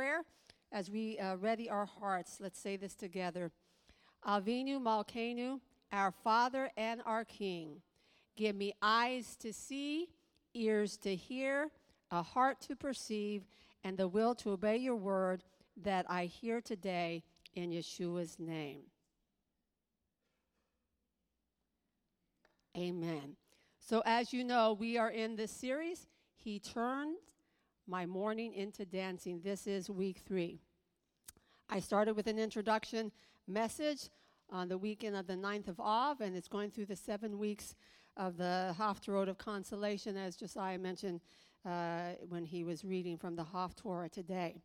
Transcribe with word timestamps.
prayer 0.00 0.24
as 0.72 0.90
we 0.90 1.18
uh, 1.18 1.36
ready 1.36 1.68
our 1.68 1.84
hearts. 1.84 2.38
Let's 2.40 2.58
say 2.58 2.78
this 2.78 2.94
together. 2.94 3.50
Avinu 4.26 4.80
Malkeinu, 4.80 5.60
our 5.92 6.10
Father 6.10 6.70
and 6.74 7.02
our 7.04 7.22
King. 7.22 7.82
Give 8.34 8.56
me 8.56 8.72
eyes 8.80 9.36
to 9.40 9.52
see, 9.52 10.08
ears 10.54 10.96
to 11.02 11.14
hear, 11.14 11.70
a 12.10 12.22
heart 12.22 12.62
to 12.62 12.76
perceive, 12.76 13.42
and 13.84 13.98
the 13.98 14.08
will 14.08 14.34
to 14.36 14.52
obey 14.52 14.78
your 14.78 14.96
word 14.96 15.44
that 15.82 16.06
I 16.08 16.24
hear 16.24 16.62
today 16.62 17.22
in 17.54 17.68
Yeshua's 17.70 18.38
name. 18.38 18.84
Amen. 22.74 23.36
So, 23.86 24.02
as 24.06 24.32
you 24.32 24.44
know, 24.44 24.72
we 24.72 24.96
are 24.96 25.10
in 25.10 25.36
this 25.36 25.50
series, 25.50 26.06
He 26.36 26.58
Turned 26.58 27.18
My 27.90 28.06
mourning 28.06 28.54
into 28.54 28.84
Dancing. 28.84 29.40
This 29.42 29.66
is 29.66 29.90
week 29.90 30.18
three. 30.24 30.60
I 31.68 31.80
started 31.80 32.14
with 32.14 32.28
an 32.28 32.38
introduction 32.38 33.10
message 33.48 34.10
on 34.48 34.68
the 34.68 34.78
weekend 34.78 35.16
of 35.16 35.26
the 35.26 35.34
9th 35.34 35.66
of 35.66 35.80
Av, 35.80 36.20
and 36.20 36.36
it's 36.36 36.46
going 36.46 36.70
through 36.70 36.86
the 36.86 36.94
seven 36.94 37.36
weeks 37.36 37.74
of 38.16 38.36
the 38.36 38.76
Haftarot 38.78 39.28
of 39.28 39.38
Consolation, 39.38 40.16
as 40.16 40.36
Josiah 40.36 40.78
mentioned 40.78 41.20
uh, 41.66 42.10
when 42.28 42.44
he 42.44 42.62
was 42.62 42.84
reading 42.84 43.18
from 43.18 43.34
the 43.34 43.42
Haftorah 43.42 44.12
today. 44.12 44.62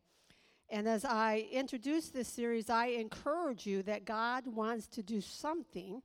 And 0.70 0.86
as 0.86 1.04
I 1.04 1.48
introduce 1.50 2.10
this 2.10 2.28
series, 2.28 2.70
I 2.70 2.86
encourage 2.90 3.66
you 3.66 3.82
that 3.82 4.04
God 4.04 4.46
wants 4.46 4.86
to 4.86 5.02
do 5.02 5.20
something 5.20 6.00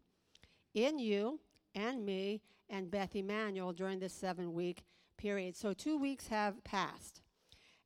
in 0.74 0.98
you 0.98 1.40
and 1.76 2.04
me 2.04 2.42
and 2.68 2.90
Beth 2.90 3.16
Emanuel 3.16 3.74
during 3.74 4.00
this 4.00 4.14
seven 4.14 4.56
week 4.56 4.84
period. 5.22 5.56
So, 5.56 5.74
two 5.74 5.98
weeks 5.98 6.28
have 6.28 6.64
passed. 6.64 7.22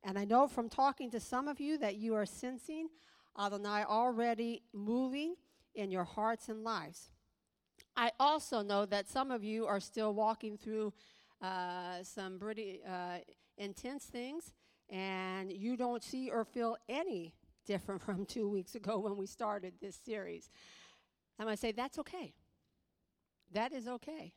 And 0.02 0.18
I 0.18 0.24
know 0.24 0.46
from 0.46 0.68
talking 0.68 1.10
to 1.10 1.20
some 1.20 1.48
of 1.48 1.60
you 1.60 1.76
that 1.78 1.96
you 1.96 2.14
are 2.14 2.24
sensing 2.24 2.88
Adonai 3.38 3.84
already 3.84 4.62
moving 4.72 5.34
in 5.74 5.90
your 5.90 6.04
hearts 6.04 6.48
and 6.48 6.64
lives. 6.64 7.10
I 7.94 8.12
also 8.18 8.62
know 8.62 8.86
that 8.86 9.08
some 9.08 9.30
of 9.30 9.44
you 9.44 9.66
are 9.66 9.80
still 9.80 10.14
walking 10.14 10.56
through 10.56 10.94
uh, 11.42 12.02
some 12.02 12.38
pretty 12.38 12.80
uh, 12.88 13.18
intense 13.58 14.04
things, 14.04 14.52
and 14.88 15.52
you 15.52 15.76
don't 15.76 16.02
see 16.02 16.30
or 16.30 16.44
feel 16.44 16.76
any 16.88 17.34
different 17.66 18.00
from 18.06 18.24
two 18.24 18.48
weeks 18.48 18.74
ago 18.74 18.98
when 18.98 19.16
we 19.16 19.26
started 19.26 19.74
this 19.80 19.96
series. 19.96 20.48
And 21.38 21.48
to 21.50 21.56
say 21.56 21.72
that's 21.72 21.98
okay. 21.98 22.32
That 23.52 23.72
is 23.72 23.86
okay. 23.86 24.32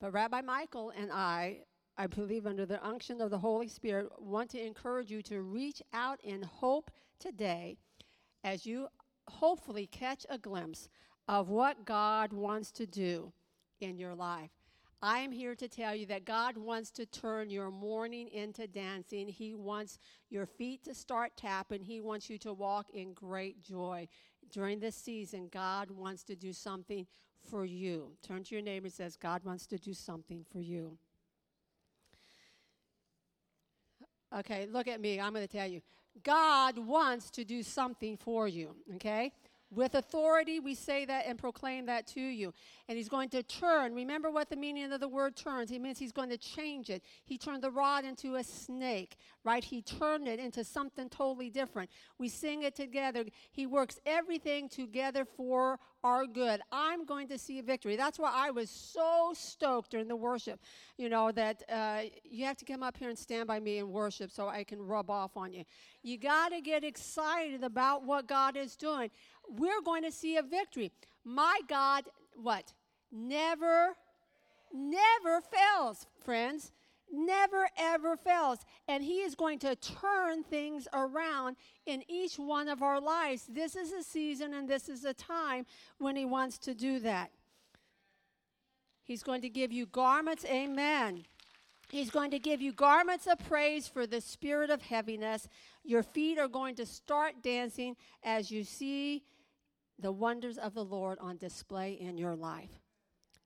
But 0.00 0.12
Rabbi 0.12 0.40
Michael 0.40 0.92
and 0.96 1.12
I, 1.12 1.58
I 2.00 2.06
believe 2.06 2.46
under 2.46 2.64
the 2.64 2.82
unction 2.82 3.20
of 3.20 3.28
the 3.28 3.36
Holy 3.36 3.68
Spirit, 3.68 4.08
want 4.18 4.48
to 4.52 4.66
encourage 4.66 5.10
you 5.10 5.20
to 5.24 5.42
reach 5.42 5.82
out 5.92 6.18
in 6.24 6.42
hope 6.42 6.90
today 7.18 7.76
as 8.42 8.64
you 8.64 8.88
hopefully 9.28 9.86
catch 9.86 10.24
a 10.30 10.38
glimpse 10.38 10.88
of 11.28 11.50
what 11.50 11.84
God 11.84 12.32
wants 12.32 12.70
to 12.70 12.86
do 12.86 13.34
in 13.82 13.98
your 13.98 14.14
life. 14.14 14.48
I 15.02 15.18
am 15.18 15.30
here 15.30 15.54
to 15.54 15.68
tell 15.68 15.94
you 15.94 16.06
that 16.06 16.24
God 16.24 16.56
wants 16.56 16.90
to 16.92 17.04
turn 17.04 17.50
your 17.50 17.70
mourning 17.70 18.28
into 18.28 18.66
dancing. 18.66 19.28
He 19.28 19.54
wants 19.54 19.98
your 20.30 20.46
feet 20.46 20.82
to 20.84 20.94
start 20.94 21.32
tapping. 21.36 21.82
He 21.82 22.00
wants 22.00 22.30
you 22.30 22.38
to 22.38 22.54
walk 22.54 22.86
in 22.94 23.12
great 23.12 23.62
joy. 23.62 24.08
During 24.50 24.80
this 24.80 24.96
season, 24.96 25.50
God 25.52 25.90
wants 25.90 26.22
to 26.24 26.34
do 26.34 26.54
something 26.54 27.06
for 27.50 27.66
you. 27.66 28.12
Turn 28.26 28.42
to 28.44 28.54
your 28.54 28.64
neighbor 28.64 28.86
and 28.86 28.94
says, 28.94 29.16
God 29.16 29.44
wants 29.44 29.66
to 29.66 29.76
do 29.76 29.92
something 29.92 30.46
for 30.50 30.60
you. 30.60 30.96
Okay, 34.38 34.66
look 34.70 34.86
at 34.88 35.00
me. 35.00 35.20
I'm 35.20 35.32
going 35.32 35.46
to 35.46 35.52
tell 35.52 35.66
you. 35.66 35.80
God 36.22 36.78
wants 36.78 37.30
to 37.30 37.44
do 37.44 37.62
something 37.62 38.16
for 38.16 38.48
you, 38.48 38.74
okay? 38.96 39.32
With 39.72 39.94
authority, 39.94 40.58
we 40.58 40.74
say 40.74 41.04
that 41.04 41.26
and 41.26 41.38
proclaim 41.38 41.86
that 41.86 42.06
to 42.08 42.20
you. 42.20 42.52
And 42.88 42.98
he's 42.98 43.08
going 43.08 43.28
to 43.30 43.42
turn. 43.44 43.94
Remember 43.94 44.28
what 44.28 44.50
the 44.50 44.56
meaning 44.56 44.92
of 44.92 44.98
the 44.98 45.06
word 45.06 45.36
turns. 45.36 45.70
He 45.70 45.78
means 45.78 45.98
he's 45.98 46.10
going 46.10 46.30
to 46.30 46.36
change 46.36 46.90
it. 46.90 47.04
He 47.24 47.38
turned 47.38 47.62
the 47.62 47.70
rod 47.70 48.04
into 48.04 48.34
a 48.34 48.42
snake, 48.42 49.16
right? 49.44 49.62
He 49.62 49.80
turned 49.80 50.26
it 50.26 50.40
into 50.40 50.64
something 50.64 51.08
totally 51.08 51.50
different. 51.50 51.88
We 52.18 52.28
sing 52.28 52.64
it 52.64 52.74
together. 52.74 53.24
He 53.52 53.66
works 53.66 54.00
everything 54.06 54.68
together 54.68 55.24
for 55.24 55.78
our 56.02 56.26
good. 56.26 56.60
I'm 56.72 57.04
going 57.04 57.28
to 57.28 57.38
see 57.38 57.58
a 57.58 57.62
victory. 57.62 57.94
That's 57.94 58.18
why 58.18 58.32
I 58.34 58.50
was 58.50 58.70
so 58.70 59.32
stoked 59.34 59.90
during 59.90 60.08
the 60.08 60.16
worship, 60.16 60.60
you 60.96 61.08
know, 61.08 61.30
that 61.32 61.62
uh, 61.70 62.02
you 62.24 62.44
have 62.46 62.56
to 62.56 62.64
come 62.64 62.82
up 62.82 62.96
here 62.96 63.08
and 63.08 63.18
stand 63.18 63.46
by 63.46 63.60
me 63.60 63.78
and 63.78 63.90
worship 63.90 64.30
so 64.30 64.48
I 64.48 64.64
can 64.64 64.80
rub 64.80 65.10
off 65.10 65.36
on 65.36 65.52
you. 65.52 65.64
You 66.02 66.18
got 66.18 66.50
to 66.52 66.60
get 66.60 66.82
excited 66.82 67.62
about 67.62 68.04
what 68.04 68.26
God 68.26 68.56
is 68.56 68.74
doing 68.76 69.10
we're 69.56 69.82
going 69.82 70.02
to 70.04 70.12
see 70.12 70.36
a 70.36 70.42
victory. 70.42 70.92
My 71.24 71.60
God, 71.68 72.04
what? 72.34 72.72
Never, 73.12 73.94
never 74.72 75.40
fails, 75.40 76.06
friends. 76.24 76.72
Never, 77.12 77.68
ever 77.76 78.16
fails. 78.16 78.60
And 78.86 79.02
He 79.02 79.22
is 79.22 79.34
going 79.34 79.58
to 79.60 79.74
turn 79.74 80.44
things 80.44 80.86
around 80.92 81.56
in 81.84 82.04
each 82.08 82.36
one 82.36 82.68
of 82.68 82.82
our 82.82 83.00
lives. 83.00 83.46
This 83.48 83.74
is 83.74 83.92
a 83.92 84.02
season 84.02 84.54
and 84.54 84.68
this 84.68 84.88
is 84.88 85.04
a 85.04 85.14
time 85.14 85.66
when 85.98 86.14
He 86.14 86.24
wants 86.24 86.56
to 86.58 86.74
do 86.74 87.00
that. 87.00 87.32
He's 89.02 89.24
going 89.24 89.42
to 89.42 89.48
give 89.48 89.72
you 89.72 89.86
garments, 89.86 90.44
amen. 90.44 91.24
He's 91.90 92.10
going 92.10 92.30
to 92.30 92.38
give 92.38 92.62
you 92.62 92.72
garments 92.72 93.26
of 93.26 93.40
praise 93.40 93.88
for 93.88 94.06
the 94.06 94.20
spirit 94.20 94.70
of 94.70 94.82
heaviness. 94.82 95.48
Your 95.82 96.04
feet 96.04 96.38
are 96.38 96.46
going 96.46 96.76
to 96.76 96.86
start 96.86 97.42
dancing 97.42 97.96
as 98.22 98.52
you 98.52 98.62
see 98.62 99.24
the 100.00 100.12
wonders 100.12 100.58
of 100.58 100.74
the 100.74 100.84
Lord 100.84 101.18
on 101.20 101.36
display 101.36 101.92
in 101.92 102.16
your 102.16 102.34
life. 102.34 102.80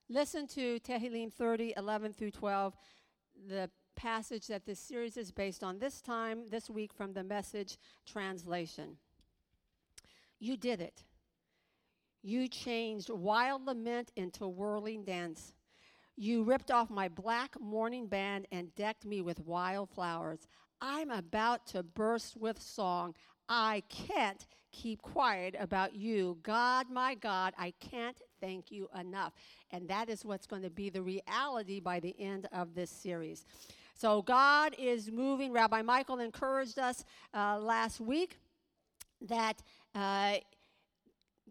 Listen 0.09 0.47
to 0.49 0.79
Tehillim 0.81 1.33
30, 1.33 1.75
11 1.77 2.13
through 2.13 2.31
12, 2.31 2.77
the 3.49 3.71
passage 3.97 4.47
that 4.49 4.67
this 4.67 4.79
series 4.79 5.17
is 5.17 5.31
based 5.31 5.65
on 5.65 5.79
this 5.79 6.01
time, 6.01 6.45
this 6.51 6.69
week, 6.69 6.93
from 6.93 7.13
the 7.13 7.25
message 7.25 7.79
translation. 8.07 8.97
You 10.39 10.57
did 10.57 10.81
it. 10.81 11.05
You 12.23 12.49
changed 12.49 13.11
wild 13.11 13.67
lament 13.67 14.13
into 14.17 14.47
whirling 14.49 15.05
dance. 15.05 15.55
You 16.17 16.43
ripped 16.43 16.71
off 16.71 16.91
my 16.91 17.09
black 17.09 17.55
mourning 17.61 18.07
band 18.07 18.47
and 18.53 18.75
decked 18.75 19.05
me 19.05 19.21
with 19.21 19.41
wild 19.41 19.91
flowers. 19.91 20.47
I'm 20.81 21.11
about 21.11 21.67
to 21.69 21.83
burst 21.83 22.37
with 22.37 22.61
song. 22.61 23.15
I 23.49 23.83
can't 23.89 24.47
keep 24.75 25.01
quiet 25.03 25.55
about 25.59 25.95
you. 25.95 26.37
God, 26.43 26.91
my 26.91 27.15
God, 27.15 27.55
I 27.57 27.73
can't 27.79 28.21
thank 28.41 28.71
you 28.73 28.89
enough. 28.99 29.33
And 29.71 29.89
that 29.89 30.09
is 30.09 30.25
what's 30.25 30.47
going 30.47 30.63
to 30.63 30.71
be 30.71 30.91
the 30.91 31.03
reality 31.03 31.81
by 31.81 32.01
the 32.01 32.15
end 32.19 32.49
of 32.53 32.75
this 32.75 32.91
series. 32.91 33.47
So 33.95 34.23
God 34.23 34.75
is 34.79 35.11
moving. 35.11 35.53
Rabbi 35.53 35.83
Michael 35.83 36.19
encouraged 36.19 36.79
us 36.79 37.05
uh, 37.33 37.59
last 37.59 38.01
week 38.01 38.39
that 39.21 39.63
uh, 39.95 40.35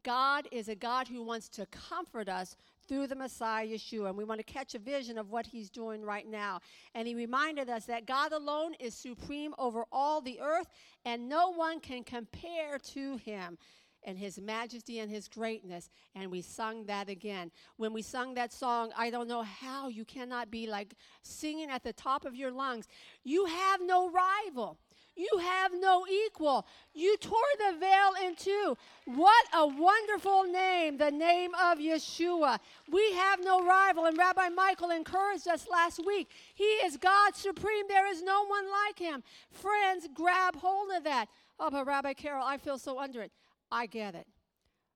God 0.04 0.48
is 0.52 0.68
a 0.68 0.76
God 0.76 1.08
who 1.08 1.24
wants 1.24 1.48
to 1.50 1.66
comfort 1.68 2.28
us 2.28 2.58
through 2.88 3.08
the 3.08 3.16
Messiah 3.16 3.68
Yeshua. 3.68 4.10
And 4.10 4.18
we 4.18 4.24
want 4.24 4.40
to 4.40 4.44
catch 4.44 4.76
a 4.76 4.80
vision 4.80 5.18
of 5.18 5.30
what 5.30 5.46
he's 5.46 5.70
doing 5.70 6.04
right 6.04 6.28
now. 6.28 6.60
And 6.94 7.08
he 7.08 7.16
reminded 7.16 7.70
us 7.70 7.86
that 7.86 8.06
God 8.06 8.32
alone 8.32 8.74
is 8.80 8.94
supreme 8.94 9.54
over 9.58 9.86
all 9.92 10.22
the 10.22 10.40
earth, 10.42 10.68
and 11.06 11.30
no 11.30 11.52
one 11.52 11.80
can 11.80 12.04
compare 12.04 12.78
to 12.80 13.18
him 13.18 13.58
and 14.06 14.18
his 14.18 14.40
majesty 14.40 15.00
and 15.00 15.10
his 15.10 15.28
greatness. 15.28 15.90
And 16.16 16.30
we 16.30 16.42
sung 16.42 16.86
that 16.86 17.10
again. 17.10 17.52
When 17.78 17.94
we 17.94 18.02
sung 18.02 18.34
that 18.34 18.52
song, 18.52 18.92
I 18.98 19.10
don't 19.10 19.28
know 19.28 19.44
how 19.44 19.88
you 19.88 20.06
cannot 20.06 20.52
be 20.52 20.68
like 20.68 20.96
singing 21.22 21.70
at 21.70 21.84
the 21.84 21.94
top 21.94 22.26
of 22.26 22.36
your 22.36 22.52
lungs. 22.52 22.88
You 23.24 23.46
have 23.46 23.82
no 23.82 24.12
rival. 24.12 24.78
You 25.16 25.30
have 25.40 25.72
no 25.80 26.06
equal. 26.08 26.66
You 26.94 27.16
tore 27.18 27.38
the 27.60 27.78
veil 27.78 28.28
in 28.28 28.36
two. 28.36 28.76
What 29.06 29.46
a 29.54 29.68
wonderful 29.68 30.44
name, 30.44 30.98
the 30.98 31.12
name 31.12 31.52
of 31.54 31.78
Yeshua. 31.78 32.60
We 32.92 33.14
have 33.14 33.44
no 33.44 33.64
rival. 33.64 34.06
And 34.06 34.18
Rabbi 34.18 34.50
Michael 34.50 34.90
encouraged 34.90 35.48
us 35.48 35.68
last 35.70 36.04
week. 36.06 36.30
He 36.56 36.64
is 36.64 36.98
God 36.98 37.36
supreme. 37.36 37.86
There 37.88 38.08
is 38.12 38.24
no 38.24 38.46
one 38.46 38.66
like 38.72 38.98
him. 38.98 39.24
Friends, 39.52 40.08
grab 40.14 40.56
hold 40.56 40.90
of 40.96 41.04
that. 41.04 41.28
Oh, 41.60 41.70
but 41.70 41.86
Rabbi 41.86 42.14
Carol, 42.14 42.46
I 42.46 42.58
feel 42.58 42.80
so 42.80 43.00
under 43.00 43.22
it. 43.22 43.32
I 43.72 43.86
get 43.86 44.16
it. 44.16 44.28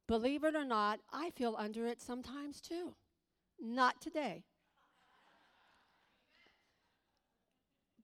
Believe 0.07 0.43
it 0.43 0.55
or 0.55 0.65
not, 0.65 0.99
I 1.11 1.29
feel 1.31 1.55
under 1.59 1.85
it 1.85 2.01
sometimes 2.01 2.59
too. 2.61 2.95
Not 3.61 4.01
today. 4.01 4.43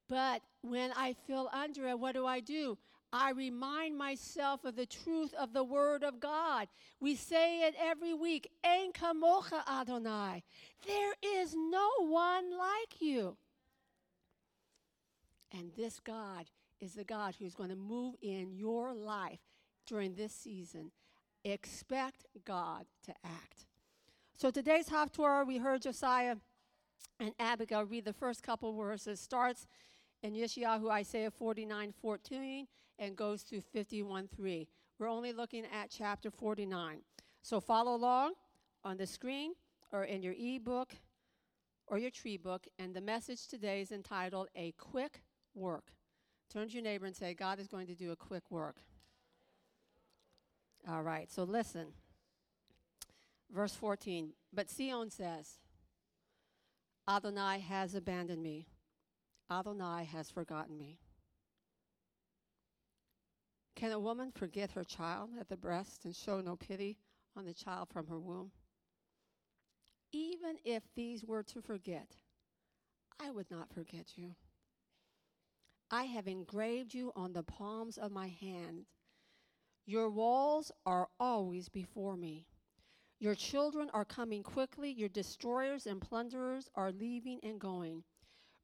But 0.10 0.42
when 0.64 0.92
I 0.96 1.14
feel 1.28 1.50
under 1.54 1.88
it, 1.88 2.00
what 2.00 2.16
do 2.16 2.26
I 2.26 2.40
do? 2.40 2.78
I 3.12 3.30
remind 3.32 3.96
myself 3.96 4.66
of 4.66 4.76
the 4.76 4.88
truth 4.88 5.36
of 5.36 5.54
the 5.54 5.64
Word 5.64 6.04
of 6.04 6.20
God. 6.20 6.68
We 7.00 7.16
say 7.16 7.68
it 7.68 7.76
every 7.80 8.14
week 8.14 8.50
Ein 8.64 8.92
kamocha 8.92 9.62
Adonai. 9.70 10.42
There 10.88 11.14
is 11.22 11.54
no 11.54 11.90
one 12.00 12.58
like 12.58 13.00
you. 13.00 13.38
And 15.56 15.72
this 15.78 16.00
God 16.00 16.46
is 16.82 16.94
the 16.94 17.04
God 17.04 17.36
who's 17.38 17.54
going 17.54 17.70
to 17.70 17.76
move 17.76 18.16
in 18.22 18.52
your 18.52 18.94
life 18.94 19.40
during 19.86 20.16
this 20.16 20.34
season. 20.34 20.92
Expect 21.44 22.26
God 22.46 22.86
to 23.06 23.14
act. 23.24 23.66
So 24.36 24.50
today's 24.50 24.90
Haftorah, 24.90 25.46
we 25.46 25.60
heard 25.60 25.84
Josiah 25.84 26.38
and 27.20 27.34
Abigail 27.40 27.86
read 27.86 28.06
the 28.06 28.14
first 28.14 28.42
couple 28.42 28.74
verses. 28.74 29.20
Starts 29.20 29.68
in 30.24 30.34
Yeshayahu 30.34 30.90
Isaiah 30.90 31.30
49 31.30 31.94
14 32.02 32.68
and 33.00 33.16
goes 33.16 33.44
through 33.44 33.62
51 33.62 34.30
3. 34.36 34.68
We're 34.98 35.10
only 35.10 35.34
looking 35.34 35.66
at 35.66 35.90
chapter 35.90 36.32
49. 36.32 37.00
So 37.42 37.60
follow 37.60 37.96
along 37.96 38.34
on 38.84 38.98
the 38.98 39.06
screen 39.06 39.54
or 39.92 40.06
in 40.06 40.24
your 40.24 40.34
e-book 40.38 40.96
or 41.88 41.98
your 41.98 42.12
tree 42.12 42.38
book. 42.38 42.68
And 42.80 42.94
the 42.94 43.02
message 43.02 43.48
today 43.48 43.82
is 43.82 43.92
entitled 43.92 44.48
A 44.56 44.72
Quick 44.78 45.22
Work. 45.54 45.92
Turn 46.52 46.68
to 46.70 46.74
your 46.76 46.84
neighbor 46.84 47.06
and 47.06 47.16
say, 47.16 47.34
God 47.34 47.60
is 47.60 47.68
going 47.68 47.88
to 47.88 47.96
do 47.96 48.12
a 48.12 48.16
quick 48.16 48.50
work. 48.50 48.78
All 50.88 51.02
right, 51.02 51.30
so 51.32 51.44
listen. 51.44 51.88
Verse 53.52 53.74
14. 53.74 54.34
But 54.54 54.70
Zion 54.70 55.10
says, 55.10 55.60
Adonai 57.10 57.60
has 57.60 57.96
abandoned 57.96 58.42
me. 58.42 58.68
Adonai 59.52 60.04
has 60.06 60.30
forgotten 60.30 60.78
me. 60.78 61.00
Can 63.76 63.92
a 63.92 64.00
woman 64.00 64.32
forget 64.32 64.72
her 64.72 64.84
child 64.84 65.32
at 65.40 65.50
the 65.50 65.58
breast 65.58 66.06
and 66.06 66.16
show 66.16 66.42
no 66.42 66.56
pity 66.56 66.98
on 67.36 67.46
the 67.46 67.54
child 67.54 67.90
from 67.90 68.08
her 68.08 68.20
womb? 68.20 68.52
Even 70.12 70.58
if 70.64 70.84
these 70.96 71.26
were 71.26 71.44
to 71.44 71.62
forget, 71.62 72.16
I 73.20 73.32
would 73.32 73.50
not 73.50 73.74
forget 73.74 74.18
you. 74.18 74.36
I 75.90 76.04
have 76.06 76.28
engraved 76.28 76.94
you 76.94 77.12
on 77.16 77.34
the 77.34 77.44
palms 77.44 77.98
of 77.98 78.12
my 78.12 78.28
hand. 78.28 78.86
Your 79.86 80.10
walls 80.10 80.72
are 80.86 81.10
always 81.20 81.68
before 81.70 82.16
me. 82.16 82.48
Your 83.20 83.36
children 83.36 83.90
are 83.94 84.06
coming 84.06 84.44
quickly. 84.44 84.92
Your 84.92 85.10
destroyers 85.10 85.86
and 85.86 86.02
plunderers 86.02 86.70
are 86.76 86.92
leaving 86.92 87.40
and 87.44 87.60
going. 87.60 88.04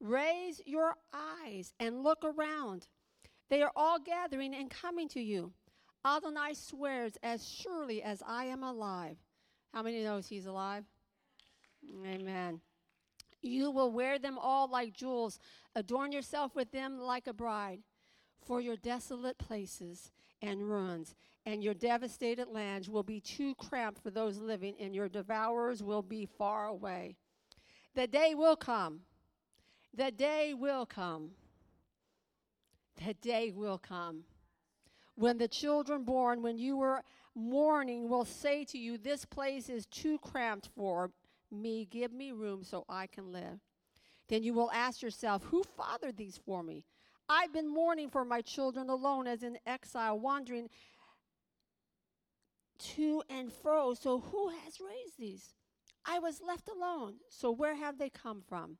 Raise 0.00 0.60
your 0.64 0.94
eyes 1.12 1.74
and 1.78 2.02
look 2.02 2.24
around. 2.24 2.88
They 3.48 3.62
are 3.62 3.72
all 3.76 3.98
gathering 3.98 4.54
and 4.54 4.70
coming 4.70 5.08
to 5.08 5.20
you. 5.20 5.52
Adonai 6.04 6.54
swears, 6.54 7.18
as 7.22 7.46
surely 7.46 8.02
as 8.02 8.22
I 8.26 8.46
am 8.46 8.62
alive. 8.62 9.18
How 9.74 9.82
many 9.82 10.02
knows 10.02 10.26
he's 10.26 10.46
alive? 10.46 10.84
Amen. 12.06 12.60
You 13.42 13.70
will 13.70 13.90
wear 13.90 14.18
them 14.18 14.38
all 14.38 14.68
like 14.68 14.94
jewels, 14.94 15.38
adorn 15.74 16.12
yourself 16.12 16.54
with 16.54 16.72
them 16.72 16.98
like 16.98 17.26
a 17.26 17.32
bride. 17.32 17.80
For 18.42 18.60
your 18.60 18.76
desolate 18.76 19.38
places 19.38 20.10
and 20.40 20.68
ruins 20.68 21.14
and 21.46 21.62
your 21.62 21.74
devastated 21.74 22.48
lands 22.48 22.88
will 22.88 23.02
be 23.02 23.20
too 23.20 23.54
cramped 23.54 24.02
for 24.02 24.10
those 24.10 24.38
living, 24.38 24.74
and 24.78 24.94
your 24.94 25.08
devourers 25.08 25.82
will 25.82 26.02
be 26.02 26.26
far 26.26 26.66
away. 26.66 27.16
The 27.94 28.06
day 28.06 28.34
will 28.34 28.56
come. 28.56 29.00
The 29.94 30.10
day 30.10 30.54
will 30.54 30.86
come. 30.86 31.30
The 33.04 33.14
day 33.14 33.52
will 33.54 33.78
come 33.78 34.24
when 35.20 35.36
the 35.36 35.48
children 35.48 36.02
born, 36.02 36.40
when 36.40 36.58
you 36.58 36.78
were 36.78 37.02
mourning, 37.34 38.08
will 38.08 38.24
say 38.24 38.64
to 38.64 38.78
you, 38.78 38.96
This 38.96 39.26
place 39.26 39.68
is 39.68 39.84
too 39.84 40.18
cramped 40.18 40.70
for 40.74 41.10
me. 41.50 41.86
Give 41.90 42.10
me 42.10 42.32
room 42.32 42.64
so 42.64 42.86
I 42.88 43.06
can 43.06 43.30
live. 43.30 43.60
Then 44.28 44.42
you 44.42 44.54
will 44.54 44.70
ask 44.72 45.02
yourself, 45.02 45.44
Who 45.44 45.62
fathered 45.76 46.16
these 46.16 46.38
for 46.38 46.62
me? 46.62 46.84
I've 47.28 47.52
been 47.52 47.68
mourning 47.68 48.08
for 48.08 48.24
my 48.24 48.40
children 48.40 48.88
alone 48.88 49.26
as 49.26 49.42
in 49.42 49.58
exile, 49.66 50.18
wandering 50.18 50.68
to 52.78 53.22
and 53.28 53.52
fro. 53.52 53.92
So 53.92 54.20
who 54.20 54.48
has 54.48 54.80
raised 54.80 55.18
these? 55.18 55.54
I 56.06 56.18
was 56.18 56.40
left 56.44 56.70
alone. 56.70 57.16
So 57.28 57.50
where 57.50 57.76
have 57.76 57.98
they 57.98 58.08
come 58.08 58.42
from? 58.48 58.78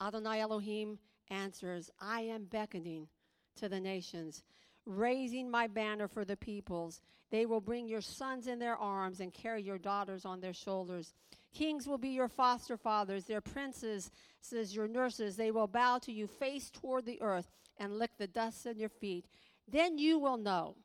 Adonai 0.00 0.40
Elohim 0.40 0.98
answers, 1.30 1.90
I 2.00 2.22
am 2.22 2.44
beckoning 2.44 3.08
to 3.56 3.68
the 3.68 3.80
nations, 3.80 4.42
raising 4.86 5.50
my 5.50 5.66
banner 5.66 6.08
for 6.08 6.24
the 6.24 6.36
peoples. 6.36 7.00
They 7.30 7.46
will 7.46 7.60
bring 7.60 7.88
your 7.88 8.00
sons 8.00 8.46
in 8.46 8.58
their 8.58 8.76
arms 8.76 9.20
and 9.20 9.32
carry 9.32 9.62
your 9.62 9.78
daughters 9.78 10.24
on 10.24 10.40
their 10.40 10.54
shoulders. 10.54 11.12
Kings 11.52 11.86
will 11.86 11.98
be 11.98 12.10
your 12.10 12.28
foster 12.28 12.76
fathers, 12.76 13.24
their 13.24 13.40
princes, 13.40 14.10
says 14.40 14.74
your 14.74 14.88
nurses. 14.88 15.36
They 15.36 15.50
will 15.50 15.66
bow 15.66 15.98
to 15.98 16.12
you 16.12 16.26
face 16.26 16.70
toward 16.70 17.04
the 17.04 17.20
earth 17.20 17.50
and 17.78 17.98
lick 17.98 18.12
the 18.18 18.26
dust 18.26 18.66
in 18.66 18.78
your 18.78 18.88
feet. 18.88 19.26
Then 19.66 19.98
you 19.98 20.18
will 20.18 20.38
know 20.38 20.76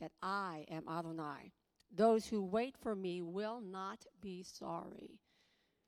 that 0.00 0.12
I 0.22 0.66
am 0.70 0.88
Adonai. 0.88 1.52
Those 1.94 2.26
who 2.26 2.44
wait 2.44 2.76
for 2.76 2.94
me 2.94 3.22
will 3.22 3.60
not 3.60 4.04
be 4.20 4.42
sorry. 4.42 5.18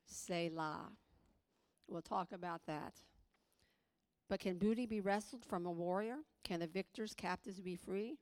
Selah. 0.07 0.93
We'll 1.91 2.03
talk 2.03 2.33
about 2.33 2.63
that. 2.67 2.95
But 4.29 4.41
can 4.41 4.59
booty 4.59 4.87
be 4.87 5.01
wrestled 5.01 5.45
from 5.45 5.67
a 5.67 5.73
warrior? 5.73 6.19
Can 6.45 6.61
the 6.61 6.69
victor's 6.69 7.15
captives 7.15 7.61
be 7.61 7.75
free? 7.75 8.17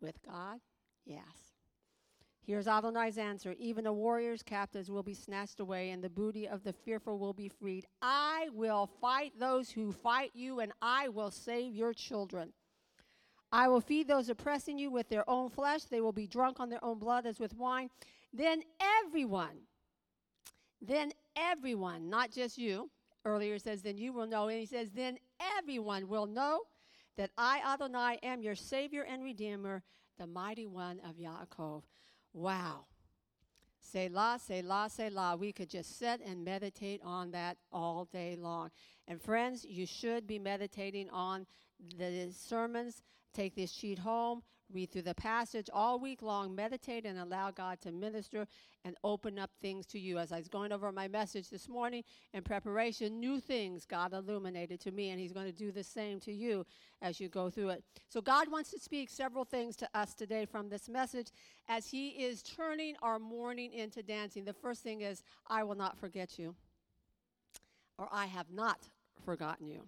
With 0.00 0.16
God? 0.26 0.60
Yes. 1.04 1.52
Here's 2.46 2.66
Adonai's 2.66 3.18
answer 3.18 3.54
Even 3.58 3.86
a 3.86 3.92
warrior's 3.92 4.42
captives 4.42 4.90
will 4.90 5.02
be 5.02 5.14
snatched 5.14 5.60
away, 5.60 5.90
and 5.90 6.02
the 6.02 6.08
booty 6.08 6.48
of 6.48 6.64
the 6.64 6.72
fearful 6.72 7.18
will 7.18 7.34
be 7.34 7.48
freed. 7.48 7.84
I 8.00 8.48
will 8.54 8.88
fight 9.00 9.38
those 9.38 9.70
who 9.70 9.92
fight 9.92 10.30
you, 10.32 10.60
and 10.60 10.72
I 10.80 11.08
will 11.08 11.30
save 11.30 11.74
your 11.74 11.92
children. 11.92 12.54
I 13.52 13.68
will 13.68 13.80
feed 13.80 14.08
those 14.08 14.28
oppressing 14.28 14.78
you 14.78 14.90
with 14.90 15.08
their 15.08 15.28
own 15.28 15.50
flesh. 15.50 15.84
They 15.84 16.00
will 16.00 16.12
be 16.12 16.26
drunk 16.26 16.58
on 16.58 16.70
their 16.70 16.82
own 16.84 16.98
blood 16.98 17.26
as 17.26 17.38
with 17.38 17.54
wine. 17.54 17.90
Then 18.32 18.62
everyone, 19.04 19.66
then 20.80 21.12
everyone, 21.36 22.08
not 22.10 22.30
just 22.30 22.58
you, 22.58 22.90
earlier 23.24 23.58
says, 23.58 23.82
then 23.82 23.98
you 23.98 24.12
will 24.12 24.26
know. 24.26 24.48
And 24.48 24.58
he 24.58 24.66
says, 24.66 24.90
then 24.90 25.18
everyone 25.58 26.08
will 26.08 26.26
know 26.26 26.60
that 27.16 27.30
I, 27.36 27.60
Adonai, 27.66 28.18
am 28.22 28.42
your 28.42 28.54
Savior 28.54 29.02
and 29.02 29.22
Redeemer, 29.22 29.82
the 30.18 30.26
mighty 30.26 30.66
one 30.66 31.00
of 31.08 31.16
Yaakov. 31.16 31.82
Wow. 32.32 32.86
Selah, 33.80 34.38
Selah, 34.40 34.88
Selah. 34.90 35.36
We 35.36 35.52
could 35.52 35.68
just 35.68 35.98
sit 35.98 36.20
and 36.24 36.44
meditate 36.44 37.00
on 37.04 37.30
that 37.32 37.56
all 37.72 38.06
day 38.12 38.36
long. 38.38 38.70
And 39.08 39.20
friends, 39.20 39.64
you 39.68 39.86
should 39.86 40.26
be 40.26 40.38
meditating 40.38 41.10
on 41.10 41.46
the 41.98 42.30
sermons. 42.32 43.02
Take 43.34 43.54
this 43.54 43.72
sheet 43.72 43.98
home, 43.98 44.42
read 44.72 44.90
through 44.90 45.02
the 45.02 45.14
passage 45.14 45.68
all 45.72 45.98
week 45.98 46.22
long, 46.22 46.54
meditate 46.54 47.04
and 47.04 47.18
allow 47.18 47.50
God 47.50 47.80
to 47.82 47.92
minister 47.92 48.46
and 48.84 48.96
open 49.04 49.38
up 49.38 49.50
things 49.60 49.86
to 49.86 49.98
you. 49.98 50.18
As 50.18 50.32
I 50.32 50.38
was 50.38 50.48
going 50.48 50.72
over 50.72 50.90
my 50.92 51.08
message 51.08 51.50
this 51.50 51.68
morning 51.68 52.04
in 52.32 52.42
preparation, 52.42 53.20
new 53.20 53.40
things 53.40 53.84
God 53.84 54.12
illuminated 54.12 54.80
to 54.80 54.90
me, 54.90 55.10
and 55.10 55.20
He's 55.20 55.32
going 55.32 55.46
to 55.46 55.52
do 55.52 55.70
the 55.70 55.84
same 55.84 56.20
to 56.20 56.32
you 56.32 56.64
as 57.02 57.20
you 57.20 57.28
go 57.28 57.50
through 57.50 57.70
it. 57.70 57.84
So, 58.08 58.20
God 58.20 58.50
wants 58.50 58.70
to 58.70 58.80
speak 58.80 59.10
several 59.10 59.44
things 59.44 59.76
to 59.76 59.88
us 59.94 60.14
today 60.14 60.46
from 60.46 60.68
this 60.68 60.88
message 60.88 61.28
as 61.68 61.86
He 61.86 62.08
is 62.08 62.42
turning 62.42 62.94
our 63.02 63.18
mourning 63.18 63.72
into 63.72 64.02
dancing. 64.02 64.44
The 64.44 64.52
first 64.52 64.82
thing 64.82 65.02
is, 65.02 65.22
I 65.48 65.62
will 65.62 65.76
not 65.76 65.98
forget 65.98 66.38
you, 66.38 66.54
or 67.98 68.08
I 68.10 68.26
have 68.26 68.50
not 68.50 68.88
forgotten 69.24 69.68
you. 69.68 69.82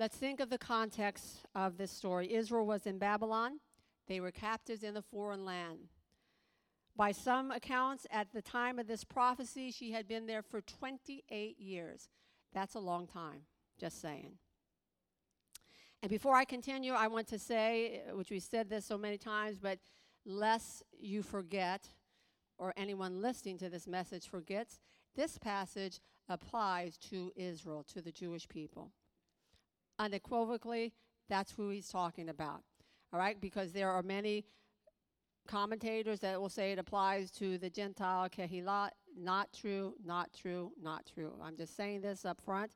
Let's 0.00 0.16
think 0.16 0.40
of 0.40 0.48
the 0.48 0.56
context 0.56 1.40
of 1.54 1.76
this 1.76 1.90
story. 1.90 2.32
Israel 2.32 2.64
was 2.64 2.86
in 2.86 2.96
Babylon, 2.96 3.60
they 4.08 4.18
were 4.18 4.30
captives 4.30 4.82
in 4.82 4.94
the 4.94 5.02
foreign 5.02 5.44
land. 5.44 5.90
By 6.96 7.12
some 7.12 7.50
accounts, 7.50 8.06
at 8.10 8.32
the 8.32 8.40
time 8.40 8.78
of 8.78 8.86
this 8.86 9.04
prophecy, 9.04 9.70
she 9.70 9.92
had 9.92 10.08
been 10.08 10.26
there 10.26 10.40
for 10.40 10.62
28 10.62 11.60
years. 11.60 12.08
That's 12.54 12.76
a 12.76 12.78
long 12.78 13.08
time, 13.08 13.42
just 13.78 14.00
saying. 14.00 14.38
And 16.02 16.08
before 16.08 16.34
I 16.34 16.46
continue, 16.46 16.94
I 16.94 17.06
want 17.08 17.26
to 17.28 17.38
say, 17.38 18.00
which 18.14 18.30
we 18.30 18.40
said 18.40 18.70
this 18.70 18.86
so 18.86 18.96
many 18.96 19.18
times, 19.18 19.58
but 19.58 19.80
lest 20.24 20.82
you 20.98 21.22
forget, 21.22 21.86
or 22.56 22.72
anyone 22.74 23.20
listening 23.20 23.58
to 23.58 23.68
this 23.68 23.86
message 23.86 24.30
forgets, 24.30 24.80
this 25.14 25.36
passage 25.36 26.00
applies 26.26 26.96
to 27.10 27.30
Israel, 27.36 27.84
to 27.92 28.00
the 28.00 28.12
Jewish 28.12 28.48
people 28.48 28.92
unequivocally, 30.00 30.92
that's 31.28 31.52
who 31.52 31.68
he's 31.68 31.88
talking 31.88 32.28
about. 32.28 32.62
All 33.12 33.20
right? 33.20 33.40
Because 33.40 33.72
there 33.72 33.90
are 33.90 34.02
many 34.02 34.44
commentators 35.46 36.20
that 36.20 36.40
will 36.40 36.48
say 36.48 36.72
it 36.72 36.78
applies 36.78 37.30
to 37.32 37.58
the 37.58 37.70
Gentile 37.70 38.28
Kehillah. 38.28 38.90
Not 39.16 39.52
true, 39.52 39.94
not 40.04 40.30
true, 40.32 40.72
not 40.82 41.08
true. 41.12 41.34
I'm 41.42 41.56
just 41.56 41.76
saying 41.76 42.00
this 42.00 42.24
up 42.24 42.40
front. 42.40 42.72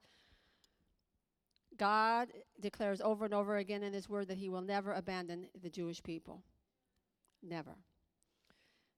God 1.77 2.29
declares 2.61 3.01
over 3.01 3.25
and 3.25 3.35
over 3.35 3.57
again 3.57 3.83
in 3.83 3.93
His 3.93 4.09
Word 4.09 4.29
that 4.29 4.39
He 4.39 4.49
will 4.49 4.63
never 4.63 4.93
abandon 4.93 5.47
the 5.61 5.71
Jewish 5.71 6.03
people. 6.03 6.43
Never. 7.43 7.77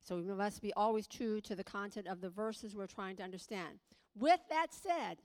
So 0.02 0.16
we 0.16 0.22
must 0.22 0.62
be 0.62 0.72
always 0.74 1.06
true 1.06 1.40
to 1.42 1.54
the 1.54 1.64
content 1.64 2.06
of 2.06 2.20
the 2.20 2.30
verses 2.30 2.74
we're 2.74 2.86
trying 2.86 3.16
to 3.16 3.22
understand. 3.22 3.80
With 4.18 4.40
that 4.50 4.72
said, 4.72 5.18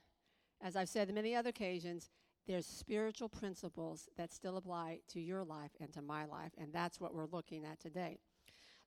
as 0.62 0.76
I've 0.76 0.88
said 0.88 1.08
on 1.08 1.14
many 1.14 1.34
other 1.34 1.50
occasions, 1.50 2.10
there's 2.46 2.66
spiritual 2.66 3.28
principles 3.28 4.08
that 4.16 4.32
still 4.32 4.56
apply 4.56 5.00
to 5.08 5.20
your 5.20 5.44
life 5.44 5.70
and 5.80 5.92
to 5.92 6.02
my 6.02 6.24
life, 6.24 6.52
and 6.58 6.72
that's 6.72 7.00
what 7.00 7.14
we're 7.14 7.26
looking 7.26 7.64
at 7.64 7.80
today. 7.80 8.18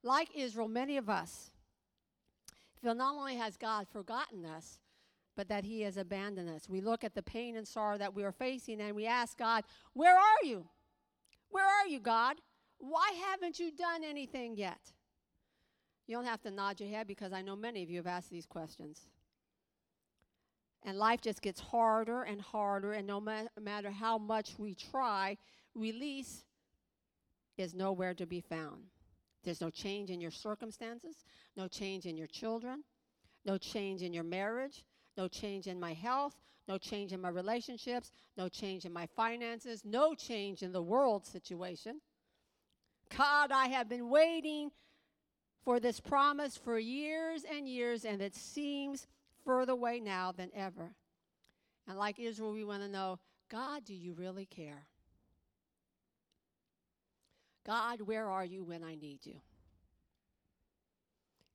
Like 0.04 0.30
Israel, 0.36 0.68
many 0.68 0.98
of 0.98 1.10
us 1.10 1.52
feel 2.82 2.96
not 2.96 3.16
only 3.16 3.36
has 3.36 3.58
God 3.58 3.88
forgotten 3.88 4.46
us, 4.46 4.80
but 5.36 5.48
that 5.50 5.64
He 5.66 5.82
has 5.82 5.98
abandoned 5.98 6.50
us. 6.50 6.70
We 6.70 6.82
look 6.82 7.04
at 7.04 7.16
the 7.16 7.24
pain 7.24 7.56
and 7.56 7.68
sorrow 7.68 7.98
that 7.98 8.14
we 8.14 8.24
are 8.24 8.32
facing 8.32 8.82
and 8.82 8.96
we 8.96 9.06
ask 9.06 9.38
God, 9.38 9.64
Where 9.94 10.16
are 10.16 10.44
you? 10.44 10.68
Where 11.50 11.66
are 11.66 11.88
you, 11.88 12.00
God? 12.00 12.38
Why 12.78 13.12
haven't 13.30 13.60
you 13.60 13.72
done 13.72 14.04
anything 14.04 14.56
yet? 14.58 14.92
You 16.08 16.16
don't 16.16 16.26
have 16.26 16.42
to 16.42 16.52
nod 16.52 16.80
your 16.80 16.90
head 16.90 17.08
because 17.08 17.34
I 17.34 17.42
know 17.42 17.56
many 17.56 17.82
of 17.82 17.90
you 17.90 17.98
have 17.98 18.08
asked 18.08 18.30
these 18.30 18.46
questions. 18.46 19.08
And 20.86 21.00
life 21.00 21.20
just 21.20 21.42
gets 21.42 21.60
harder 21.60 22.22
and 22.24 22.40
harder, 22.40 22.94
and 22.94 23.08
no 23.08 23.20
ma- 23.20 23.48
matter 23.60 23.90
how 23.90 24.20
much 24.20 24.54
we 24.60 24.76
try, 24.76 25.36
release 25.74 26.46
is 27.58 27.74
nowhere 27.74 28.14
to 28.14 28.28
be 28.28 28.40
found. 28.40 28.84
There's 29.44 29.62
no 29.62 29.72
change 29.72 30.12
in 30.12 30.22
your 30.22 30.32
circumstances, 30.32 31.26
no 31.58 31.68
change 31.68 32.06
in 32.06 32.18
your 32.18 32.28
children, 32.28 32.84
no 33.46 33.58
change 33.58 34.04
in 34.04 34.14
your 34.14 34.24
marriage, 34.24 34.86
no 35.18 35.28
change 35.28 35.66
in 35.66 35.80
my 35.80 35.94
health, 35.94 36.36
no 36.68 36.78
change 36.78 37.14
in 37.14 37.22
my 37.22 37.30
relationships, 37.30 38.12
no 38.38 38.48
change 38.48 38.86
in 38.86 38.94
my 38.94 39.08
finances, 39.08 39.84
no 39.86 40.14
change 40.14 40.62
in 40.62 40.72
the 40.72 40.82
world 40.82 41.26
situation. 41.26 42.00
God, 43.16 43.52
I 43.52 43.68
have 43.68 43.90
been 43.90 44.10
waiting 44.10 44.72
for 45.64 45.80
this 45.80 46.00
promise 46.00 46.58
for 46.58 46.78
years 46.78 47.44
and 47.44 47.68
years, 47.68 48.06
and 48.06 48.22
it 48.22 48.36
seems 48.36 49.08
further 49.46 49.74
away 49.74 50.00
now 50.00 50.32
than 50.32 50.50
ever. 50.56 50.96
And 51.88 51.98
like 51.98 52.20
Israel, 52.20 52.52
we 52.52 52.64
want 52.64 52.84
to 52.84 52.90
know 52.90 53.20
God, 53.50 53.86
do 53.86 53.94
you 53.94 54.14
really 54.14 54.46
care? 54.46 54.88
God, 57.66 58.02
where 58.02 58.28
are 58.28 58.46
you 58.46 58.64
when 58.64 58.84
I 58.84 58.96
need 58.96 59.20
you? 59.26 59.36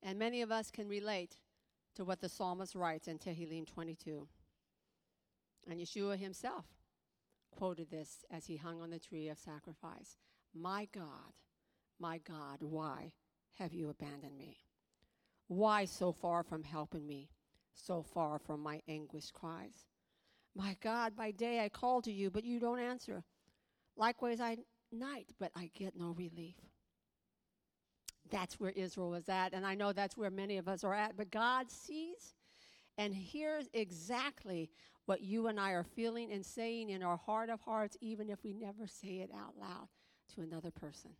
And 0.03 0.17
many 0.17 0.41
of 0.41 0.51
us 0.51 0.71
can 0.71 0.87
relate 0.87 1.37
to 1.95 2.03
what 2.03 2.21
the 2.21 2.29
psalmist 2.29 2.75
writes 2.75 3.07
in 3.07 3.19
Tehillim 3.19 3.65
22. 3.65 4.27
And 5.69 5.79
Yeshua 5.79 6.17
himself 6.17 6.65
quoted 7.51 7.91
this 7.91 8.25
as 8.31 8.45
he 8.47 8.57
hung 8.57 8.81
on 8.81 8.89
the 8.89 8.99
tree 8.99 9.27
of 9.27 9.37
sacrifice 9.37 10.17
My 10.53 10.87
God, 10.93 11.33
my 11.99 12.17
God, 12.17 12.57
why 12.61 13.13
have 13.53 13.73
you 13.73 13.89
abandoned 13.89 14.37
me? 14.37 14.57
Why 15.47 15.85
so 15.85 16.11
far 16.13 16.43
from 16.43 16.63
helping 16.63 17.05
me, 17.05 17.29
so 17.73 18.03
far 18.03 18.39
from 18.39 18.61
my 18.61 18.81
anguished 18.87 19.33
cries? 19.33 19.85
My 20.55 20.75
God, 20.81 21.15
by 21.15 21.31
day 21.31 21.63
I 21.63 21.69
call 21.69 22.01
to 22.01 22.11
you, 22.11 22.29
but 22.29 22.43
you 22.43 22.59
don't 22.59 22.79
answer. 22.79 23.23
Likewise, 23.95 24.41
I 24.41 24.57
night, 24.91 25.27
but 25.39 25.51
I 25.55 25.69
get 25.73 25.95
no 25.95 26.11
relief. 26.17 26.55
That's 28.29 28.59
where 28.59 28.71
Israel 28.71 29.13
is 29.15 29.29
at, 29.29 29.53
and 29.53 29.65
I 29.65 29.75
know 29.75 29.91
that's 29.91 30.17
where 30.17 30.29
many 30.29 30.57
of 30.57 30.67
us 30.67 30.83
are 30.83 30.93
at. 30.93 31.17
But 31.17 31.31
God 31.31 31.69
sees 31.69 32.35
and 32.97 33.13
hears 33.13 33.69
exactly 33.73 34.69
what 35.05 35.21
you 35.21 35.47
and 35.47 35.59
I 35.59 35.71
are 35.71 35.83
feeling 35.83 36.31
and 36.31 36.45
saying 36.45 36.89
in 36.89 37.03
our 37.03 37.17
heart 37.17 37.49
of 37.49 37.61
hearts, 37.61 37.97
even 38.01 38.29
if 38.29 38.43
we 38.43 38.53
never 38.53 38.87
say 38.87 39.19
it 39.19 39.31
out 39.35 39.57
loud 39.59 39.87
to 40.35 40.41
another 40.41 40.71
person. 40.71 41.11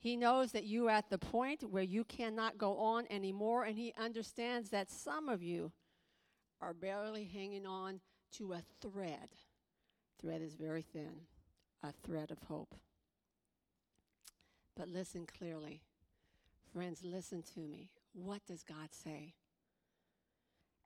He 0.00 0.16
knows 0.16 0.52
that 0.52 0.64
you 0.64 0.88
are 0.88 0.92
at 0.92 1.10
the 1.10 1.18
point 1.18 1.62
where 1.70 1.82
you 1.82 2.04
cannot 2.04 2.56
go 2.56 2.78
on 2.78 3.04
anymore, 3.10 3.64
and 3.64 3.76
He 3.76 3.92
understands 3.98 4.70
that 4.70 4.90
some 4.90 5.28
of 5.28 5.42
you 5.42 5.72
are 6.62 6.72
barely 6.72 7.24
hanging 7.24 7.66
on 7.66 8.00
to 8.32 8.54
a 8.54 8.62
thread. 8.80 9.28
Thread 10.18 10.40
is 10.40 10.54
very 10.54 10.80
thin, 10.80 11.26
a 11.82 11.92
thread 12.02 12.30
of 12.30 12.38
hope. 12.48 12.74
But 14.74 14.88
listen 14.88 15.26
clearly. 15.26 15.82
Friends, 16.72 17.02
listen 17.04 17.42
to 17.54 17.60
me. 17.60 17.90
What 18.14 18.40
does 18.46 18.62
God 18.62 18.88
say? 18.92 19.34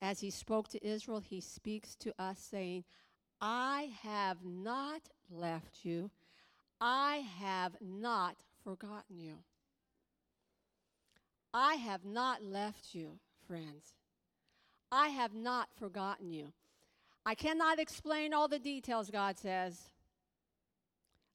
As 0.02 0.18
He 0.20 0.30
spoke 0.30 0.68
to 0.70 0.84
Israel, 0.84 1.20
He 1.20 1.40
speaks 1.40 1.94
to 1.96 2.12
us, 2.18 2.40
saying, 2.40 2.82
I 3.40 3.92
have 4.02 4.38
not 4.44 5.02
left 5.30 5.84
you, 5.84 6.10
I 6.80 7.24
have 7.38 7.76
not 7.80 8.36
forgotten 8.64 9.20
you. 9.20 9.34
I 11.52 11.74
have 11.76 12.04
not 12.04 12.42
left 12.42 12.94
you, 12.94 13.18
friends. 13.46 13.92
I 14.90 15.08
have 15.08 15.34
not 15.34 15.68
forgotten 15.78 16.32
you. 16.32 16.52
I 17.26 17.34
cannot 17.34 17.78
explain 17.78 18.34
all 18.34 18.48
the 18.48 18.58
details, 18.58 19.10
God 19.10 19.38
says, 19.38 19.80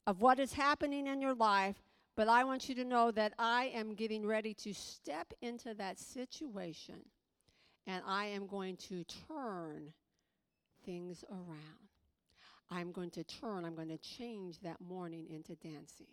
of 0.06 0.22
what 0.22 0.40
is 0.40 0.54
happening 0.54 1.08
in 1.08 1.22
your 1.22 1.34
life, 1.36 1.78
but 2.16 2.28
I 2.28 2.44
want 2.44 2.68
you 2.68 2.76
to 2.76 2.84
know 2.84 3.12
that 3.12 3.34
I 3.40 3.72
am 3.74 3.96
getting 3.96 4.26
ready 4.26 4.54
to 4.56 4.74
step 4.74 5.34
into 5.42 5.74
that 5.76 6.00
situation 6.00 7.02
and 7.88 8.04
I 8.06 8.26
am 8.26 8.46
going 8.46 8.76
to 8.90 9.04
turn 9.28 9.94
things 10.86 11.24
around. 11.32 11.90
I'm 12.70 12.92
going 12.92 13.10
to 13.12 13.24
turn, 13.24 13.66
I'm 13.66 13.76
going 13.76 13.90
to 13.90 13.98
change 13.98 14.60
that 14.62 14.78
mourning 14.80 15.28
into 15.30 15.56
dancing. 15.56 16.08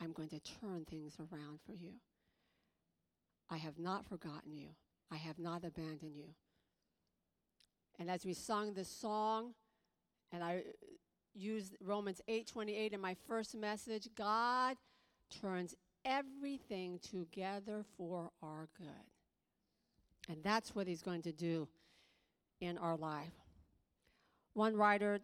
I'm 0.00 0.12
going 0.12 0.28
to 0.28 0.40
turn 0.40 0.84
things 0.84 1.16
around 1.18 1.60
for 1.64 1.72
you. 1.72 1.94
I 3.50 3.56
have 3.56 3.78
not 3.78 4.06
forgotten 4.08 4.56
you. 4.56 4.68
I 5.10 5.16
have 5.16 5.38
not 5.38 5.64
abandoned 5.64 6.16
you. 6.16 6.34
And 7.98 8.10
as 8.10 8.26
we 8.26 8.34
sung 8.34 8.74
this 8.74 8.90
song, 8.90 9.54
and 10.32 10.42
I 10.42 10.64
used 11.34 11.76
Romans 11.80 12.20
8:28 12.28 12.92
in 12.92 13.00
my 13.00 13.14
first 13.26 13.54
message, 13.54 14.08
God 14.14 14.76
turns 15.30 15.74
everything 16.04 16.98
together 16.98 17.84
for 17.96 18.30
our 18.42 18.68
good. 18.78 18.88
And 20.28 20.42
that's 20.42 20.74
what 20.74 20.86
he's 20.86 21.02
going 21.02 21.22
to 21.22 21.32
do 21.32 21.68
in 22.60 22.78
our 22.78 22.96
life. 22.96 23.32
One 24.54 24.76
writer 24.76 25.20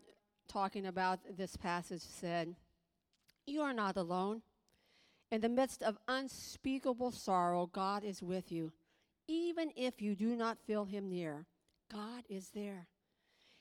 talking 0.48 0.86
about 0.86 1.20
this 1.36 1.56
passage 1.56 2.02
said, 2.02 2.54
You 3.46 3.62
are 3.62 3.72
not 3.72 3.96
alone. 3.96 4.42
In 5.32 5.40
the 5.40 5.48
midst 5.48 5.82
of 5.82 5.96
unspeakable 6.08 7.10
sorrow, 7.10 7.64
God 7.72 8.04
is 8.04 8.22
with 8.22 8.52
you. 8.52 8.70
Even 9.26 9.72
if 9.74 10.02
you 10.02 10.14
do 10.14 10.36
not 10.36 10.58
feel 10.66 10.84
him 10.84 11.08
near, 11.08 11.46
God 11.90 12.24
is 12.28 12.50
there. 12.50 12.86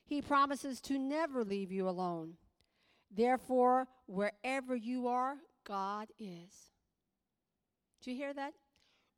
He 0.04 0.22
promises 0.22 0.82
to 0.82 1.00
never 1.00 1.46
leave 1.46 1.72
you 1.72 1.88
alone. 1.88 2.34
Therefore, 3.10 3.88
wherever 4.06 4.76
you 4.76 5.08
are, 5.08 5.38
God 5.64 6.10
is. 6.20 6.74
Do 8.04 8.12
you 8.12 8.18
hear 8.18 8.34
that? 8.34 8.54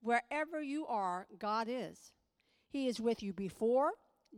Wherever 0.04 0.62
you 0.62 0.86
are, 0.86 1.26
God 1.40 1.66
is. 1.68 2.12
He 2.70 2.88
is 2.88 3.02
with 3.02 3.24
you 3.24 3.34
before, 3.34 3.94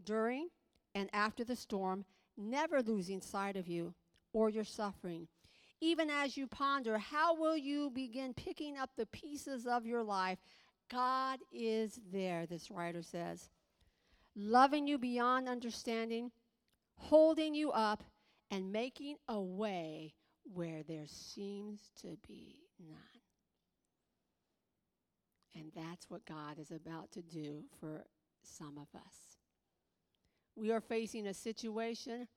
during, 0.06 0.48
and 0.94 1.10
after 1.12 1.44
the 1.44 1.58
storm, 1.58 2.06
never 2.38 2.82
losing 2.82 3.20
sight 3.20 3.58
of 3.58 3.68
you 3.68 3.94
or 4.32 4.50
your 4.50 4.64
suffering 4.64 5.28
even 5.86 6.10
as 6.10 6.36
you 6.36 6.48
ponder, 6.48 6.98
how 6.98 7.36
will 7.36 7.56
you 7.56 7.92
begin 7.92 8.34
picking 8.34 8.75
up 8.75 8.89
the 8.98 9.06
pieces 9.06 9.68
of 9.68 9.86
your 9.86 10.04
life? 10.04 10.39
God 10.92 11.39
is 11.51 12.00
there, 12.12 12.48
this 12.48 12.72
writer 12.72 13.04
says, 13.04 13.50
loving 14.36 14.88
you 14.88 14.98
beyond 14.98 15.48
understanding, 15.48 16.32
holding 16.96 17.54
you 17.54 17.72
up, 17.72 18.04
and 18.50 18.72
making 18.72 19.18
a 19.27 19.39
way 19.39 20.15
where 20.54 20.82
there 20.84 21.06
seems 21.08 21.89
to 22.01 22.18
be 22.27 22.62
none. 22.80 23.00
And 25.56 25.72
that's 25.75 26.10
what 26.10 26.25
God 26.25 26.58
is 26.60 26.72
about 26.72 27.12
to 27.12 27.22
do 27.22 27.63
for 27.80 28.06
some 28.44 28.77
of 28.77 28.88
us. 29.00 29.38
We 30.56 30.72
are 30.72 30.82
facing 30.82 31.27
a 31.27 31.34
situation 31.34 32.27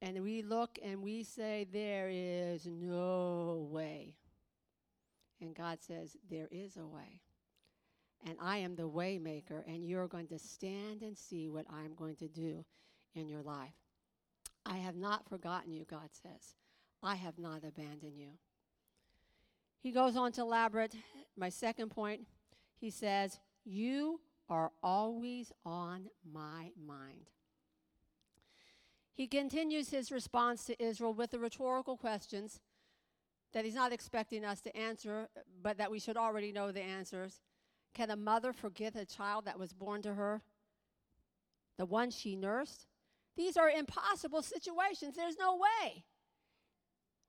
and 0.00 0.22
we 0.22 0.42
look 0.42 0.78
and 0.82 1.02
we 1.02 1.24
say, 1.24 1.66
There 1.72 2.08
is 2.10 2.66
no 2.66 3.68
way. 3.70 4.16
And 5.40 5.54
God 5.54 5.78
says, 5.80 6.16
There 6.30 6.48
is 6.50 6.76
a 6.76 6.86
way. 6.86 7.20
And 8.26 8.36
I 8.40 8.58
am 8.58 8.74
the 8.74 8.88
way 8.88 9.18
maker, 9.18 9.64
and 9.66 9.86
you're 9.86 10.08
going 10.08 10.26
to 10.28 10.38
stand 10.38 11.02
and 11.02 11.16
see 11.16 11.48
what 11.48 11.66
I'm 11.70 11.94
going 11.94 12.16
to 12.16 12.28
do 12.28 12.64
in 13.14 13.28
your 13.28 13.42
life. 13.42 13.74
I 14.66 14.76
have 14.78 14.96
not 14.96 15.28
forgotten 15.28 15.72
you, 15.72 15.84
God 15.84 16.10
says. 16.12 16.56
I 17.02 17.14
have 17.14 17.38
not 17.38 17.62
abandoned 17.64 18.18
you. 18.18 18.30
He 19.80 19.92
goes 19.92 20.16
on 20.16 20.32
to 20.32 20.40
elaborate 20.42 20.94
my 21.36 21.48
second 21.48 21.90
point. 21.90 22.22
He 22.80 22.90
says, 22.90 23.38
You 23.64 24.20
are 24.48 24.72
always 24.82 25.52
on 25.64 26.08
my 26.30 26.70
mind. 26.84 27.30
He 29.18 29.26
continues 29.26 29.90
his 29.90 30.10
response 30.10 30.64
to 30.64 30.82
Israel 30.82 31.12
with 31.12 31.32
the 31.32 31.38
rhetorical 31.38 31.98
questions 31.98 32.60
that 33.52 33.66
he's 33.66 33.74
not 33.74 33.92
expecting 33.92 34.44
us 34.44 34.62
to 34.62 34.74
answer, 34.74 35.28
but 35.62 35.76
that 35.76 35.90
we 35.90 35.98
should 35.98 36.16
already 36.16 36.52
know 36.52 36.72
the 36.72 36.82
answers. 36.82 37.42
Can 37.92 38.10
a 38.10 38.16
mother 38.16 38.54
forget 38.54 38.96
a 38.96 39.04
child 39.04 39.44
that 39.44 39.58
was 39.58 39.74
born 39.74 40.00
to 40.02 40.14
her? 40.14 40.42
the 41.78 41.86
one 41.86 42.10
she 42.10 42.36
nursed. 42.36 42.86
These 43.36 43.56
are 43.56 43.70
impossible 43.70 44.42
situations. 44.42 45.14
There's 45.16 45.38
no 45.38 45.56
way. 45.56 46.04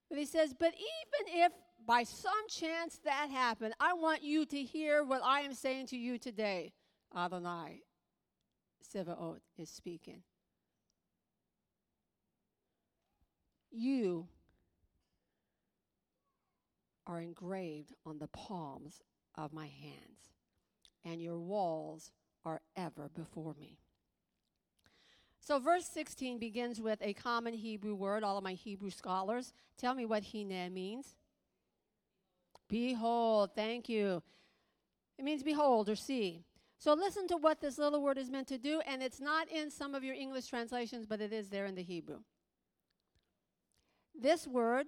But 0.10 0.18
he 0.18 0.26
says, 0.26 0.54
But 0.58 0.74
even 0.74 1.42
if 1.44 1.52
by 1.86 2.04
some 2.04 2.48
chance 2.50 3.00
that 3.06 3.30
happened, 3.30 3.76
I 3.80 3.94
want 3.94 4.24
you 4.24 4.46
to 4.48 4.62
hear 4.62 5.04
what 5.04 5.22
I 5.24 5.42
am 5.42 5.54
saying 5.54 5.88
to 5.88 5.98
you 5.98 6.18
today. 6.18 6.74
Adonai 7.16 7.84
Sevaot 8.94 9.40
is 9.58 9.70
speaking. 9.70 10.24
You 13.72 14.28
are 17.06 17.20
engraved 17.20 17.94
on 18.06 18.20
the 18.20 18.28
palms 18.28 19.02
of 19.36 19.54
my 19.54 19.68
hands, 19.68 20.34
and 21.04 21.22
your 21.22 21.40
walls 21.40 22.12
are 22.46 22.62
ever 22.76 23.10
before 23.16 23.56
me. 23.60 23.78
So, 25.40 25.58
verse 25.58 25.86
16 25.88 26.38
begins 26.38 26.80
with 26.80 27.00
a 27.02 27.14
common 27.14 27.54
Hebrew 27.54 27.96
word. 27.96 28.24
All 28.24 28.38
of 28.38 28.44
my 28.44 28.54
Hebrew 28.54 28.92
scholars, 28.92 29.54
tell 29.78 29.96
me 29.96 30.06
what 30.06 30.24
hine 30.26 30.74
means. 30.74 31.16
Behold, 32.68 33.52
thank 33.56 33.90
you. 33.90 34.22
It 35.18 35.26
means 35.26 35.42
behold 35.42 35.90
or 35.90 35.96
see. 35.96 36.44
So, 36.78 36.94
listen 36.94 37.28
to 37.28 37.38
what 37.38 37.62
this 37.62 37.78
little 37.78 38.02
word 38.02 38.18
is 38.18 38.30
meant 38.30 38.48
to 38.50 38.58
do, 38.58 38.82
and 38.86 39.02
it's 39.02 39.20
not 39.20 39.50
in 39.50 39.72
some 39.72 39.96
of 39.96 40.04
your 40.04 40.16
English 40.16 40.48
translations, 40.48 41.06
but 41.06 41.20
it 41.20 41.34
is 41.34 41.50
there 41.50 41.66
in 41.66 41.76
the 41.76 41.84
Hebrew. 41.84 42.20
This 44.22 44.48
word 44.48 44.88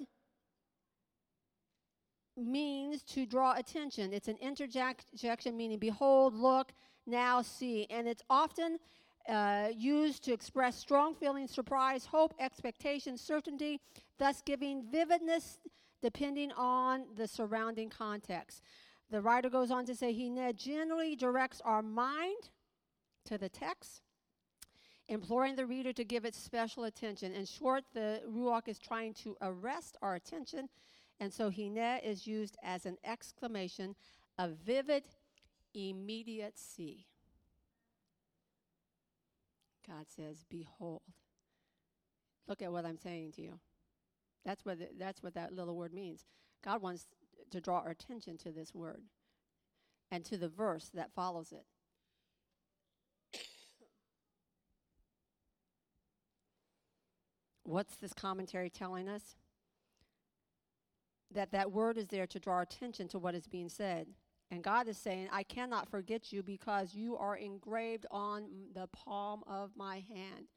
means 2.37 3.03
to 3.03 3.25
draw 3.25 3.55
attention. 3.55 4.13
It's 4.13 4.27
an 4.27 4.37
interjection 4.41 5.55
meaning 5.55 5.79
behold, 5.79 6.33
look, 6.35 6.73
now 7.07 7.41
see. 7.41 7.87
And 7.89 8.07
it's 8.07 8.23
often 8.29 8.77
uh, 9.29 9.69
used 9.75 10.23
to 10.25 10.33
express 10.33 10.75
strong 10.75 11.13
feelings, 11.15 11.51
surprise, 11.51 12.05
hope, 12.05 12.33
expectation, 12.39 13.17
certainty, 13.17 13.79
thus 14.17 14.41
giving 14.41 14.83
vividness 14.91 15.59
depending 16.01 16.51
on 16.53 17.05
the 17.15 17.27
surrounding 17.27 17.89
context. 17.89 18.63
The 19.11 19.21
writer 19.21 19.49
goes 19.49 19.71
on 19.71 19.85
to 19.85 19.95
say 19.95 20.13
he 20.13 20.31
generally 20.55 21.15
directs 21.15 21.61
our 21.63 21.81
mind 21.81 22.49
to 23.25 23.37
the 23.37 23.49
text, 23.49 24.01
imploring 25.07 25.55
the 25.55 25.65
reader 25.65 25.93
to 25.93 26.03
give 26.03 26.25
it 26.25 26.35
special 26.35 26.85
attention. 26.85 27.33
In 27.33 27.45
short, 27.45 27.83
the 27.93 28.21
Ruach 28.29 28.67
is 28.67 28.79
trying 28.79 29.13
to 29.15 29.35
arrest 29.41 29.97
our 30.01 30.15
attention, 30.15 30.69
and 31.19 31.33
so 31.33 31.49
hine 31.49 31.99
is 32.03 32.25
used 32.25 32.57
as 32.63 32.85
an 32.85 32.97
exclamation, 33.03 33.95
a 34.37 34.47
vivid, 34.47 35.03
immediate 35.73 36.57
see. 36.57 37.05
God 39.87 40.05
says, 40.07 40.45
Behold. 40.49 41.01
Look 42.47 42.61
at 42.61 42.71
what 42.71 42.85
I'm 42.85 42.97
saying 42.97 43.33
to 43.33 43.41
you. 43.41 43.59
That's 44.45 44.65
what, 44.65 44.79
the, 44.79 44.89
that's 44.97 45.21
what 45.21 45.35
that 45.35 45.53
little 45.53 45.75
word 45.75 45.93
means. 45.93 46.25
God 46.63 46.81
wants 46.81 47.05
to 47.51 47.61
draw 47.61 47.79
our 47.79 47.89
attention 47.89 48.37
to 48.39 48.51
this 48.51 48.73
word 48.73 49.03
and 50.09 50.25
to 50.25 50.37
the 50.37 50.49
verse 50.49 50.89
that 50.93 51.13
follows 51.13 51.51
it. 51.51 51.65
What's 57.71 57.95
this 57.95 58.13
commentary 58.13 58.69
telling 58.69 59.07
us? 59.07 59.35
That 61.33 61.53
that 61.53 61.71
word 61.71 61.97
is 61.97 62.07
there 62.07 62.27
to 62.27 62.39
draw 62.39 62.59
attention 62.59 63.07
to 63.09 63.19
what 63.19 63.33
is 63.33 63.47
being 63.47 63.69
said. 63.69 64.07
And 64.51 64.61
God 64.61 64.89
is 64.89 64.97
saying, 64.97 65.29
I 65.31 65.43
cannot 65.43 65.87
forget 65.87 66.33
you 66.33 66.43
because 66.43 66.93
you 66.93 67.15
are 67.15 67.37
engraved 67.37 68.05
on 68.11 68.49
the 68.75 68.87
palm 68.87 69.43
of 69.47 69.71
my 69.77 70.03
hand. 70.13 70.47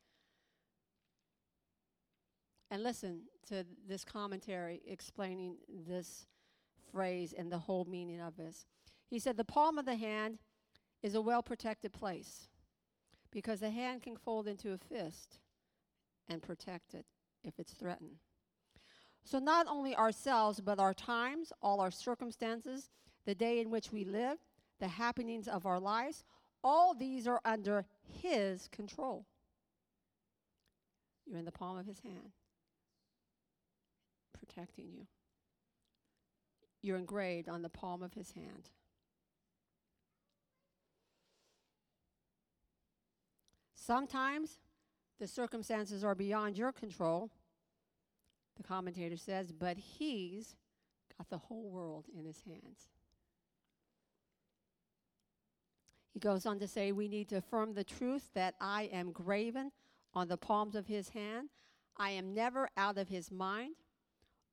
And 2.72 2.82
listen 2.82 3.20
to 3.46 3.64
this 3.86 4.04
commentary 4.04 4.82
explaining 4.84 5.58
this 5.86 6.26
phrase 6.90 7.32
and 7.38 7.52
the 7.52 7.58
whole 7.58 7.84
meaning 7.84 8.20
of 8.20 8.36
this. 8.36 8.66
He 9.08 9.20
said, 9.20 9.36
The 9.36 9.44
palm 9.44 9.78
of 9.78 9.84
the 9.84 9.94
hand 9.94 10.38
is 11.00 11.14
a 11.14 11.22
well 11.22 11.44
protected 11.44 11.92
place 11.92 12.48
because 13.30 13.60
the 13.60 13.70
hand 13.70 14.02
can 14.02 14.16
fold 14.16 14.48
into 14.48 14.72
a 14.72 14.78
fist 14.78 15.38
and 16.28 16.42
protect 16.42 16.94
it 16.94 17.06
if 17.42 17.58
it's 17.58 17.72
threatened. 17.72 18.16
So, 19.24 19.38
not 19.38 19.66
only 19.68 19.96
ourselves, 19.96 20.60
but 20.60 20.78
our 20.78 20.92
times, 20.92 21.52
all 21.62 21.80
our 21.80 21.90
circumstances, 21.90 22.90
the 23.24 23.34
day 23.34 23.60
in 23.60 23.70
which 23.70 23.90
we 23.90 24.04
live, 24.04 24.38
the 24.80 24.88
happenings 24.88 25.48
of 25.48 25.64
our 25.64 25.80
lives, 25.80 26.24
all 26.62 26.94
these 26.94 27.26
are 27.26 27.40
under 27.44 27.86
His 28.22 28.68
control. 28.68 29.26
You're 31.26 31.38
in 31.38 31.46
the 31.46 31.52
palm 31.52 31.78
of 31.78 31.86
His 31.86 32.00
hand, 32.00 32.32
protecting 34.38 34.90
you. 34.92 35.06
You're 36.82 36.98
engraved 36.98 37.48
on 37.48 37.62
the 37.62 37.70
palm 37.70 38.02
of 38.02 38.12
His 38.12 38.32
hand. 38.32 38.68
Sometimes 43.74 44.58
the 45.18 45.26
circumstances 45.26 46.04
are 46.04 46.14
beyond 46.14 46.56
your 46.56 46.72
control, 46.72 47.30
the 48.56 48.62
commentator 48.62 49.16
says, 49.16 49.52
but 49.52 49.76
He's 49.76 50.56
got 51.16 51.28
the 51.28 51.38
whole 51.38 51.70
world 51.70 52.06
in 52.16 52.24
His 52.24 52.40
hands. 52.46 52.88
He 56.14 56.20
goes 56.20 56.46
on 56.46 56.60
to 56.60 56.68
say, 56.68 56.92
We 56.92 57.08
need 57.08 57.28
to 57.30 57.38
affirm 57.38 57.74
the 57.74 57.82
truth 57.82 58.30
that 58.34 58.54
I 58.60 58.84
am 58.92 59.10
graven 59.10 59.72
on 60.14 60.28
the 60.28 60.36
palms 60.36 60.76
of 60.76 60.86
his 60.86 61.08
hand. 61.08 61.48
I 61.96 62.10
am 62.10 62.32
never 62.32 62.68
out 62.76 62.98
of 62.98 63.08
his 63.08 63.32
mind. 63.32 63.74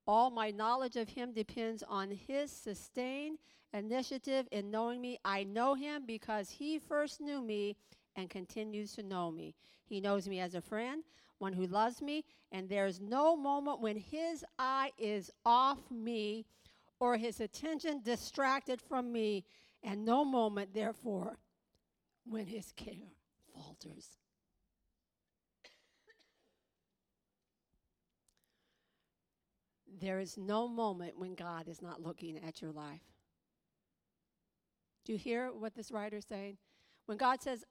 All 0.07 0.31
my 0.31 0.49
knowledge 0.49 0.95
of 0.95 1.09
him 1.09 1.33
depends 1.33 1.83
on 1.87 2.09
his 2.09 2.51
sustained 2.51 3.37
initiative 3.73 4.47
in 4.51 4.71
knowing 4.71 4.99
me. 4.99 5.19
I 5.23 5.43
know 5.43 5.75
him 5.75 6.03
because 6.07 6.49
he 6.49 6.79
first 6.79 7.21
knew 7.21 7.41
me 7.41 7.77
and 8.15 8.29
continues 8.29 8.93
to 8.93 9.03
know 9.03 9.31
me. 9.31 9.55
He 9.85 9.99
knows 9.99 10.27
me 10.27 10.39
as 10.39 10.55
a 10.55 10.61
friend, 10.61 11.03
one 11.39 11.53
who 11.53 11.65
loves 11.65 12.01
me, 12.01 12.23
and 12.51 12.69
there 12.69 12.85
is 12.85 12.99
no 12.99 13.35
moment 13.35 13.81
when 13.81 13.97
his 13.97 14.45
eye 14.59 14.91
is 14.97 15.31
off 15.45 15.79
me 15.89 16.45
or 16.99 17.17
his 17.17 17.39
attention 17.39 18.01
distracted 18.03 18.79
from 18.79 19.11
me, 19.11 19.43
and 19.83 20.05
no 20.05 20.23
moment, 20.23 20.73
therefore, 20.73 21.37
when 22.29 22.45
his 22.45 22.71
care 22.73 23.15
falters. 23.53 24.17
There 29.99 30.19
is 30.19 30.37
no 30.37 30.67
moment 30.67 31.17
when 31.17 31.35
God 31.35 31.67
is 31.67 31.81
not 31.81 32.01
looking 32.01 32.37
at 32.37 32.61
your 32.61 32.71
life. 32.71 33.01
Do 35.03 35.13
you 35.13 35.17
hear 35.17 35.51
what 35.51 35.73
this 35.75 35.91
writer 35.91 36.17
is 36.17 36.25
saying? 36.25 36.57
When 37.07 37.17
God 37.17 37.41
says, 37.41 37.63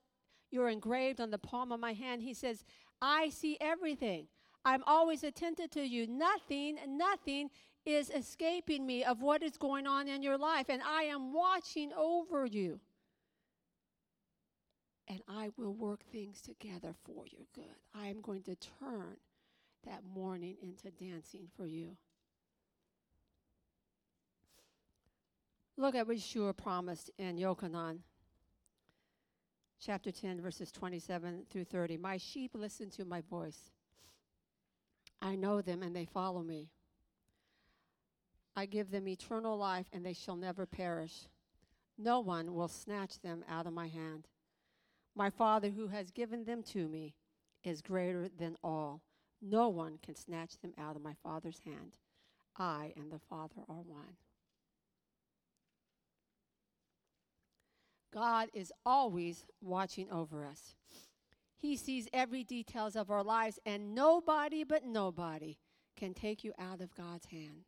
You're 0.51 0.69
engraved 0.69 1.21
on 1.21 1.31
the 1.31 1.39
palm 1.39 1.73
of 1.73 1.81
my 1.81 1.93
hand, 1.93 2.23
he 2.23 2.35
says, 2.35 2.65
I 3.01 3.31
see 3.31 3.57
everything. 3.61 4.27
I'm 4.65 4.83
always 4.87 5.25
attentive 5.25 5.71
to 5.71 5.83
you. 5.83 6.07
Nothing, 6.07 6.79
nothing 6.87 7.51
is 7.87 8.11
escaping 8.11 8.87
me 8.87 9.05
of 9.05 9.23
what 9.23 9.43
is 9.43 9.57
going 9.57 9.87
on 9.87 10.07
in 10.07 10.23
your 10.23 10.37
life, 10.37 10.67
and 10.69 10.83
I 10.83 11.05
am 11.05 11.33
watching 11.33 11.93
over 11.95 12.45
you 12.45 12.81
and 15.11 15.21
I 15.27 15.49
will 15.57 15.75
work 15.75 16.05
things 16.13 16.41
together 16.41 16.95
for 17.05 17.25
your 17.27 17.45
good. 17.53 17.65
I 17.93 18.07
am 18.07 18.21
going 18.21 18.43
to 18.45 18.55
turn 18.55 19.17
that 19.85 20.03
mourning 20.15 20.57
into 20.63 20.91
dancing 20.93 21.49
for 21.57 21.67
you. 21.67 21.97
Look 25.77 25.97
at 25.97 26.07
what 26.07 26.17
Yeshua 26.17 26.57
promised 26.57 27.11
in 27.19 27.39
Yochanan, 27.39 27.99
chapter 29.81 30.13
10, 30.13 30.41
verses 30.41 30.71
27 30.71 31.47
through 31.51 31.65
30. 31.65 31.97
My 31.97 32.19
sheep 32.19 32.53
listen 32.55 32.91
to 32.91 33.05
my 33.05 33.23
voice. 33.23 33.71
I 35.23 35.37
know 35.37 35.61
them 35.61 35.83
and 35.83 35.97
they 35.97 36.05
follow 36.05 36.43
me. 36.43 36.69
I 38.55 38.67
give 38.67 38.91
them 38.91 39.09
eternal 39.09 39.57
life 39.57 39.87
and 39.93 40.05
they 40.05 40.13
shall 40.13 40.37
never 40.37 40.67
perish. 40.67 41.29
No 41.97 42.21
one 42.21 42.55
will 42.55 42.69
snatch 42.69 43.21
them 43.21 43.45
out 43.49 43.67
of 43.67 43.73
my 43.73 43.89
hand. 43.89 44.29
My 45.15 45.31
Father 45.31 45.71
who 45.71 45.89
has 45.89 46.11
given 46.11 46.45
them 46.45 46.63
to 46.65 46.89
me 46.89 47.15
is 47.65 47.83
greater 47.83 48.29
than 48.39 48.57
all. 48.63 49.03
No 49.43 49.69
one 49.69 49.99
can 50.03 50.15
snatch 50.15 50.59
them 50.59 50.73
out 50.79 50.97
of 50.97 51.03
my 51.03 51.15
Father's 51.23 51.61
hand. 51.65 51.97
I 52.57 52.93
and 52.97 53.11
the 53.11 53.19
Father 53.19 53.63
are 53.69 53.83
one. 53.83 54.17
God 58.13 58.49
is 58.53 58.73
always 58.85 59.45
watching 59.61 60.11
over 60.11 60.45
us. 60.45 60.75
He 61.57 61.77
sees 61.77 62.09
every 62.13 62.43
details 62.43 62.97
of 62.97 63.11
our 63.11 63.23
lives 63.23 63.59
and 63.67 63.95
nobody 63.95 64.65
but 64.65 64.85
nobody 64.85 65.59
can 65.97 66.15
take 66.15 66.43
you 66.43 66.53
out 66.59 66.81
of 66.81 66.95
God's 66.95 67.27
hand. 67.27 67.65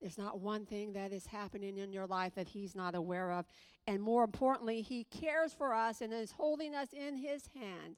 There's 0.00 0.18
not 0.18 0.38
one 0.38 0.66
thing 0.66 0.92
that 0.92 1.14
is 1.14 1.26
happening 1.26 1.78
in 1.78 1.90
your 1.90 2.06
life 2.06 2.34
that 2.34 2.48
He's 2.48 2.74
not 2.74 2.94
aware 2.94 3.32
of. 3.32 3.46
And 3.86 4.02
more 4.02 4.22
importantly, 4.22 4.82
He 4.82 5.04
cares 5.04 5.54
for 5.54 5.72
us 5.72 6.02
and 6.02 6.12
is 6.12 6.32
holding 6.32 6.74
us 6.74 6.88
in 6.92 7.16
His 7.16 7.48
hand. 7.54 7.96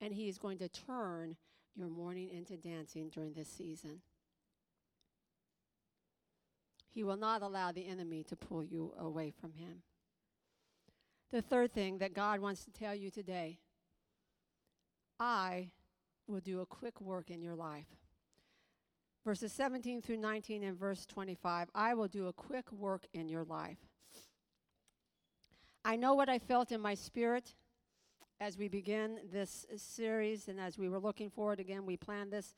And 0.00 0.14
He 0.14 0.28
is 0.28 0.38
going 0.38 0.58
to 0.58 0.68
turn 0.68 1.34
your 1.74 1.88
mourning 1.88 2.30
into 2.30 2.56
dancing 2.56 3.08
during 3.08 3.32
this 3.32 3.48
season. 3.48 4.02
He 6.94 7.04
will 7.04 7.16
not 7.16 7.42
allow 7.42 7.72
the 7.72 7.86
enemy 7.86 8.22
to 8.24 8.36
pull 8.36 8.62
you 8.62 8.92
away 8.98 9.30
from 9.30 9.54
Him. 9.54 9.82
The 11.30 11.42
third 11.42 11.72
thing 11.72 11.98
that 11.98 12.14
God 12.14 12.40
wants 12.40 12.64
to 12.64 12.70
tell 12.70 12.94
you 12.94 13.10
today 13.10 13.58
I 15.18 15.70
will 16.26 16.40
do 16.40 16.60
a 16.60 16.66
quick 16.66 17.00
work 17.00 17.30
in 17.30 17.40
your 17.40 17.54
life. 17.54 17.86
Verses 19.24 19.52
17 19.52 20.02
through 20.02 20.16
19 20.16 20.64
and 20.64 20.78
verse 20.78 21.06
25 21.06 21.68
I 21.74 21.94
will 21.94 22.08
do 22.08 22.26
a 22.26 22.32
quick 22.32 22.70
work 22.72 23.06
in 23.14 23.28
your 23.28 23.44
life. 23.44 23.78
I 25.84 25.96
know 25.96 26.14
what 26.14 26.28
I 26.28 26.38
felt 26.38 26.70
in 26.70 26.80
my 26.80 26.94
spirit 26.94 27.54
as 28.40 28.58
we 28.58 28.68
begin 28.68 29.18
this 29.32 29.66
series 29.76 30.48
and 30.48 30.60
as 30.60 30.76
we 30.76 30.88
were 30.88 30.98
looking 30.98 31.30
forward 31.30 31.60
again. 31.60 31.86
We 31.86 31.96
planned 31.96 32.32
this 32.32 32.54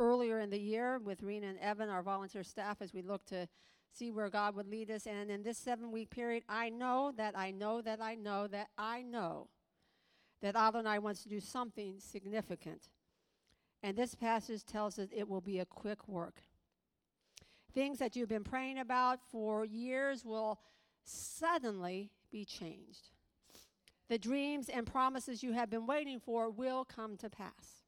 earlier 0.00 0.40
in 0.40 0.50
the 0.50 0.60
year 0.60 0.98
with 0.98 1.22
Rena 1.22 1.46
and 1.46 1.58
Evan, 1.58 1.88
our 1.88 2.02
volunteer 2.02 2.42
staff, 2.42 2.78
as 2.80 2.92
we 2.92 3.02
look 3.02 3.24
to 3.26 3.46
see 3.92 4.10
where 4.10 4.28
God 4.28 4.54
would 4.56 4.68
lead 4.68 4.90
us. 4.90 5.06
And 5.06 5.30
in 5.30 5.42
this 5.42 5.58
seven 5.58 5.90
week 5.92 6.10
period, 6.10 6.44
I 6.48 6.68
know 6.68 7.12
that 7.16 7.36
I 7.36 7.50
know 7.50 7.80
that 7.82 8.00
I 8.00 8.14
know 8.14 8.46
that 8.48 8.68
I 8.76 9.02
know 9.02 9.48
that 10.42 10.56
Adonai 10.56 10.98
wants 10.98 11.22
to 11.22 11.28
do 11.28 11.40
something 11.40 11.98
significant. 11.98 12.90
And 13.82 13.96
this 13.96 14.14
passage 14.14 14.64
tells 14.64 14.98
us 14.98 15.08
it 15.14 15.28
will 15.28 15.40
be 15.40 15.58
a 15.58 15.64
quick 15.64 16.08
work. 16.08 16.42
Things 17.74 17.98
that 17.98 18.16
you've 18.16 18.28
been 18.28 18.44
praying 18.44 18.78
about 18.78 19.20
for 19.30 19.64
years 19.64 20.24
will 20.24 20.58
suddenly 21.04 22.10
be 22.30 22.44
changed. 22.44 23.10
The 24.08 24.18
dreams 24.18 24.68
and 24.68 24.86
promises 24.86 25.42
you 25.42 25.52
have 25.52 25.68
been 25.68 25.86
waiting 25.86 26.20
for 26.20 26.48
will 26.48 26.84
come 26.84 27.16
to 27.18 27.28
pass. 27.28 27.82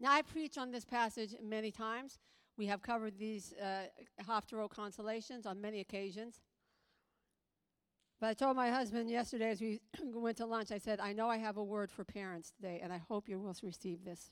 Now, 0.00 0.12
I 0.12 0.22
preach 0.22 0.58
on 0.58 0.72
this 0.72 0.84
passage 0.84 1.34
many 1.42 1.70
times. 1.70 2.18
We 2.56 2.66
have 2.66 2.82
covered 2.82 3.18
these 3.18 3.54
uh, 3.54 3.86
consolations 4.68 5.46
on 5.46 5.60
many 5.60 5.80
occasions. 5.80 6.40
But 8.20 8.28
I 8.28 8.34
told 8.34 8.56
my 8.56 8.70
husband 8.70 9.10
yesterday 9.10 9.50
as 9.50 9.60
we 9.60 9.80
went 10.02 10.36
to 10.36 10.46
lunch, 10.46 10.70
I 10.70 10.78
said, 10.78 11.00
I 11.00 11.12
know 11.12 11.28
I 11.28 11.38
have 11.38 11.56
a 11.56 11.64
word 11.64 11.90
for 11.90 12.04
parents 12.04 12.52
today, 12.52 12.80
and 12.82 12.92
I 12.92 12.98
hope 12.98 13.28
you 13.28 13.38
will 13.40 13.56
receive 13.62 14.04
this. 14.04 14.30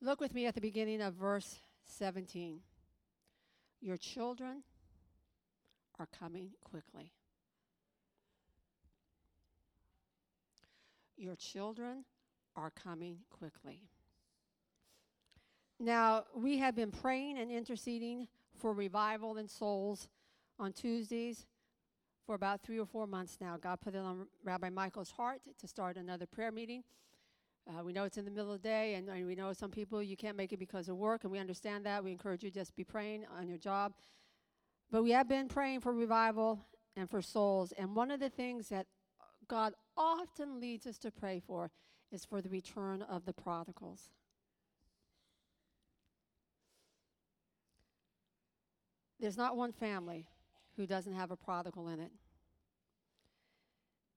Look 0.00 0.20
with 0.20 0.34
me 0.34 0.46
at 0.46 0.54
the 0.54 0.60
beginning 0.60 1.00
of 1.00 1.14
verse 1.14 1.60
17. 1.84 2.60
Your 3.80 3.96
children 3.96 4.62
are 5.98 6.08
coming 6.18 6.50
quickly. 6.64 7.12
Your 11.16 11.36
children 11.36 12.04
are 12.56 12.70
coming 12.70 13.18
quickly. 13.30 13.82
Now, 15.80 16.24
we 16.34 16.58
have 16.58 16.74
been 16.74 16.90
praying 16.90 17.38
and 17.38 17.50
interceding 17.50 18.26
for 18.56 18.72
revival 18.72 19.36
in 19.38 19.46
souls 19.46 20.08
on 20.58 20.72
Tuesdays 20.72 21.46
for 22.26 22.34
about 22.34 22.62
three 22.62 22.78
or 22.78 22.86
four 22.86 23.06
months 23.06 23.38
now. 23.40 23.56
God 23.56 23.80
put 23.80 23.94
it 23.94 23.98
on 23.98 24.26
Rabbi 24.44 24.70
Michael's 24.70 25.12
heart 25.12 25.40
to 25.60 25.68
start 25.68 25.96
another 25.96 26.26
prayer 26.26 26.50
meeting. 26.50 26.82
Uh, 27.68 27.84
we 27.84 27.92
know 27.92 28.04
it's 28.04 28.18
in 28.18 28.24
the 28.24 28.30
middle 28.30 28.52
of 28.52 28.62
the 28.62 28.68
day, 28.68 28.94
and, 28.94 29.08
and, 29.08 29.26
we 29.26 29.34
know 29.34 29.52
some 29.52 29.70
people 29.70 30.02
you 30.02 30.16
can't 30.16 30.36
make 30.36 30.52
it 30.52 30.58
because 30.58 30.88
of 30.88 30.96
work, 30.96 31.24
and 31.24 31.30
we 31.30 31.38
understand 31.38 31.84
that. 31.84 32.02
We 32.02 32.10
encourage 32.10 32.42
you 32.42 32.50
just 32.50 32.74
be 32.74 32.82
praying 32.82 33.26
on 33.38 33.46
your 33.46 33.58
job. 33.58 33.92
But 34.90 35.02
we 35.02 35.10
have 35.10 35.28
been 35.28 35.48
praying 35.48 35.80
for 35.80 35.92
revival 35.92 36.60
and 36.96 37.08
for 37.10 37.20
souls. 37.20 37.72
And 37.72 37.94
one 37.94 38.10
of 38.10 38.20
the 38.20 38.30
things 38.30 38.68
that 38.70 38.86
God 39.48 39.74
often 39.96 40.60
leads 40.60 40.86
us 40.86 40.98
to 40.98 41.10
pray 41.10 41.40
for 41.46 41.70
is 42.10 42.24
for 42.24 42.40
the 42.40 42.48
return 42.48 43.02
of 43.02 43.26
the 43.26 43.34
prodigals. 43.34 44.10
There's 49.20 49.36
not 49.36 49.56
one 49.56 49.72
family 49.72 50.26
who 50.76 50.86
doesn't 50.86 51.14
have 51.14 51.30
a 51.30 51.36
prodigal 51.36 51.88
in 51.88 52.00
it. 52.00 52.12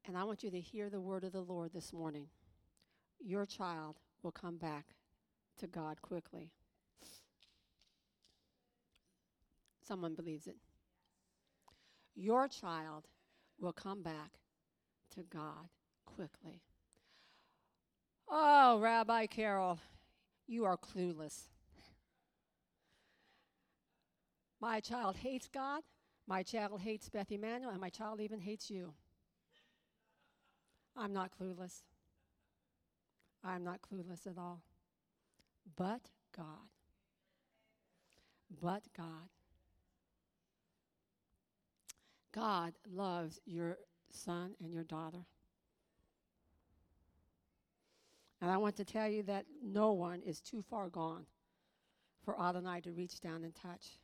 And 0.05 0.17
I 0.17 0.23
want 0.23 0.43
you 0.43 0.51
to 0.51 0.59
hear 0.59 0.89
the 0.89 0.99
word 0.99 1.23
of 1.23 1.31
the 1.31 1.41
Lord 1.41 1.71
this 1.73 1.93
morning. 1.93 2.27
Your 3.19 3.45
child 3.45 3.97
will 4.23 4.31
come 4.31 4.57
back 4.57 4.85
to 5.59 5.67
God 5.67 6.01
quickly. 6.01 6.51
Someone 9.87 10.13
believes 10.13 10.47
it. 10.47 10.57
Your 12.15 12.47
child 12.47 13.07
will 13.59 13.73
come 13.73 14.01
back 14.01 14.31
to 15.15 15.23
God 15.23 15.69
quickly. 16.05 16.61
Oh, 18.27 18.79
Rabbi 18.79 19.25
Carol, 19.25 19.79
you 20.47 20.65
are 20.65 20.77
clueless. 20.77 21.49
My 24.62 24.80
child 24.80 25.17
hates 25.17 25.50
God. 25.52 25.82
My 26.28 26.43
child 26.43 26.80
hates 26.82 27.10
Beth 27.10 27.32
Emanuel, 27.32 27.71
and 27.71 27.82
my 27.82 27.89
child 27.89 28.21
even 28.21 28.39
hates 28.39 28.69
you. 28.69 28.93
I'm 30.95 31.12
not 31.12 31.32
clueless. 31.38 31.82
I'm 33.43 33.63
not 33.63 33.80
clueless 33.82 34.28
at 34.28 34.38
all. 34.38 34.62
But 35.76 36.02
God. 36.36 36.69
But 38.62 38.84
God. 38.95 39.30
God 42.32 42.74
loves 42.89 43.39
your 43.45 43.78
son 44.12 44.52
and 44.63 44.71
your 44.71 44.84
daughter. 44.84 45.26
And 48.41 48.50
I 48.50 48.58
want 48.58 48.76
to 48.78 48.86
tell 48.86 49.08
you 49.08 49.24
that 49.24 49.45
no 49.63 49.91
one 49.91 50.21
is 50.21 50.39
too 50.39 50.63
far 50.69 50.89
gone 50.89 51.26
for 52.24 52.39
Adonai 52.39 52.82
to 52.82 52.91
reach 52.91 53.19
down 53.19 53.43
and 53.43 53.54
touch. 53.56 54.00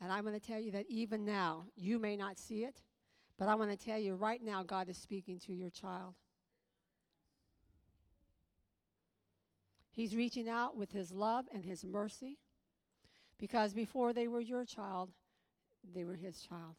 And 0.00 0.12
I'm 0.12 0.24
going 0.24 0.38
to 0.38 0.46
tell 0.46 0.60
you 0.60 0.72
that 0.72 0.86
even 0.88 1.24
now, 1.24 1.64
you 1.76 1.98
may 1.98 2.16
not 2.16 2.38
see 2.38 2.64
it, 2.64 2.82
but 3.38 3.48
I 3.48 3.54
want 3.54 3.70
to 3.70 3.76
tell 3.76 3.98
you 3.98 4.14
right 4.14 4.42
now, 4.42 4.62
God 4.62 4.88
is 4.88 4.96
speaking 4.96 5.38
to 5.40 5.52
your 5.52 5.70
child. 5.70 6.14
He's 9.90 10.16
reaching 10.16 10.48
out 10.48 10.76
with 10.76 10.92
his 10.92 11.12
love 11.12 11.44
and 11.52 11.64
his 11.64 11.84
mercy 11.84 12.38
because 13.38 13.74
before 13.74 14.12
they 14.12 14.28
were 14.28 14.40
your 14.40 14.64
child, 14.64 15.10
they 15.94 16.04
were 16.04 16.14
his 16.14 16.40
child. 16.40 16.76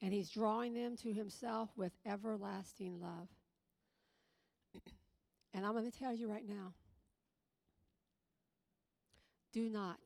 And 0.00 0.12
he's 0.12 0.30
drawing 0.30 0.74
them 0.74 0.96
to 0.98 1.12
himself 1.12 1.70
with 1.76 1.92
everlasting 2.04 3.00
love. 3.00 3.28
and 5.54 5.64
I'm 5.64 5.72
going 5.72 5.90
to 5.90 5.98
tell 5.98 6.12
you 6.12 6.28
right 6.28 6.46
now 6.48 6.74
do 9.52 9.68
not, 9.68 9.98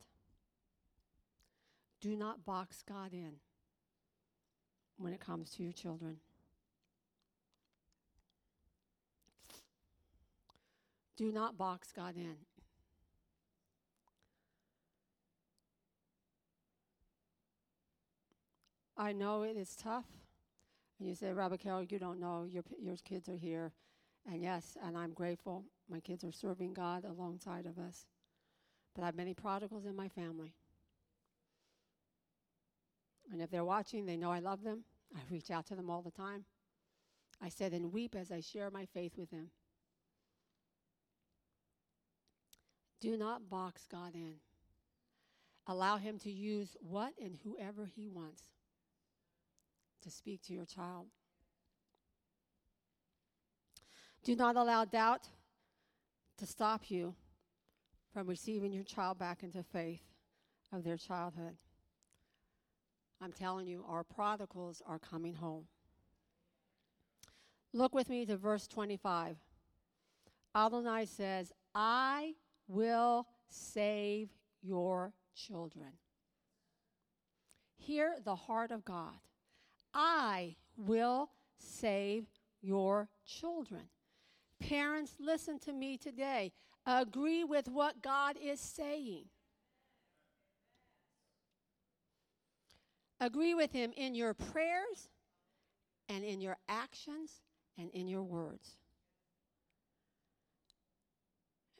do 2.01 2.15
not 2.15 2.45
box 2.45 2.83
God 2.87 3.13
in 3.13 3.33
when 4.97 5.13
it 5.13 5.19
comes 5.19 5.51
to 5.51 5.63
your 5.63 5.71
children. 5.71 6.17
Do 11.15 11.31
not 11.31 11.57
box 11.57 11.91
God 11.91 12.15
in. 12.15 12.35
I 18.95 19.13
know 19.13 19.43
it 19.43 19.55
is 19.55 19.75
tough. 19.75 20.05
And 20.99 21.07
you 21.07 21.15
say, 21.15 21.31
Rabbi 21.31 21.57
Carol, 21.57 21.83
you 21.83 21.99
don't 21.99 22.19
know. 22.19 22.45
Your, 22.49 22.63
your 22.81 22.95
kids 23.05 23.29
are 23.29 23.35
here. 23.35 23.71
And 24.29 24.41
yes, 24.41 24.75
and 24.83 24.97
I'm 24.97 25.13
grateful. 25.13 25.63
My 25.89 25.99
kids 25.99 26.23
are 26.23 26.31
serving 26.31 26.73
God 26.73 27.05
alongside 27.05 27.65
of 27.65 27.77
us. 27.77 28.05
But 28.97 29.03
I 29.03 29.05
have 29.05 29.15
many 29.15 29.35
prodigals 29.35 29.85
in 29.85 29.95
my 29.95 30.09
family. 30.09 30.55
And 33.31 33.39
if 33.43 33.51
they're 33.51 33.63
watching, 33.63 34.07
they 34.07 34.17
know 34.17 34.31
I 34.31 34.39
love 34.39 34.63
them. 34.63 34.85
I 35.15 35.19
reach 35.29 35.51
out 35.51 35.67
to 35.67 35.75
them 35.75 35.87
all 35.87 36.01
the 36.01 36.09
time. 36.09 36.45
I 37.39 37.49
said, 37.49 37.73
and 37.73 37.93
weep 37.93 38.15
as 38.15 38.31
I 38.31 38.39
share 38.39 38.71
my 38.71 38.85
faith 38.85 39.11
with 39.15 39.29
them. 39.29 39.51
Do 42.99 43.15
not 43.17 43.47
box 43.47 43.85
God 43.89 44.15
in. 44.15 44.33
Allow 45.67 45.97
Him 45.97 46.17
to 46.19 46.31
use 46.31 46.75
what 46.79 47.13
and 47.21 47.37
whoever 47.43 47.85
He 47.95 48.07
wants 48.07 48.41
to 50.01 50.09
speak 50.09 50.41
to 50.47 50.53
your 50.53 50.65
child. 50.65 51.05
Do 54.23 54.35
not 54.35 54.55
allow 54.55 54.85
doubt 54.85 55.27
to 56.39 56.47
stop 56.47 56.89
you 56.89 57.13
from 58.17 58.27
receiving 58.27 58.73
your 58.73 58.83
child 58.83 59.19
back 59.19 59.43
into 59.43 59.61
faith 59.61 60.01
of 60.73 60.83
their 60.83 60.97
childhood. 60.97 61.55
I'm 63.21 63.31
telling 63.31 63.67
you, 63.67 63.85
our 63.87 64.03
prodigals 64.03 64.81
are 64.87 64.97
coming 64.97 65.35
home. 65.35 65.67
Look 67.73 67.93
with 67.93 68.09
me 68.09 68.25
to 68.25 68.35
verse 68.35 68.65
25. 68.65 69.37
Adonai 70.55 71.05
says, 71.05 71.51
I 71.75 72.33
will 72.67 73.27
save 73.49 74.29
your 74.63 75.13
children. 75.35 75.91
Hear 77.75 78.15
the 78.25 78.35
heart 78.35 78.71
of 78.71 78.83
God. 78.83 79.13
I 79.93 80.55
will 80.75 81.29
save 81.59 82.25
your 82.63 83.09
children. 83.27 83.83
Parents, 84.59 85.13
listen 85.19 85.59
to 85.59 85.71
me 85.71 85.97
today. 85.97 86.51
Agree 86.89 87.43
with 87.43 87.67
what 87.67 88.01
God 88.01 88.37
is 88.41 88.61
saying. 88.61 89.25
Agree 93.19 93.53
with 93.53 93.73
Him 93.73 93.91
in 93.97 94.15
your 94.15 94.33
prayers 94.33 95.09
and 96.07 96.23
in 96.23 96.39
your 96.39 96.55
actions 96.69 97.41
and 97.77 97.89
in 97.91 98.07
your 98.07 98.23
words. 98.23 98.77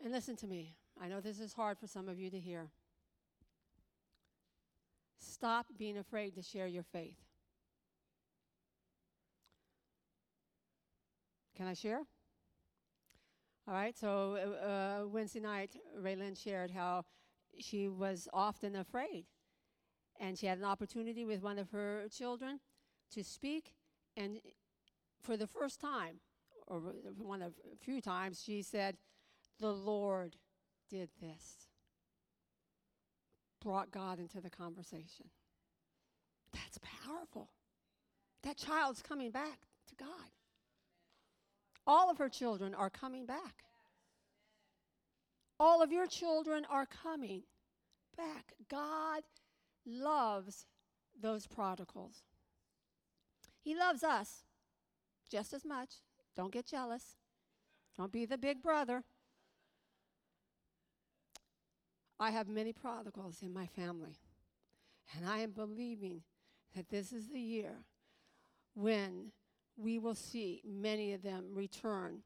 And 0.03 0.11
listen 0.11 0.35
to 0.37 0.47
me. 0.47 0.75
I 1.01 1.07
know 1.07 1.21
this 1.21 1.39
is 1.39 1.53
hard 1.53 1.77
for 1.79 1.87
some 1.87 2.09
of 2.09 2.19
you 2.19 2.29
to 2.29 2.39
hear. 2.39 2.69
Stop 5.19 5.67
being 5.77 5.97
afraid 5.97 6.35
to 6.35 6.41
share 6.41 6.67
your 6.67 6.83
faith. 6.83 7.15
Can 11.55 11.67
I 11.67 11.73
share? 11.73 12.01
All 13.67 13.73
right, 13.73 13.97
so 13.97 14.37
uh, 14.63 15.07
Wednesday 15.09 15.41
night, 15.41 15.75
Raylan 16.01 16.41
shared 16.41 16.71
how 16.71 17.03
she 17.59 17.89
was 17.89 18.29
often 18.31 18.77
afraid. 18.77 19.25
And 20.21 20.39
she 20.39 20.45
had 20.45 20.57
an 20.57 20.63
opportunity 20.63 21.25
with 21.25 21.41
one 21.43 21.59
of 21.59 21.69
her 21.71 22.05
children 22.09 22.61
to 23.11 23.25
speak. 23.25 23.73
And 24.15 24.39
for 25.21 25.35
the 25.35 25.47
first 25.47 25.81
time, 25.81 26.21
or 26.65 26.79
one 27.17 27.41
of 27.41 27.53
a 27.73 27.75
few 27.75 27.99
times, 27.99 28.41
she 28.41 28.61
said, 28.61 28.95
The 29.59 29.73
Lord 29.73 30.37
did 30.89 31.09
this. 31.21 31.67
Brought 33.61 33.91
God 33.91 34.17
into 34.17 34.39
the 34.39 34.49
conversation. 34.49 35.25
That's 36.53 36.79
powerful. 37.05 37.49
That 38.43 38.55
child's 38.55 39.01
coming 39.01 39.31
back 39.31 39.59
to 39.89 39.95
God. 39.95 40.36
All 41.87 42.11
of 42.11 42.17
her 42.17 42.27
children 42.27 42.75
are 42.75 42.89
coming 42.89 43.25
back. 43.25 43.63
All 45.57 45.81
of 45.81 45.91
your 45.91 46.05
children 46.05 46.65
are 46.69 46.85
coming 46.85 47.43
back. 48.17 48.53
God 48.69 49.23
loves 49.85 50.65
those 51.19 51.47
prodigals. 51.47 52.23
He 53.63 53.73
loves 53.73 54.03
us 54.03 54.43
just 55.31 55.53
as 55.53 55.65
much. 55.65 55.95
Don't 56.35 56.51
get 56.51 56.67
jealous. 56.67 57.15
Don't 57.95 58.11
be 58.11 58.25
the 58.25 58.37
big 58.37 58.61
brother. 58.61 59.03
I 62.19 62.31
have 62.31 62.47
many 62.47 62.73
prodigals 62.73 63.41
in 63.41 63.53
my 63.53 63.67
family, 63.67 64.17
and 65.15 65.27
I 65.27 65.39
am 65.39 65.51
believing 65.51 66.23
that 66.75 66.89
this 66.89 67.11
is 67.13 67.29
the 67.29 67.39
year 67.39 67.85
when 68.73 69.31
we 69.77 69.99
will 69.99 70.15
see 70.15 70.61
many 70.65 71.13
of 71.13 71.21
them 71.21 71.45
return 71.53 72.19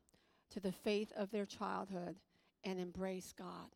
to 0.52 0.60
the 0.60 0.72
faith 0.72 1.12
of 1.16 1.32
their 1.32 1.46
childhood 1.46 2.16
and 2.64 2.80
embrace 2.80 3.34
God. 3.38 3.76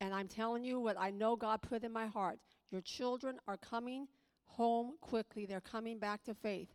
And 0.00 0.12
I'm 0.12 0.28
telling 0.28 0.64
you 0.64 0.80
what 0.80 0.96
I 0.98 1.10
know 1.10 1.36
God 1.36 1.62
put 1.62 1.84
in 1.84 1.92
my 1.92 2.06
heart. 2.06 2.38
Your 2.70 2.80
children 2.80 3.38
are 3.46 3.56
coming 3.56 4.08
home 4.44 4.94
quickly, 5.00 5.46
they're 5.46 5.60
coming 5.60 5.98
back 5.98 6.24
to 6.24 6.34
faith. 6.34 6.68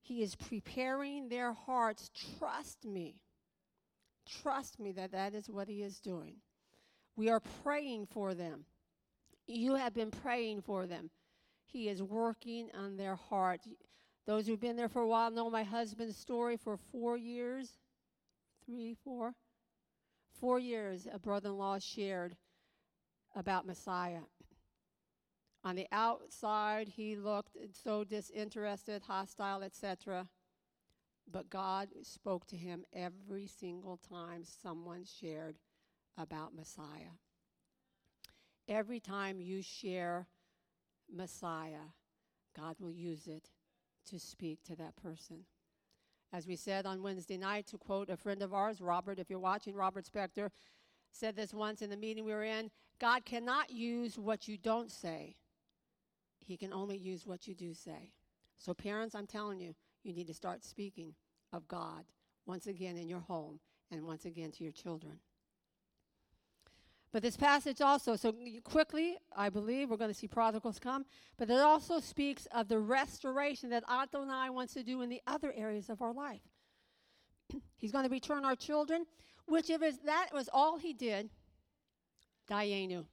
He 0.00 0.22
is 0.22 0.34
preparing 0.34 1.28
their 1.28 1.52
hearts. 1.52 2.10
Trust 2.38 2.86
me. 2.86 3.16
Trust 4.26 4.80
me 4.80 4.92
that 4.92 5.12
that 5.12 5.34
is 5.34 5.50
what 5.50 5.68
He 5.68 5.82
is 5.82 6.00
doing. 6.00 6.36
We 7.16 7.28
are 7.28 7.40
praying 7.62 8.06
for 8.06 8.32
them. 8.32 8.64
You 9.46 9.74
have 9.74 9.92
been 9.92 10.10
praying 10.10 10.62
for 10.62 10.86
them. 10.86 11.10
He 11.66 11.88
is 11.88 12.02
working 12.02 12.70
on 12.74 12.96
their 12.96 13.16
heart. 13.16 13.60
Those 14.28 14.46
who've 14.46 14.60
been 14.60 14.76
there 14.76 14.90
for 14.90 15.00
a 15.00 15.08
while 15.08 15.30
know 15.30 15.48
my 15.48 15.62
husband's 15.62 16.18
story 16.18 16.58
for 16.58 16.76
four 16.76 17.16
years, 17.16 17.78
three, 18.66 18.94
four, 19.02 19.32
four 20.38 20.58
years. 20.58 21.08
A 21.10 21.18
brother 21.18 21.48
in 21.48 21.56
law 21.56 21.78
shared 21.78 22.36
about 23.34 23.66
Messiah. 23.66 24.20
On 25.64 25.74
the 25.74 25.86
outside, 25.92 26.88
he 26.88 27.16
looked 27.16 27.56
so 27.72 28.04
disinterested, 28.04 29.00
hostile, 29.00 29.62
etc. 29.62 30.28
But 31.32 31.48
God 31.48 31.88
spoke 32.02 32.46
to 32.48 32.56
him 32.56 32.84
every 32.92 33.46
single 33.46 33.96
time 33.96 34.44
someone 34.44 35.04
shared 35.06 35.56
about 36.18 36.54
Messiah. 36.54 37.16
Every 38.68 39.00
time 39.00 39.40
you 39.40 39.62
share 39.62 40.26
Messiah, 41.10 41.94
God 42.54 42.76
will 42.78 42.92
use 42.92 43.26
it 43.26 43.48
to 44.10 44.18
speak 44.18 44.62
to 44.64 44.76
that 44.76 44.96
person. 44.96 45.44
As 46.32 46.46
we 46.46 46.56
said 46.56 46.84
on 46.84 47.02
Wednesday 47.02 47.38
night, 47.38 47.66
to 47.68 47.78
quote 47.78 48.10
a 48.10 48.16
friend 48.16 48.42
of 48.42 48.52
ours, 48.52 48.80
Robert, 48.80 49.18
if 49.18 49.30
you're 49.30 49.38
watching, 49.38 49.74
Robert 49.74 50.04
Spector, 50.04 50.50
said 51.12 51.36
this 51.36 51.54
once 51.54 51.80
in 51.80 51.90
the 51.90 51.96
meeting 51.96 52.24
we 52.24 52.32
were 52.32 52.44
in 52.44 52.70
God 53.00 53.24
cannot 53.24 53.70
use 53.70 54.18
what 54.18 54.48
you 54.48 54.58
don't 54.58 54.90
say, 54.90 55.36
He 56.40 56.56
can 56.56 56.72
only 56.72 56.96
use 56.96 57.26
what 57.26 57.46
you 57.46 57.54
do 57.54 57.72
say. 57.72 58.12
So, 58.58 58.74
parents, 58.74 59.14
I'm 59.14 59.26
telling 59.26 59.60
you, 59.60 59.74
you 60.02 60.12
need 60.12 60.26
to 60.26 60.34
start 60.34 60.64
speaking 60.64 61.14
of 61.52 61.68
God 61.68 62.04
once 62.46 62.66
again 62.66 62.96
in 62.96 63.08
your 63.08 63.20
home 63.20 63.60
and 63.90 64.04
once 64.04 64.24
again 64.24 64.50
to 64.52 64.64
your 64.64 64.72
children. 64.72 65.20
But 67.10 67.22
this 67.22 67.36
passage 67.36 67.80
also, 67.80 68.16
so 68.16 68.34
quickly, 68.64 69.16
I 69.34 69.48
believe 69.48 69.88
we're 69.88 69.96
going 69.96 70.10
to 70.10 70.18
see 70.18 70.28
prodigals 70.28 70.78
come, 70.78 71.06
but 71.38 71.48
it 71.48 71.58
also 71.58 72.00
speaks 72.00 72.46
of 72.52 72.68
the 72.68 72.78
restoration 72.78 73.70
that 73.70 73.84
Adonai 73.90 74.50
wants 74.50 74.74
to 74.74 74.82
do 74.82 75.00
in 75.00 75.08
the 75.08 75.22
other 75.26 75.52
areas 75.56 75.88
of 75.88 76.02
our 76.02 76.12
life. 76.12 76.42
He's 77.76 77.92
going 77.92 78.04
to 78.04 78.10
return 78.10 78.44
our 78.44 78.56
children, 78.56 79.06
which 79.46 79.70
if 79.70 79.80
that 80.04 80.28
was 80.34 80.50
all 80.52 80.76
he 80.76 80.92
did, 80.92 81.30
Dayenu. 82.50 83.06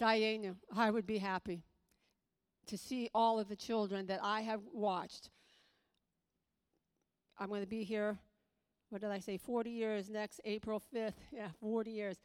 Dayenu. 0.00 0.56
I 0.74 0.90
would 0.90 1.06
be 1.06 1.18
happy 1.18 1.62
to 2.66 2.78
see 2.78 3.10
all 3.14 3.38
of 3.38 3.48
the 3.48 3.56
children 3.56 4.06
that 4.06 4.20
I 4.22 4.40
have 4.42 4.62
watched. 4.72 5.28
I'm 7.38 7.48
going 7.48 7.62
to 7.62 7.66
be 7.66 7.84
here 7.84 8.18
what 8.90 9.00
did 9.00 9.10
I 9.10 9.20
say, 9.20 9.38
40 9.38 9.70
years 9.70 10.10
next 10.10 10.40
April 10.44 10.82
5th. 10.94 11.14
Yeah, 11.32 11.48
40 11.60 11.90
years. 11.90 12.16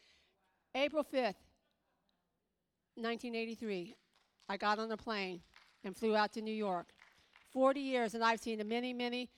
April 0.74 1.04
5th, 1.04 1.36
1983, 2.96 3.96
I 4.50 4.58
got 4.58 4.80
on 4.80 4.92
a 4.92 4.98
plane 4.98 5.42
and 5.84 5.96
flew 5.96 6.16
out 6.16 6.34
to 6.34 6.42
New 6.42 6.54
York. 6.54 6.88
40 7.54 7.80
years, 7.80 8.14
and 8.14 8.24
I've 8.24 8.42
seen 8.42 8.62
many, 8.68 8.92
many 8.92 9.30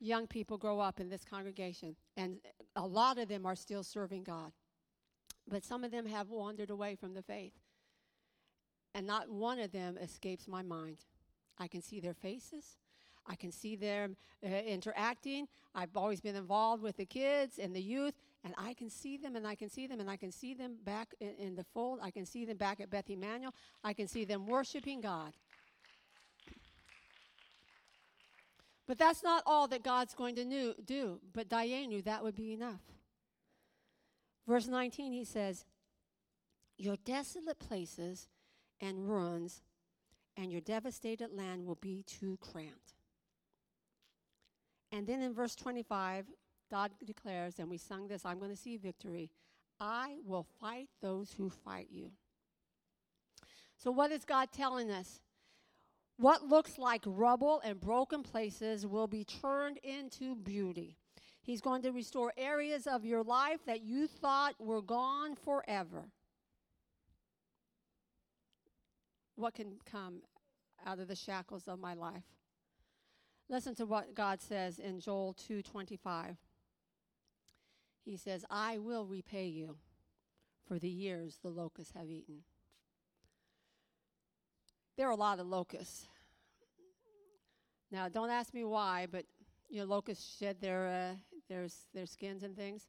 young 0.00 0.26
people 0.26 0.58
grow 0.58 0.80
up 0.80 1.00
in 1.00 1.08
this 1.08 1.24
congregation, 1.24 1.96
and 2.16 2.38
a 2.74 2.86
lot 2.86 3.16
of 3.16 3.28
them 3.28 3.46
are 3.46 3.56
still 3.56 3.82
serving 3.82 4.24
God. 4.24 4.52
But 5.48 5.64
some 5.64 5.84
of 5.84 5.90
them 5.90 6.06
have 6.06 6.28
wandered 6.28 6.70
away 6.70 6.96
from 6.96 7.14
the 7.14 7.22
faith, 7.22 7.54
and 8.94 9.06
not 9.06 9.30
one 9.30 9.58
of 9.58 9.72
them 9.72 9.96
escapes 9.96 10.46
my 10.48 10.62
mind. 10.62 10.98
I 11.58 11.68
can 11.68 11.80
see 11.80 12.00
their 12.00 12.14
faces, 12.14 12.76
I 13.28 13.34
can 13.34 13.52
see 13.52 13.76
them 13.76 14.16
uh, 14.44 14.48
interacting. 14.48 15.48
I've 15.74 15.96
always 15.96 16.20
been 16.20 16.36
involved 16.36 16.82
with 16.82 16.96
the 16.96 17.04
kids 17.04 17.58
and 17.58 17.74
the 17.74 17.82
youth, 17.82 18.14
and 18.44 18.54
I 18.56 18.74
can 18.74 18.88
see 18.90 19.16
them 19.16 19.36
and 19.36 19.46
I 19.46 19.54
can 19.54 19.68
see 19.68 19.86
them 19.86 20.00
and 20.00 20.10
I 20.10 20.16
can 20.16 20.30
see 20.30 20.54
them 20.54 20.76
back 20.84 21.14
in, 21.20 21.34
in 21.38 21.56
the 21.56 21.64
fold. 21.64 21.98
I 22.02 22.10
can 22.10 22.26
see 22.26 22.44
them 22.44 22.56
back 22.56 22.80
at 22.80 22.90
Beth 22.90 23.10
Emanuel. 23.10 23.54
I 23.82 23.92
can 23.92 24.08
see 24.08 24.24
them 24.24 24.46
worshiping 24.46 25.00
God. 25.00 25.32
But 28.86 28.98
that's 28.98 29.22
not 29.22 29.42
all 29.46 29.66
that 29.68 29.82
God's 29.82 30.14
going 30.14 30.36
to 30.36 30.44
new, 30.44 30.74
do. 30.84 31.18
But 31.32 31.48
Dayenu 31.48 32.04
that 32.04 32.22
would 32.22 32.36
be 32.36 32.52
enough. 32.52 32.80
Verse 34.46 34.68
19, 34.68 35.12
he 35.12 35.24
says, 35.24 35.64
Your 36.78 36.96
desolate 37.04 37.58
places 37.58 38.28
and 38.80 39.08
ruins 39.08 39.62
and 40.36 40.52
your 40.52 40.60
devastated 40.60 41.30
land 41.32 41.66
will 41.66 41.76
be 41.76 42.04
too 42.04 42.38
cramped. 42.40 42.95
And 44.96 45.06
then 45.06 45.20
in 45.20 45.34
verse 45.34 45.54
25, 45.54 46.24
God 46.70 46.90
declares, 47.04 47.58
and 47.58 47.68
we 47.68 47.76
sung 47.76 48.08
this 48.08 48.24
I'm 48.24 48.38
going 48.38 48.50
to 48.50 48.56
see 48.56 48.78
victory. 48.78 49.30
I 49.78 50.16
will 50.24 50.46
fight 50.58 50.88
those 51.02 51.32
who 51.32 51.50
fight 51.50 51.88
you. 51.90 52.12
So, 53.76 53.90
what 53.90 54.10
is 54.10 54.24
God 54.24 54.48
telling 54.52 54.90
us? 54.90 55.20
What 56.16 56.44
looks 56.44 56.78
like 56.78 57.02
rubble 57.04 57.60
and 57.62 57.78
broken 57.78 58.22
places 58.22 58.86
will 58.86 59.06
be 59.06 59.22
turned 59.22 59.76
into 59.84 60.34
beauty. 60.34 60.96
He's 61.42 61.60
going 61.60 61.82
to 61.82 61.90
restore 61.90 62.32
areas 62.38 62.86
of 62.86 63.04
your 63.04 63.22
life 63.22 63.60
that 63.66 63.82
you 63.82 64.06
thought 64.06 64.54
were 64.58 64.80
gone 64.80 65.36
forever. 65.36 66.08
What 69.34 69.54
can 69.54 69.74
come 69.84 70.22
out 70.86 71.00
of 71.00 71.08
the 71.08 71.14
shackles 71.14 71.68
of 71.68 71.78
my 71.78 71.92
life? 71.92 72.24
Listen 73.48 73.74
to 73.76 73.86
what 73.86 74.14
God 74.14 74.40
says 74.40 74.78
in 74.78 74.98
Joel 75.00 75.34
2:25. 75.34 76.36
He 78.04 78.16
says, 78.16 78.44
"I 78.50 78.78
will 78.78 79.06
repay 79.06 79.46
you 79.46 79.78
for 80.64 80.78
the 80.78 80.88
years 80.88 81.38
the 81.38 81.50
locusts 81.50 81.92
have 81.92 82.10
eaten." 82.10 82.44
There 84.96 85.06
are 85.06 85.12
a 85.12 85.16
lot 85.16 85.38
of 85.38 85.46
locusts. 85.46 86.08
Now, 87.90 88.08
don't 88.08 88.30
ask 88.30 88.52
me 88.52 88.64
why, 88.64 89.06
but 89.06 89.26
you 89.68 89.80
know, 89.80 89.86
locusts 89.86 90.38
shed 90.38 90.60
their 90.60 90.88
uh, 90.88 91.16
their 91.48 91.68
their 91.92 92.06
skins 92.06 92.42
and 92.42 92.56
things. 92.56 92.88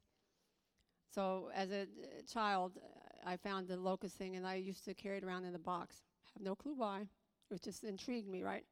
So, 1.10 1.50
as 1.54 1.70
a 1.70 1.82
uh, 1.82 1.86
child, 2.26 2.78
I 3.24 3.36
found 3.36 3.68
the 3.68 3.76
locust 3.76 4.16
thing, 4.16 4.36
and 4.36 4.46
I 4.46 4.56
used 4.56 4.84
to 4.86 4.94
carry 4.94 5.18
it 5.18 5.24
around 5.24 5.44
in 5.44 5.54
a 5.54 5.58
box. 5.58 6.02
I 6.26 6.30
have 6.34 6.42
no 6.42 6.54
clue 6.56 6.74
why. 6.74 7.08
It 7.50 7.62
just 7.62 7.84
intrigued 7.84 8.28
me, 8.28 8.42
right? 8.42 8.64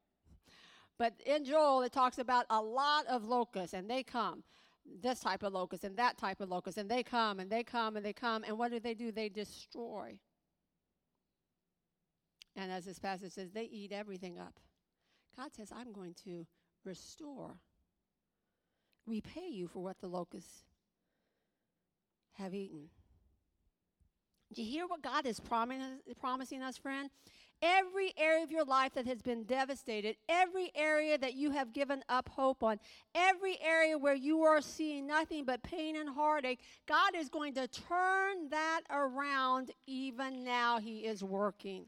But 0.98 1.14
in 1.26 1.44
Joel, 1.44 1.82
it 1.82 1.92
talks 1.92 2.18
about 2.18 2.46
a 2.48 2.61
lot 2.61 3.06
of 3.06 3.24
locusts, 3.24 3.74
and 3.74 3.88
they 3.90 4.02
come. 4.02 4.42
This 5.02 5.18
type 5.18 5.42
of 5.42 5.52
locust 5.52 5.82
and 5.82 5.96
that 5.96 6.16
type 6.16 6.40
of 6.40 6.48
locust, 6.48 6.78
and 6.78 6.88
they 6.88 7.02
come 7.02 7.40
and 7.40 7.50
they 7.50 7.64
come 7.64 7.96
and 7.96 8.06
they 8.06 8.12
come. 8.12 8.44
And 8.46 8.56
what 8.56 8.70
do 8.70 8.78
they 8.78 8.94
do? 8.94 9.11
They 9.11 9.28
destroy. 9.28 10.16
And 12.54 12.70
as 12.70 12.85
this 12.85 13.00
passage 13.00 13.32
says, 13.32 13.50
they 13.50 13.64
eat 13.64 13.90
everything 13.90 14.38
up. 14.38 14.61
God 15.37 15.52
says, 15.52 15.72
I'm 15.74 15.92
going 15.92 16.14
to 16.24 16.46
restore, 16.85 17.56
repay 19.06 19.48
you 19.50 19.66
for 19.66 19.82
what 19.82 20.00
the 20.00 20.06
locusts 20.06 20.62
have 22.35 22.54
eaten. 22.54 22.88
Do 24.54 24.62
you 24.62 24.70
hear 24.70 24.87
what 24.87 25.02
God 25.02 25.26
is 25.26 25.40
promising 25.40 26.62
us, 26.62 26.78
friend? 26.78 27.11
Every 27.62 28.12
area 28.19 28.45
of 28.45 28.51
your 28.51 28.64
life 28.64 28.92
that 28.95 29.07
has 29.07 29.23
been 29.23 29.45
devastated, 29.45 30.16
every 30.29 30.71
area 30.75 31.16
that 31.16 31.35
you 31.35 31.51
have 31.53 31.73
given 31.73 32.03
up 32.09 32.29
hope 32.29 32.62
on, 32.62 32.79
every 33.14 33.59
area 33.62 33.97
where 33.97 34.14
you 34.14 34.42
are 34.42 34.61
seeing 34.61 35.07
nothing 35.07 35.45
but 35.45 35.62
pain 35.62 35.97
and 35.97 36.09
heartache, 36.09 36.61
God 36.87 37.14
is 37.16 37.31
going 37.31 37.55
to 37.55 37.66
turn 37.66 38.51
that 38.51 38.83
around 38.90 39.71
even 39.87 40.45
now. 40.45 40.79
He 40.79 40.99
is 40.99 41.25
working. 41.25 41.87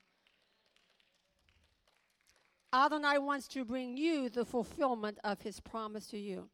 Adonai 2.73 3.19
wants 3.19 3.49
to 3.49 3.65
bring 3.65 3.97
you 3.97 4.29
the 4.29 4.45
fulfillment 4.45 5.19
of 5.25 5.41
his 5.43 5.61
promise 5.61 6.07
to 6.09 6.19
you. 6.19 6.49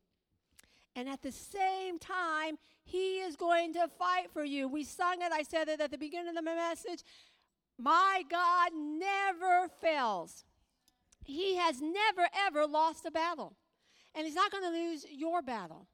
And 0.96 1.08
at 1.08 1.22
the 1.22 1.32
same 1.32 1.98
time, 1.98 2.56
he 2.84 3.16
is 3.18 3.34
going 3.34 3.72
to 3.74 3.88
fight 3.98 4.30
for 4.32 4.44
you. 4.44 4.68
We 4.68 4.84
sung 4.84 5.22
it, 5.22 5.32
I 5.32 5.42
said 5.42 5.68
it 5.68 5.80
at 5.80 5.90
the 5.90 5.98
beginning 5.98 6.36
of 6.36 6.36
the 6.36 6.42
message. 6.42 7.02
My 7.78 8.22
God 8.30 8.70
never 8.74 9.68
fails. 9.80 10.44
He 11.24 11.56
has 11.56 11.80
never, 11.80 12.28
ever 12.46 12.66
lost 12.66 13.06
a 13.06 13.10
battle. 13.10 13.56
And 14.14 14.26
He's 14.26 14.34
not 14.34 14.52
going 14.52 14.64
to 14.64 14.70
lose 14.70 15.04
your 15.10 15.42
battle. 15.42 15.86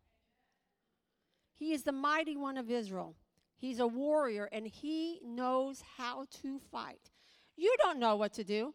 He 1.55 1.73
is 1.73 1.83
the 1.83 1.93
mighty 1.93 2.37
one 2.37 2.57
of 2.57 2.71
Israel. 2.71 3.17
He's 3.57 3.79
a 3.79 3.87
warrior 3.87 4.49
and 4.53 4.67
He 4.67 5.21
knows 5.25 5.83
how 5.97 6.27
to 6.43 6.59
fight. 6.71 7.11
You 7.57 7.75
don't 7.83 7.99
know 7.99 8.17
what 8.17 8.33
to 8.35 8.45
do. 8.45 8.75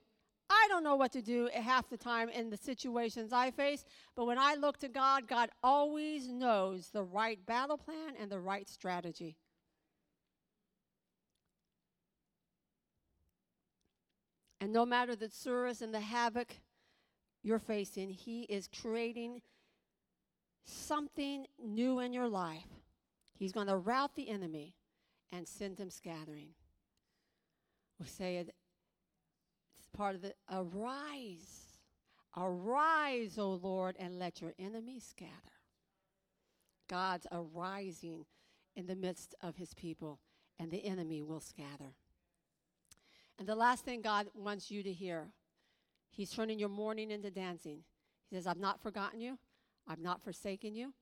I 0.50 0.68
don't 0.70 0.84
know 0.84 0.96
what 0.96 1.12
to 1.14 1.24
do 1.24 1.50
half 1.54 1.90
the 1.90 1.98
time 1.98 2.30
in 2.30 2.52
the 2.52 2.58
situations 2.58 3.34
I 3.34 3.50
face, 3.50 3.84
but 4.16 4.26
when 4.26 4.38
I 4.38 4.54
look 4.54 4.78
to 4.80 4.88
God, 4.88 5.28
God 5.28 5.50
always 5.64 6.28
knows 6.28 6.90
the 6.90 7.04
right 7.04 7.44
battle 7.48 7.78
plan 7.78 8.14
and 8.20 8.32
the 8.32 8.40
right 8.40 8.70
strategy. 8.70 9.38
And 14.66 14.74
no 14.74 14.84
matter 14.84 15.16
the 15.16 15.28
tsuris 15.28 15.84
and 15.84 15.94
the 15.94 16.00
havoc 16.00 16.56
you're 17.44 17.60
facing, 17.60 18.10
He 18.10 18.46
is 18.46 18.68
creating 18.68 19.44
something 20.64 21.46
new 21.64 22.00
in 22.00 22.14
your 22.14 22.28
life. 22.28 22.82
He's 23.38 23.52
going 23.52 23.68
to 23.68 23.78
rout 23.78 24.16
the 24.16 24.28
enemy 24.28 24.74
and 25.32 25.48
send 25.48 25.78
him 25.78 25.92
scattering. 25.92 26.56
We 28.00 28.08
say 28.08 28.38
it, 28.38 28.56
it's 29.78 29.88
part 29.96 30.16
of 30.16 30.24
the 30.24 30.34
arise. 30.52 31.78
Arise, 32.36 33.38
O 33.38 33.52
Lord, 33.62 33.96
and 34.00 34.18
let 34.18 34.42
your 34.42 34.56
enemies 34.58 35.06
scatter. 35.08 35.60
God's 36.90 37.28
arising 37.32 38.26
in 38.76 38.88
the 38.88 38.96
midst 38.96 39.36
of 39.44 39.58
his 39.58 39.76
people, 39.76 40.22
and 40.58 40.72
the 40.72 40.84
enemy 40.84 41.22
will 41.22 41.40
scatter. 41.40 41.94
And 43.38 43.48
the 43.48 43.56
last 43.56 43.84
thing 43.84 44.02
God 44.02 44.28
wants 44.34 44.72
you 44.72 44.84
to 44.84 44.92
hear, 44.92 45.28
He's 46.10 46.32
turning 46.32 46.58
your 46.58 46.70
mourning 46.70 47.12
into 47.12 47.30
dancing. 47.30 47.80
He 48.30 48.36
says, 48.36 48.48
I've 48.48 48.58
not 48.58 48.82
forgotten 48.82 49.20
you, 49.20 49.38
I've 49.88 50.00
not 50.00 50.24
forsaken 50.24 50.76
you. 50.76 50.94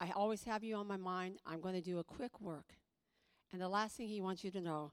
I 0.00 0.12
always 0.14 0.44
have 0.44 0.64
you 0.64 0.76
on 0.76 0.86
my 0.86 0.96
mind. 0.96 1.38
I'm 1.46 1.60
going 1.60 1.74
to 1.74 1.80
do 1.80 1.98
a 1.98 2.04
quick 2.04 2.40
work. 2.40 2.74
And 3.52 3.60
the 3.60 3.68
last 3.68 3.96
thing 3.96 4.08
He 4.08 4.20
wants 4.20 4.44
you 4.44 4.50
to 4.52 4.60
know, 4.60 4.92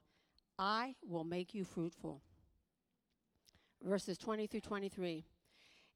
I 0.58 0.96
will 1.06 1.24
make 1.24 1.54
you 1.54 1.64
fruitful. 1.64 2.20
Verses 3.82 4.18
20 4.18 4.46
through 4.46 4.60
23. 4.60 5.24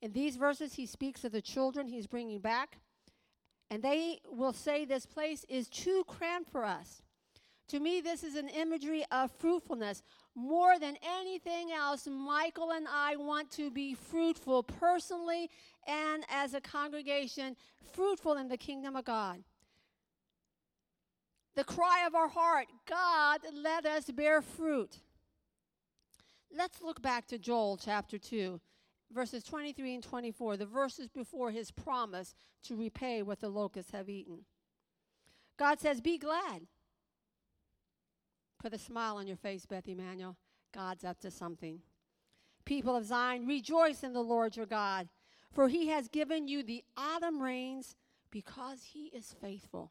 In 0.03 0.13
these 0.13 0.37
verses, 0.37 0.75
he 0.75 0.85
speaks 0.85 1.25
of 1.25 1.31
the 1.31 1.41
children 1.41 1.87
he's 1.87 2.09
bringing 2.09 2.41
back, 2.41 2.79
and 3.71 3.83
they 3.83 4.21
will 4.29 4.53
say, 4.53 4.85
This 4.85 5.07
place 5.07 5.45
is 5.49 5.69
too 5.69 6.05
cramped 6.09 6.51
for 6.51 6.65
us. 6.65 7.03
To 7.73 7.81
me, 7.81 8.03
this 8.03 8.23
is 8.23 8.35
an 8.35 8.51
imagery 8.51 9.03
of 9.11 9.31
fruitfulness. 9.39 10.03
More 10.35 10.79
than 10.79 10.99
anything 11.03 11.73
else, 11.73 12.07
Michael 12.07 12.73
and 12.73 12.87
I 12.87 13.17
want 13.17 13.51
to 13.53 13.71
be 13.71 13.95
fruitful 13.95 14.65
personally 14.65 15.49
and 15.87 16.23
as 16.29 16.53
a 16.53 16.61
congregation, 16.61 17.57
fruitful 17.95 18.35
in 18.35 18.49
the 18.49 18.59
kingdom 18.59 18.95
of 18.95 19.07
God. 19.07 19.43
The 21.55 21.65
cry 21.65 22.05
of 22.07 22.15
our 22.15 22.29
heart 22.29 22.67
God, 22.87 23.41
let 23.55 23.87
us 23.87 24.11
bear 24.11 24.43
fruit. 24.43 24.99
Let's 26.55 26.83
look 26.83 27.01
back 27.01 27.27
to 27.29 27.39
Joel 27.39 27.79
chapter 27.83 28.19
2, 28.19 28.61
verses 29.11 29.45
23 29.45 29.95
and 29.95 30.03
24, 30.03 30.59
the 30.59 30.67
verses 30.67 31.09
before 31.09 31.51
his 31.51 31.71
promise 31.71 32.35
to 32.65 32.77
repay 32.77 33.23
what 33.23 33.41
the 33.41 33.49
locusts 33.49 33.93
have 33.93 34.11
eaten. 34.11 34.41
God 35.57 35.81
says, 35.81 36.03
Be 36.03 36.19
glad 36.19 36.67
Put 38.63 38.73
a 38.75 38.79
smile 38.79 39.17
on 39.17 39.27
your 39.27 39.37
face, 39.37 39.67
Beth 39.67 39.89
Emanuel. 39.89 40.37
God's 40.73 41.05
up 41.05 41.19
to 41.23 41.33
something. 41.33 41.81
People 42.65 42.95
of 42.95 43.05
Zion, 43.05 43.45
rejoice 43.45 44.05
in 44.05 44.13
the 44.13 44.23
Lord 44.23 44.57
your 44.57 44.67
God, 44.67 45.09
for 45.51 45.67
he 45.67 45.89
has 45.89 46.07
given 46.07 46.47
you 46.47 46.63
the 46.63 46.85
autumn 46.97 47.43
rains 47.43 47.97
because 48.31 48.85
he 48.93 49.07
is 49.07 49.35
faithful. 49.41 49.91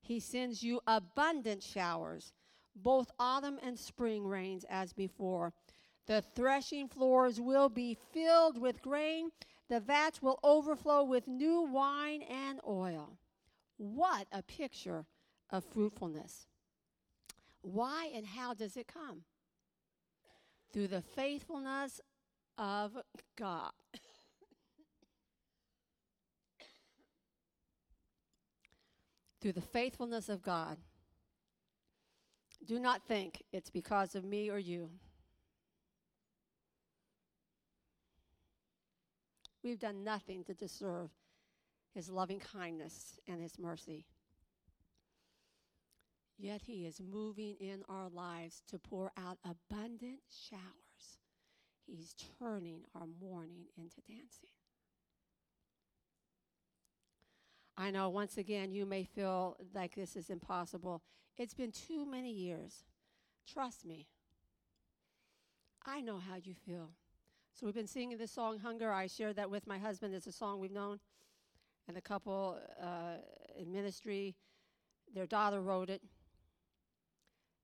He 0.00 0.18
sends 0.18 0.64
you 0.64 0.80
abundant 0.88 1.62
showers, 1.62 2.32
both 2.74 3.12
autumn 3.20 3.60
and 3.62 3.78
spring 3.78 4.26
rains 4.26 4.64
as 4.68 4.92
before. 4.92 5.52
The 6.06 6.24
threshing 6.34 6.88
floors 6.88 7.40
will 7.40 7.68
be 7.68 7.96
filled 8.12 8.60
with 8.60 8.82
grain, 8.82 9.30
the 9.68 9.78
vats 9.78 10.20
will 10.20 10.40
overflow 10.42 11.04
with 11.04 11.28
new 11.28 11.62
wine 11.62 12.22
and 12.22 12.58
oil. 12.66 13.18
What 13.76 14.26
a 14.32 14.42
picture 14.42 15.06
of 15.48 15.64
fruitfulness! 15.64 16.48
Why 17.62 18.10
and 18.14 18.26
how 18.26 18.52
does 18.54 18.76
it 18.76 18.86
come? 18.86 19.22
Through 20.72 20.88
the 20.88 21.00
faithfulness 21.02 22.00
of 22.58 22.98
God. 23.38 23.70
Through 29.40 29.52
the 29.52 29.60
faithfulness 29.60 30.28
of 30.28 30.42
God. 30.42 30.76
Do 32.64 32.78
not 32.78 33.02
think 33.06 33.42
it's 33.52 33.70
because 33.70 34.14
of 34.14 34.24
me 34.24 34.48
or 34.50 34.58
you. 34.58 34.90
We've 39.62 39.78
done 39.78 40.02
nothing 40.02 40.42
to 40.44 40.54
deserve 40.54 41.10
his 41.94 42.10
loving 42.10 42.40
kindness 42.40 43.20
and 43.28 43.40
his 43.40 43.58
mercy. 43.58 44.06
Yet 46.42 46.62
He 46.66 46.86
is 46.86 47.00
moving 47.00 47.54
in 47.60 47.84
our 47.88 48.08
lives 48.08 48.64
to 48.66 48.76
pour 48.76 49.12
out 49.16 49.38
abundant 49.44 50.18
showers. 50.28 51.18
He's 51.86 52.16
turning 52.40 52.80
our 52.96 53.06
mourning 53.20 53.66
into 53.76 54.00
dancing. 54.08 54.48
I 57.78 57.92
know 57.92 58.08
once 58.08 58.38
again 58.38 58.72
you 58.72 58.84
may 58.84 59.04
feel 59.04 59.56
like 59.72 59.94
this 59.94 60.16
is 60.16 60.30
impossible. 60.30 61.00
It's 61.36 61.54
been 61.54 61.70
too 61.70 62.04
many 62.04 62.32
years. 62.32 62.82
Trust 63.46 63.84
me. 63.86 64.08
I 65.86 66.00
know 66.00 66.18
how 66.18 66.38
you 66.42 66.54
feel. 66.54 66.90
So 67.54 67.66
we've 67.66 67.74
been 67.74 67.86
singing 67.86 68.18
this 68.18 68.32
song, 68.32 68.58
Hunger. 68.58 68.92
I 68.92 69.06
shared 69.06 69.36
that 69.36 69.48
with 69.48 69.68
my 69.68 69.78
husband. 69.78 70.12
It's 70.12 70.26
a 70.26 70.32
song 70.32 70.58
we've 70.58 70.72
known. 70.72 70.98
And 71.86 71.96
a 71.96 72.00
couple 72.00 72.58
uh, 72.82 73.18
in 73.56 73.70
ministry, 73.70 74.34
their 75.14 75.26
daughter 75.26 75.60
wrote 75.60 75.88
it 75.88 76.02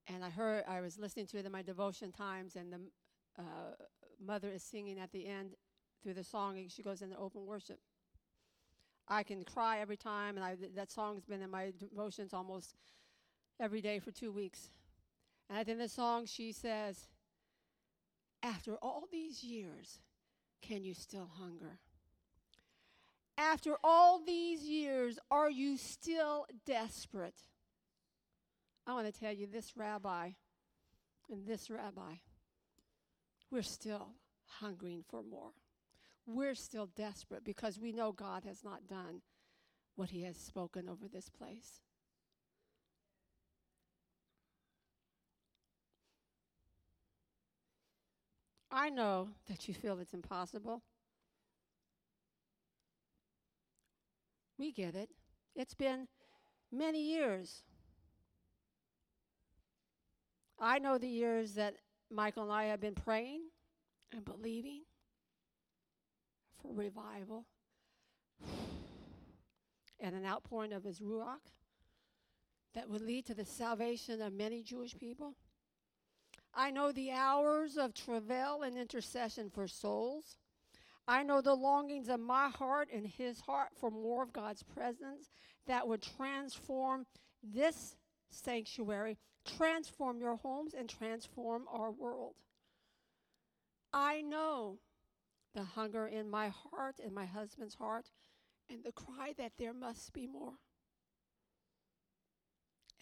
and 0.08 0.24
I 0.24 0.30
heard, 0.30 0.64
I 0.66 0.80
was 0.80 0.98
listening 0.98 1.26
to 1.28 1.38
it 1.38 1.46
in 1.46 1.52
my 1.52 1.62
devotion 1.62 2.12
times, 2.12 2.56
and 2.56 2.72
the 2.72 2.80
uh, 3.38 3.42
mother 4.24 4.48
is 4.48 4.62
singing 4.62 4.98
at 4.98 5.12
the 5.12 5.26
end 5.26 5.50
through 6.02 6.14
the 6.14 6.24
song. 6.24 6.56
And 6.58 6.70
she 6.70 6.82
goes 6.82 7.02
into 7.02 7.16
open 7.16 7.44
worship. 7.44 7.78
I 9.06 9.22
can 9.22 9.44
cry 9.44 9.80
every 9.80 9.96
time, 9.96 10.36
and 10.36 10.44
I, 10.44 10.56
that 10.74 10.90
song's 10.90 11.24
been 11.24 11.42
in 11.42 11.50
my 11.50 11.72
devotions 11.78 12.32
almost 12.32 12.74
every 13.60 13.80
day 13.80 13.98
for 13.98 14.10
two 14.10 14.32
weeks. 14.32 14.70
And 15.50 15.68
in 15.68 15.78
the 15.78 15.88
song, 15.88 16.26
she 16.26 16.52
says, 16.52 17.08
After 18.42 18.76
all 18.82 19.04
these 19.10 19.42
years, 19.42 20.00
can 20.62 20.84
you 20.84 20.94
still 20.94 21.30
hunger? 21.38 21.78
After 23.36 23.76
all 23.84 24.20
these 24.24 24.62
years, 24.62 25.18
are 25.30 25.50
you 25.50 25.76
still 25.76 26.46
desperate? 26.66 27.40
I 28.88 28.94
want 28.94 29.12
to 29.12 29.20
tell 29.20 29.34
you 29.34 29.46
this 29.46 29.76
rabbi 29.76 30.30
and 31.30 31.46
this 31.46 31.68
rabbi, 31.68 32.14
we're 33.50 33.60
still 33.60 34.08
hungering 34.46 35.04
for 35.10 35.22
more. 35.22 35.50
We're 36.26 36.54
still 36.54 36.88
desperate 36.96 37.44
because 37.44 37.78
we 37.78 37.92
know 37.92 38.12
God 38.12 38.44
has 38.44 38.64
not 38.64 38.88
done 38.88 39.20
what 39.94 40.08
He 40.08 40.22
has 40.22 40.38
spoken 40.38 40.88
over 40.88 41.06
this 41.06 41.28
place. 41.28 41.82
I 48.70 48.88
know 48.88 49.28
that 49.50 49.68
you 49.68 49.74
feel 49.74 49.98
it's 49.98 50.14
impossible. 50.14 50.82
We 54.56 54.72
get 54.72 54.94
it. 54.94 55.10
It's 55.54 55.74
been 55.74 56.08
many 56.72 57.02
years. 57.02 57.64
I 60.60 60.78
know 60.78 60.98
the 60.98 61.08
years 61.08 61.54
that 61.54 61.74
Michael 62.10 62.44
and 62.44 62.52
I 62.52 62.64
have 62.64 62.80
been 62.80 62.94
praying 62.94 63.42
and 64.12 64.24
believing 64.24 64.82
for 66.60 66.72
revival 66.74 67.46
and 70.00 70.14
an 70.14 70.24
outpouring 70.26 70.72
of 70.72 70.82
his 70.82 71.00
Ruach 71.00 71.52
that 72.74 72.88
would 72.88 73.02
lead 73.02 73.26
to 73.26 73.34
the 73.34 73.44
salvation 73.44 74.20
of 74.20 74.32
many 74.32 74.62
Jewish 74.62 74.96
people. 74.96 75.34
I 76.54 76.70
know 76.70 76.90
the 76.90 77.12
hours 77.12 77.76
of 77.76 77.94
travail 77.94 78.62
and 78.62 78.76
intercession 78.76 79.50
for 79.50 79.68
souls. 79.68 80.38
I 81.06 81.22
know 81.22 81.40
the 81.40 81.54
longings 81.54 82.08
of 82.08 82.20
my 82.20 82.48
heart 82.48 82.88
and 82.92 83.06
his 83.06 83.40
heart 83.40 83.68
for 83.78 83.90
more 83.90 84.22
of 84.22 84.32
God's 84.32 84.62
presence 84.62 85.30
that 85.66 85.86
would 85.86 86.02
transform 86.02 87.06
this 87.42 87.96
sanctuary, 88.30 89.18
transform 89.44 90.20
your 90.20 90.36
homes, 90.36 90.74
and 90.74 90.88
transform 90.88 91.64
our 91.72 91.90
world. 91.90 92.34
I 93.92 94.20
know 94.20 94.78
the 95.54 95.64
hunger 95.64 96.06
in 96.06 96.28
my 96.28 96.48
heart 96.48 96.96
and 97.02 97.14
my 97.14 97.26
husband's 97.26 97.74
heart 97.74 98.10
and 98.70 98.84
the 98.84 98.92
cry 98.92 99.34
that 99.38 99.52
there 99.58 99.72
must 99.72 100.12
be 100.12 100.26
more. 100.26 100.54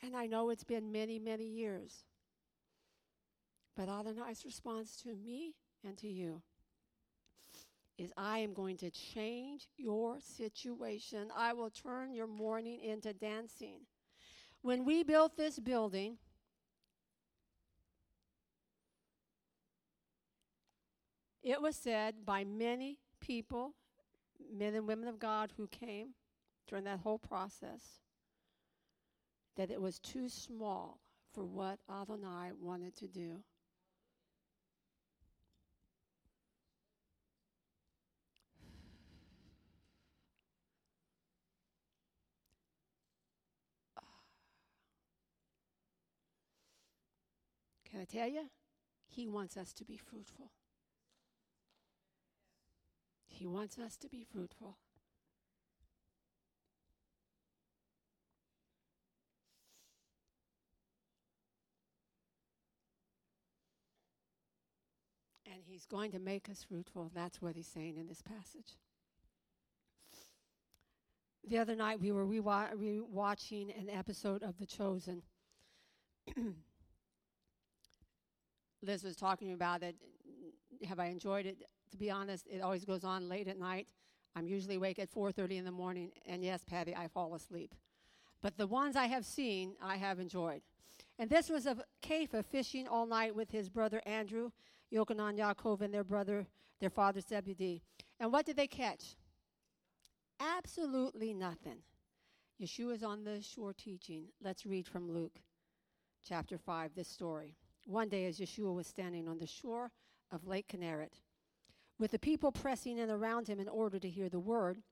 And 0.03 0.15
I 0.15 0.27
know 0.27 0.51
it's 0.51 0.65
been 0.65 0.93
many, 0.93 1.19
many 1.19 1.47
years. 1.47 2.05
But 3.77 3.89
Adonai's 3.89 4.45
response 4.45 4.97
to 5.03 5.15
me 5.15 5.55
and 5.85 5.97
to 5.99 6.09
you 6.09 6.43
is 7.99 8.13
I 8.17 8.39
am 8.39 8.53
going 8.53 8.77
to 8.79 8.91
change 8.91 9.69
your 9.77 10.19
situation. 10.21 11.31
I 11.35 11.53
will 11.53 11.71
turn 11.71 12.13
your 12.13 12.27
mourning 12.27 12.81
into 12.81 13.13
dancing. 13.13 13.81
When 14.63 14.85
we 14.85 15.03
built 15.03 15.37
this 15.37 15.59
building, 15.59 16.19
it 21.43 21.63
was 21.63 21.77
said 21.77 22.25
by 22.25 22.45
many 22.45 22.99
people, 23.21 23.75
men 24.53 24.75
and 24.75 24.87
women 24.87 25.09
of 25.09 25.19
God 25.19 25.53
who 25.57 25.69
came 25.69 26.15
during 26.67 26.85
that 26.85 27.01
whole 27.01 27.19
process, 27.19 28.01
that 29.57 29.71
it 29.71 29.81
was 29.81 29.99
too 29.99 30.29
small 30.29 31.01
for 31.33 31.45
what 31.45 31.79
Adonai 31.89 32.51
wanted 32.61 32.97
to 32.97 33.07
do. 33.07 33.43
Can 47.97 48.03
I 48.03 48.19
tell 48.19 48.29
you? 48.29 48.51
He 49.09 49.27
wants 49.27 49.57
us 49.57 49.73
to 49.73 49.83
be 49.83 49.97
fruitful. 49.97 50.51
He 53.27 53.47
wants 53.47 53.79
us 53.79 53.97
to 53.97 54.09
be 54.11 54.23
fruitful. 54.23 54.77
And 65.47 65.63
he's 65.65 65.87
going 65.87 66.13
to 66.13 66.19
make 66.19 66.51
us 66.51 66.67
fruitful. 66.69 67.11
That's 67.15 67.41
what 67.41 67.57
he's 67.57 67.67
saying 67.67 67.97
in 67.97 68.09
this 68.09 68.21
passage. 68.21 68.77
The 71.49 71.57
other 71.57 71.75
night 71.75 71.99
we 71.99 72.13
were 72.13 72.27
re-watching 72.27 73.71
an 73.71 73.89
episode 73.89 74.43
of 74.43 74.59
The 74.59 74.67
Chosen. 74.67 75.23
Liz 78.83 79.03
was 79.03 79.17
talking 79.17 79.53
about 79.53 79.83
it. 79.83 79.97
Have 80.87 80.99
I 80.99 81.07
enjoyed 81.07 81.47
it? 81.47 81.59
To 81.91 81.97
be 81.97 82.11
honest, 82.11 82.47
it 82.49 82.61
always 82.61 82.85
goes 82.85 83.05
on 83.05 83.29
late 83.29 83.49
at 83.49 83.59
night. 83.59 83.89
I'm 84.35 84.47
usually 84.47 84.77
awake 84.77 84.99
at 84.99 85.11
4:30 85.11 85.57
in 85.57 85.65
the 85.65 85.71
morning, 85.71 86.13
and 86.27 86.45
yes, 86.45 86.65
Patty, 86.65 86.95
I 86.95 87.09
fall 87.09 87.35
asleep. 87.35 87.75
But 88.43 88.57
the 88.59 88.67
ones 88.67 88.95
I 88.95 89.07
have 89.07 89.25
seen, 89.25 89.77
I 89.81 89.97
have 89.97 90.21
enjoyed. 90.21 90.63
And 91.19 91.31
this 91.31 91.49
was 91.49 91.67
of 91.67 91.81
Kepha 92.03 92.45
fishing 92.45 92.87
all 92.87 93.07
night 93.07 93.35
with 93.35 93.51
his 93.51 93.71
brother 93.71 94.03
Andrew, 94.05 94.51
Yochanan, 94.93 95.39
Yaakov, 95.39 95.81
and 95.81 95.93
their 95.93 96.05
brother, 96.05 96.47
their 96.81 96.91
father 96.91 97.21
Zebedee. 97.21 97.83
And 98.21 98.31
what 98.31 98.45
did 98.45 98.57
they 98.57 98.67
catch? 98.67 99.17
Absolutely 100.39 101.33
nothing. 101.33 101.79
Yeshua 102.61 102.95
is 102.95 103.03
on 103.03 103.25
the 103.25 103.41
shore 103.41 103.73
teaching. 103.73 104.27
Let's 104.43 104.67
read 104.67 104.87
from 104.87 105.11
Luke 105.11 105.41
chapter 106.27 106.59
5, 106.59 106.95
this 106.95 107.09
story. 107.09 107.57
One 107.87 108.09
day, 108.09 108.27
as 108.27 108.41
Yeshua 108.41 108.75
was 108.75 108.89
standing 108.89 109.29
on 109.29 109.39
the 109.39 109.47
shore 109.47 109.93
of 110.33 110.47
Lake 110.47 110.67
Kinneret, 110.69 111.21
with 112.01 112.11
the 112.11 112.19
people 112.19 112.51
pressing 112.51 112.99
in 112.99 113.11
around 113.11 113.47
him 113.47 113.61
in 113.61 113.69
order 113.69 114.01
to 114.01 114.11
hear 114.11 114.29
the 114.29 114.41
word, 114.41 114.83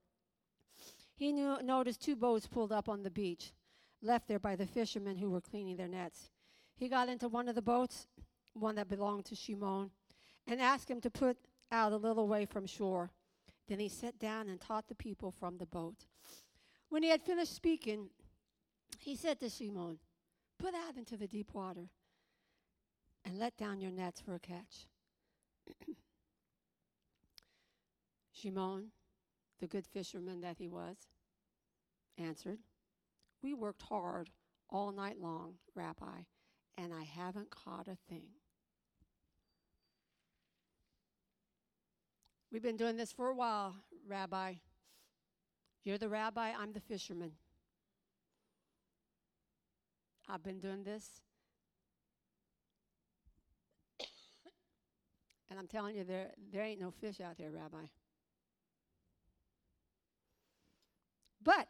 he 1.16 1.32
knew, 1.32 1.60
noticed 1.60 2.02
two 2.02 2.14
boats 2.14 2.46
pulled 2.46 2.70
up 2.70 2.88
on 2.88 3.02
the 3.02 3.10
beach, 3.10 3.52
left 4.00 4.28
there 4.28 4.38
by 4.38 4.54
the 4.54 4.66
fishermen 4.66 5.16
who 5.16 5.28
were 5.28 5.40
cleaning 5.40 5.76
their 5.76 5.88
nets. 5.88 6.30
He 6.76 6.88
got 6.88 7.08
into 7.08 7.28
one 7.28 7.48
of 7.48 7.56
the 7.56 7.62
boats, 7.62 8.06
one 8.52 8.76
that 8.76 8.88
belonged 8.88 9.24
to 9.26 9.34
Shimon, 9.34 9.90
and 10.46 10.60
asked 10.60 10.88
him 10.88 11.00
to 11.00 11.10
put 11.10 11.36
out 11.72 11.92
a 11.92 11.96
little 11.96 12.28
way 12.28 12.46
from 12.46 12.64
shore. 12.64 13.10
Then 13.66 13.80
he 13.80 13.88
sat 13.88 14.20
down 14.20 14.48
and 14.48 14.60
taught 14.60 14.86
the 14.86 14.94
people 14.94 15.32
from 15.32 15.58
the 15.58 15.66
boat. 15.66 16.06
When 16.90 17.02
he 17.02 17.08
had 17.08 17.22
finished 17.22 17.54
speaking, 17.54 18.10
he 19.00 19.16
said 19.16 19.40
to 19.40 19.48
Shimon, 19.48 19.98
Put 20.60 20.74
out 20.74 20.96
into 20.96 21.16
the 21.16 21.26
deep 21.26 21.54
water 21.54 21.88
and 23.24 23.38
let 23.38 23.56
down 23.56 23.80
your 23.80 23.90
nets 23.90 24.20
for 24.20 24.34
a 24.34 24.38
catch. 24.38 24.86
Shimon, 28.32 28.90
the 29.60 29.66
good 29.66 29.86
fisherman 29.86 30.40
that 30.42 30.58
he 30.58 30.68
was, 30.68 30.96
answered, 32.18 32.58
We 33.42 33.54
worked 33.54 33.82
hard 33.82 34.30
all 34.68 34.92
night 34.92 35.18
long, 35.20 35.54
Rabbi, 35.74 36.22
and 36.76 36.92
I 36.92 37.02
haven't 37.02 37.50
caught 37.50 37.88
a 37.88 37.96
thing. 38.08 38.28
We've 42.52 42.62
been 42.62 42.76
doing 42.76 42.96
this 42.96 43.12
for 43.12 43.28
a 43.28 43.34
while, 43.34 43.74
Rabbi. 44.06 44.54
You're 45.84 45.98
the 45.98 46.08
rabbi, 46.08 46.52
I'm 46.58 46.72
the 46.72 46.80
fisherman. 46.80 47.32
I've 50.28 50.42
been 50.42 50.58
doing 50.58 50.84
this 50.84 51.20
And 55.54 55.60
I'm 55.60 55.68
telling 55.68 55.94
you, 55.94 56.02
there, 56.02 56.32
there 56.52 56.64
ain't 56.64 56.80
no 56.80 56.90
fish 56.90 57.20
out 57.20 57.38
there, 57.38 57.52
Rabbi. 57.52 57.86
But, 61.44 61.68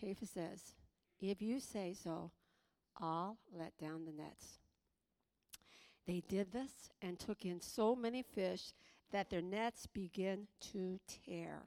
Kepha 0.00 0.32
says, 0.32 0.76
if 1.20 1.42
you 1.42 1.58
say 1.58 1.92
so, 2.00 2.30
I'll 3.00 3.36
let 3.52 3.76
down 3.78 4.04
the 4.04 4.12
nets. 4.12 4.60
They 6.06 6.22
did 6.28 6.52
this 6.52 6.70
and 7.02 7.18
took 7.18 7.44
in 7.44 7.60
so 7.60 7.96
many 7.96 8.22
fish 8.22 8.72
that 9.10 9.28
their 9.28 9.42
nets 9.42 9.88
began 9.88 10.46
to 10.72 11.00
tear. 11.08 11.62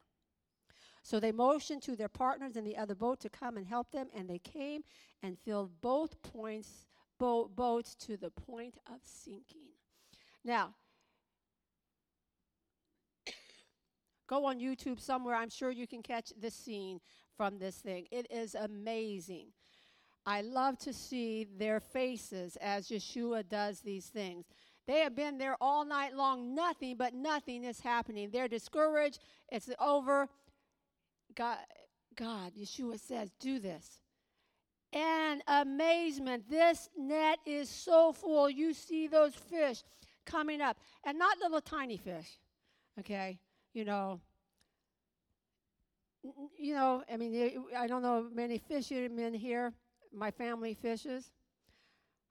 So 1.03 1.19
they 1.19 1.33
motioned 1.33 1.81
to 1.81 1.97
their 1.97 2.07
partners 2.07 2.55
in 2.55 2.63
the 2.63 2.77
other 2.77 2.95
boat 2.95 3.19
to 3.19 3.29
come 3.29 3.57
and 3.57 3.67
help 3.67 3.91
them, 3.91 4.07
and 4.15 4.29
they 4.29 4.39
came 4.39 4.85
and 5.21 5.37
filled 5.37 5.81
both 5.81 6.21
points, 6.21 6.85
bo- 7.19 7.49
boats 7.53 7.95
to 7.95 8.15
the 8.15 8.29
point 8.29 8.77
of 8.87 9.01
sinking. 9.03 9.73
Now, 10.45 10.73
Go 14.27 14.45
on 14.45 14.59
YouTube 14.59 14.99
somewhere. 14.99 15.35
I'm 15.35 15.49
sure 15.49 15.71
you 15.71 15.87
can 15.87 16.03
catch 16.03 16.33
the 16.39 16.51
scene 16.51 16.99
from 17.35 17.59
this 17.59 17.77
thing. 17.77 18.07
It 18.11 18.27
is 18.29 18.55
amazing. 18.55 19.47
I 20.25 20.41
love 20.41 20.77
to 20.79 20.91
see 20.91 21.47
their 21.57 21.79
faces 21.79 22.57
as 22.57 22.89
Yeshua 22.89 23.47
does 23.47 23.79
these 23.79 24.07
things. 24.07 24.45
They 24.85 24.99
have 24.99 25.15
been 25.15 25.37
there 25.37 25.55
all 25.61 25.85
night 25.85 26.15
long. 26.15 26.53
Nothing 26.53 26.95
but 26.97 27.13
nothing 27.13 27.63
is 27.63 27.79
happening. 27.79 28.29
They're 28.31 28.47
discouraged. 28.49 29.19
It's 29.49 29.69
over. 29.79 30.27
God, 31.35 31.57
God, 32.15 32.53
Yeshua 32.59 32.99
says, 32.99 33.31
do 33.39 33.59
this. 33.59 34.01
And 34.91 35.41
amazement. 35.47 36.49
This 36.49 36.89
net 36.97 37.39
is 37.45 37.69
so 37.69 38.11
full. 38.11 38.49
You 38.49 38.73
see 38.73 39.07
those 39.07 39.35
fish 39.35 39.83
coming 40.25 40.61
up. 40.61 40.77
And 41.05 41.17
not 41.17 41.37
little 41.41 41.61
tiny 41.61 41.97
fish. 41.97 42.39
Okay? 42.99 43.39
You 43.73 43.85
know, 43.85 44.21
you 46.57 46.73
know, 46.73 47.03
I 47.11 47.17
mean, 47.17 47.65
I 47.77 47.87
don't 47.87 48.01
know 48.01 48.27
many 48.33 48.57
fishermen 48.57 49.33
here. 49.33 49.73
My 50.13 50.31
family 50.31 50.73
fishes. 50.73 51.31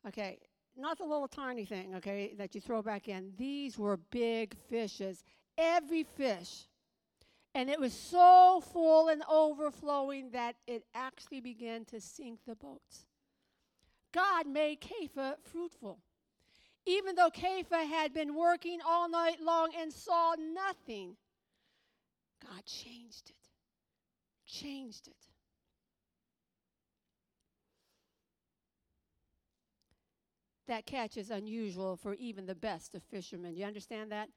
Okay, 0.06 0.38
not 0.76 0.98
the 0.98 1.04
little 1.04 1.28
tiny 1.28 1.64
thing, 1.64 1.94
okay, 1.96 2.34
that 2.38 2.54
you 2.54 2.60
throw 2.60 2.82
back 2.82 3.08
in. 3.08 3.32
These 3.36 3.78
were 3.78 3.96
big 3.96 4.54
fishes. 4.68 5.24
Every 5.58 6.04
fish. 6.04 6.66
And 7.54 7.70
it 7.70 7.80
was 7.80 7.94
so 7.94 8.62
full 8.72 9.08
and 9.08 9.22
overflowing 9.30 10.30
that 10.32 10.56
it 10.66 10.84
actually 10.94 11.40
began 11.40 11.86
to 11.86 12.00
sink 12.00 12.40
the 12.46 12.54
boats. 12.54 13.06
God 14.12 14.46
made 14.46 14.80
Kepha 14.80 15.36
fruitful. 15.42 15.98
Even 16.84 17.16
though 17.16 17.30
Kepha 17.30 17.86
had 17.88 18.12
been 18.12 18.34
working 18.34 18.80
all 18.86 19.08
night 19.08 19.40
long 19.40 19.70
and 19.76 19.92
saw 19.92 20.34
nothing, 20.34 21.16
God 22.48 22.64
changed 22.64 23.30
it. 23.30 23.48
Changed 24.46 25.08
it. 25.08 25.26
that 30.66 30.86
catch 30.86 31.16
is 31.16 31.30
unusual 31.30 31.96
for 31.96 32.14
even 32.14 32.46
the 32.46 32.54
best 32.54 32.94
of 32.94 33.02
fishermen. 33.04 33.54
You 33.54 33.64
understand 33.64 34.12
that? 34.12 34.28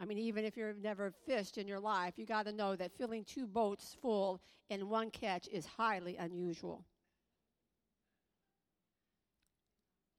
I 0.00 0.04
mean, 0.06 0.18
even 0.18 0.44
if 0.44 0.56
you've 0.56 0.82
never 0.82 1.12
fished 1.26 1.58
in 1.58 1.68
your 1.68 1.80
life, 1.80 2.14
you 2.16 2.24
got 2.24 2.46
to 2.46 2.52
know 2.52 2.74
that 2.76 2.92
filling 2.92 3.24
two 3.24 3.46
boats 3.46 3.96
full 4.00 4.40
in 4.70 4.88
one 4.88 5.10
catch 5.10 5.46
is 5.48 5.66
highly 5.66 6.16
unusual. 6.16 6.84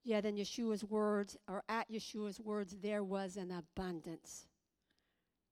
Yet 0.04 0.26
in 0.26 0.36
Yeshua's 0.36 0.84
words, 0.84 1.38
or 1.48 1.64
at 1.70 1.92
Yeshua's 1.92 2.40
words, 2.40 2.76
there 2.82 3.04
was 3.04 3.38
an 3.38 3.52
abundance. 3.52 4.46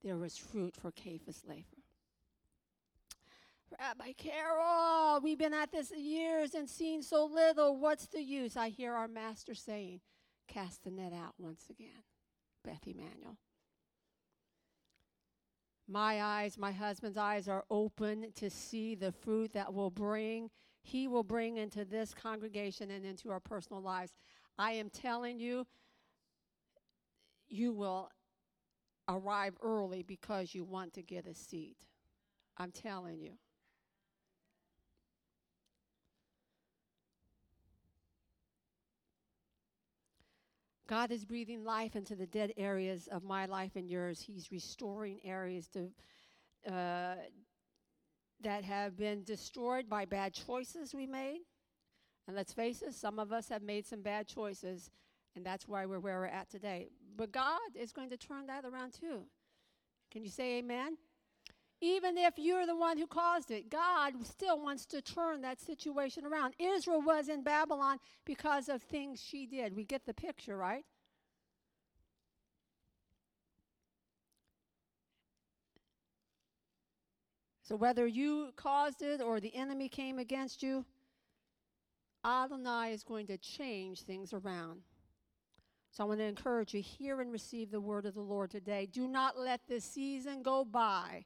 There 0.04 0.18
was 0.18 0.38
fruit 0.38 0.76
for 0.76 0.92
Cephas 0.92 1.44
Lafer. 1.48 1.84
Rabbi 3.80 4.14
Carol, 4.14 5.20
we've 5.22 5.38
been 5.38 5.54
at 5.54 5.72
this 5.72 5.92
years 5.92 6.56
and 6.56 6.68
seen 6.68 7.04
so 7.04 7.26
little. 7.26 7.78
What's 7.78 8.08
the 8.08 8.22
use? 8.22 8.58
I 8.58 8.70
hear 8.70 8.94
our 8.94 9.08
master 9.08 9.54
saying, 9.54 10.02
cast 10.48 10.84
the 10.84 10.92
net 10.92 11.14
out 11.14 11.34
once 11.38 11.66
again. 11.70 12.04
Beth 12.64 12.88
Emanuel. 12.88 13.38
My 15.88 16.22
eyes, 16.22 16.58
my 16.58 16.72
husband's 16.72 17.18
eyes 17.18 17.48
are 17.48 17.66
open 17.70 18.32
to 18.36 18.50
see 18.50 18.96
the 18.96 19.12
fruit 19.12 19.54
that 19.54 19.74
will 19.74 19.90
bring, 19.90 20.50
he 20.82 21.08
will 21.08 21.24
bring 21.24 21.58
into 21.58 21.84
this 21.84 22.14
congregation 22.14 22.92
and 22.92 23.06
into 23.06 23.30
our 23.32 23.40
personal 23.40 23.82
lives. 23.82 24.14
I 24.58 24.74
am 24.74 24.90
telling 24.90 25.40
you, 25.40 25.66
you 27.48 27.74
will 27.74 28.10
arrive 29.10 29.58
early 29.62 30.04
because 30.04 30.54
you 30.54 30.64
want 30.64 30.94
to 30.94 31.02
get 31.02 31.26
a 31.26 31.34
seat. 31.34 31.78
I'm 32.58 32.72
telling 32.72 33.20
you. 33.20 33.32
God 40.88 41.12
is 41.12 41.24
breathing 41.24 41.64
life 41.64 41.96
into 41.96 42.16
the 42.16 42.26
dead 42.26 42.52
areas 42.58 43.08
of 43.12 43.24
my 43.24 43.46
life 43.46 43.76
and 43.76 43.88
yours. 43.88 44.22
He's 44.22 44.52
restoring 44.52 45.20
areas 45.24 45.68
to, 45.68 45.92
uh, 46.68 47.16
that 48.42 48.64
have 48.64 48.98
been 48.98 49.24
destroyed 49.24 49.88
by 49.88 50.06
bad 50.06 50.34
choices 50.34 50.96
we 50.96 51.06
made. 51.06 51.42
And 52.26 52.36
let's 52.36 52.54
face 52.54 52.82
it, 52.82 52.96
some 52.96 53.20
of 53.20 53.32
us 53.32 53.50
have 53.50 53.62
made 53.62 53.86
some 53.86 54.02
bad 54.02 54.28
choices, 54.28 54.90
and 55.36 55.46
that's 55.46 55.68
why 55.68 55.86
we're 55.86 56.00
where 56.00 56.20
we're 56.20 56.26
at 56.26 56.50
today. 56.50 56.90
But 57.18 57.32
God 57.32 57.60
is 57.76 57.92
going 57.92 58.10
to 58.10 58.18
turn 58.18 58.48
that 58.48 58.66
around 58.66 58.94
too. 58.94 59.22
Can 60.12 60.24
you 60.24 60.30
say 60.30 60.58
amen? 60.58 60.98
Even 61.82 62.18
if 62.18 62.34
you're 62.38 62.66
the 62.66 62.76
one 62.76 62.98
who 62.98 63.08
caused 63.08 63.52
it, 63.52 63.70
God 63.70 64.14
still 64.26 64.62
wants 64.62 64.86
to 64.88 65.02
turn 65.02 65.42
that 65.42 65.62
situation 65.62 66.26
around. 66.26 66.54
Israel 66.60 67.02
was 67.02 67.30
in 67.30 67.42
Babylon 67.42 68.00
because 68.26 68.68
of 68.68 68.82
things 68.82 69.22
she 69.22 69.46
did. 69.46 69.74
We 69.76 69.86
get 69.86 70.06
the 70.06 70.14
picture, 70.14 70.58
right? 70.58 70.84
So 77.70 77.76
whether 77.76 78.08
you 78.08 78.52
caused 78.56 79.04
it 79.04 79.22
or 79.22 79.40
the 79.40 79.56
enemy 79.56 79.90
came 79.90 80.18
against 80.18 80.64
you, 80.64 80.86
Adonai 82.26 82.92
is 82.94 83.04
going 83.04 83.28
to 83.28 83.38
change 83.38 84.02
things 84.02 84.34
around. 84.34 84.82
So 85.92 86.04
I 86.04 86.08
want 86.08 86.20
to 86.20 86.26
encourage 86.26 86.74
you, 86.74 86.82
hear 86.82 87.20
and 87.20 87.32
receive 87.32 87.72
the 87.72 87.82
word 87.82 88.06
of 88.06 88.14
the 88.14 88.22
Lord 88.22 88.52
today. 88.52 88.88
Do 88.92 89.08
not 89.08 89.38
let 89.38 89.62
this 89.68 89.84
season 89.84 90.44
go 90.44 90.64
by 90.64 91.26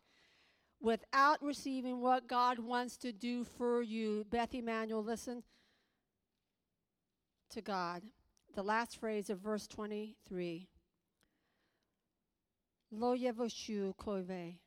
without 0.81 1.41
receiving 1.41 2.01
what 2.01 2.27
God 2.27 2.59
wants 2.59 2.97
to 2.97 3.11
do 3.11 3.43
for 3.43 3.81
you. 3.81 4.25
Beth 4.29 4.53
Emanuel, 4.53 5.03
listen 5.03 5.43
to 7.49 7.61
God. 7.61 8.03
The 8.55 8.63
last 8.63 8.99
phrase 8.99 9.29
of 9.29 9.39
verse 9.39 9.67
23. 9.67 10.67
Lo 12.91 13.15
yevoshu 13.15 13.95
kove. 13.95 14.57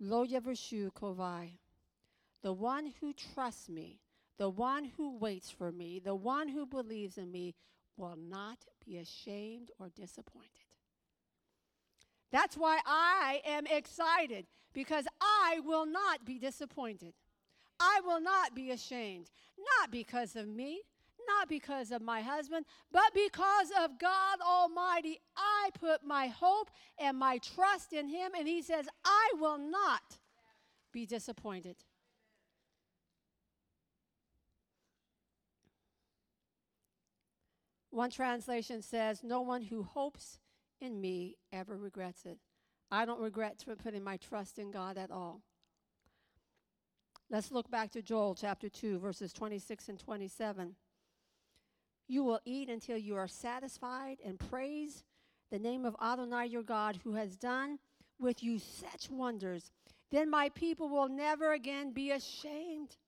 Lo 0.00 0.26
yevoshu 0.26 0.90
kovai. 0.92 1.52
The 2.42 2.52
one 2.52 2.92
who 3.00 3.12
trusts 3.12 3.68
me, 3.68 4.00
the 4.38 4.50
one 4.50 4.84
who 4.96 5.16
waits 5.16 5.50
for 5.50 5.72
me, 5.72 6.00
the 6.04 6.14
one 6.14 6.48
who 6.48 6.66
believes 6.66 7.16
in 7.16 7.30
me 7.30 7.54
will 7.96 8.16
not 8.16 8.58
be 8.84 8.98
ashamed 8.98 9.70
or 9.78 9.88
disappointed. 9.88 10.50
That's 12.32 12.56
why 12.56 12.80
I 12.84 13.40
am 13.46 13.66
excited 13.66 14.46
because 14.72 15.06
I 15.20 15.60
will 15.64 15.86
not 15.86 16.24
be 16.24 16.38
disappointed. 16.38 17.14
I 17.78 18.00
will 18.04 18.20
not 18.20 18.54
be 18.54 18.70
ashamed, 18.70 19.30
not 19.80 19.90
because 19.90 20.36
of 20.36 20.48
me, 20.48 20.82
not 21.28 21.48
because 21.48 21.90
of 21.90 22.02
my 22.02 22.20
husband, 22.20 22.66
but 22.92 23.12
because 23.14 23.70
of 23.82 23.98
God 23.98 24.38
Almighty. 24.46 25.20
I 25.36 25.70
put 25.78 26.04
my 26.04 26.28
hope 26.28 26.70
and 26.98 27.18
my 27.18 27.38
trust 27.38 27.92
in 27.92 28.08
Him, 28.08 28.32
and 28.38 28.46
He 28.46 28.62
says, 28.62 28.86
I 29.04 29.32
will 29.38 29.58
not 29.58 30.18
be 30.92 31.06
disappointed. 31.06 31.76
One 37.96 38.10
translation 38.10 38.82
says, 38.82 39.24
No 39.24 39.40
one 39.40 39.62
who 39.62 39.82
hopes 39.82 40.38
in 40.82 41.00
me 41.00 41.38
ever 41.50 41.78
regrets 41.78 42.26
it. 42.26 42.36
I 42.90 43.06
don't 43.06 43.22
regret 43.22 43.64
putting 43.82 44.04
my 44.04 44.18
trust 44.18 44.58
in 44.58 44.70
God 44.70 44.98
at 44.98 45.10
all. 45.10 45.40
Let's 47.30 47.50
look 47.50 47.70
back 47.70 47.90
to 47.92 48.02
Joel 48.02 48.34
chapter 48.34 48.68
2, 48.68 48.98
verses 48.98 49.32
26 49.32 49.88
and 49.88 49.98
27. 49.98 50.74
You 52.06 52.22
will 52.22 52.40
eat 52.44 52.68
until 52.68 52.98
you 52.98 53.16
are 53.16 53.26
satisfied 53.26 54.18
and 54.22 54.38
praise 54.38 55.02
the 55.50 55.58
name 55.58 55.86
of 55.86 55.96
Adonai 55.98 56.48
your 56.48 56.62
God, 56.62 56.98
who 57.02 57.14
has 57.14 57.38
done 57.38 57.78
with 58.20 58.42
you 58.42 58.58
such 58.58 59.08
wonders. 59.08 59.70
Then 60.10 60.28
my 60.28 60.50
people 60.50 60.90
will 60.90 61.08
never 61.08 61.54
again 61.54 61.92
be 61.92 62.10
ashamed. 62.10 62.98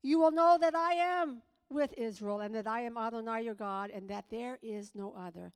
You 0.00 0.18
will 0.18 0.30
know 0.30 0.56
that 0.58 0.74
I 0.74 0.94
am 0.94 1.42
with 1.70 1.94
Israel, 1.96 2.40
and 2.40 2.54
that 2.54 2.66
I 2.66 2.80
am 2.82 2.96
Adonai 2.96 3.42
your 3.42 3.54
God, 3.54 3.90
and 3.90 4.08
that 4.08 4.26
there 4.30 4.58
is 4.62 4.92
no 4.94 5.14
other. 5.16 5.52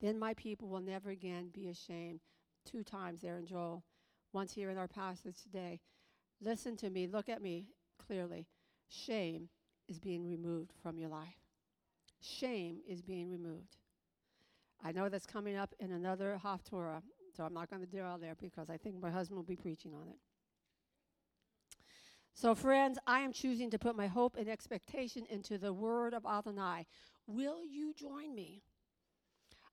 Then 0.00 0.18
my 0.18 0.34
people 0.34 0.68
will 0.68 0.80
never 0.80 1.10
again 1.10 1.50
be 1.52 1.68
ashamed. 1.68 2.20
Two 2.64 2.82
times 2.82 3.20
there 3.20 3.38
in 3.38 3.46
Joel, 3.46 3.84
once 4.32 4.52
here 4.52 4.70
in 4.70 4.78
our 4.78 4.88
passage 4.88 5.42
today. 5.42 5.80
Listen 6.40 6.76
to 6.78 6.90
me, 6.90 7.06
look 7.06 7.28
at 7.28 7.42
me 7.42 7.66
clearly. 8.04 8.46
Shame 8.88 9.48
is 9.88 9.98
being 9.98 10.26
removed 10.26 10.72
from 10.82 10.98
your 10.98 11.08
life. 11.08 11.38
Shame 12.20 12.78
is 12.86 13.02
being 13.02 13.30
removed. 13.30 13.76
I 14.84 14.92
know 14.92 15.08
that's 15.08 15.26
coming 15.26 15.56
up 15.56 15.74
in 15.78 15.92
another 15.92 16.40
Haftorah, 16.42 17.02
so 17.36 17.44
I'm 17.44 17.54
not 17.54 17.70
going 17.70 17.82
to 17.82 17.88
derail 17.88 18.18
there 18.18 18.36
because 18.40 18.68
I 18.70 18.76
think 18.76 19.00
my 19.00 19.10
husband 19.10 19.36
will 19.36 19.44
be 19.44 19.56
preaching 19.56 19.92
on 19.94 20.08
it. 20.08 20.16
So, 22.34 22.54
friends, 22.54 22.98
I 23.06 23.20
am 23.20 23.32
choosing 23.32 23.70
to 23.70 23.78
put 23.78 23.96
my 23.96 24.06
hope 24.06 24.36
and 24.36 24.48
expectation 24.48 25.24
into 25.28 25.58
the 25.58 25.72
word 25.72 26.14
of 26.14 26.24
Adonai. 26.26 26.86
Will 27.26 27.64
you 27.64 27.92
join 27.94 28.34
me? 28.34 28.62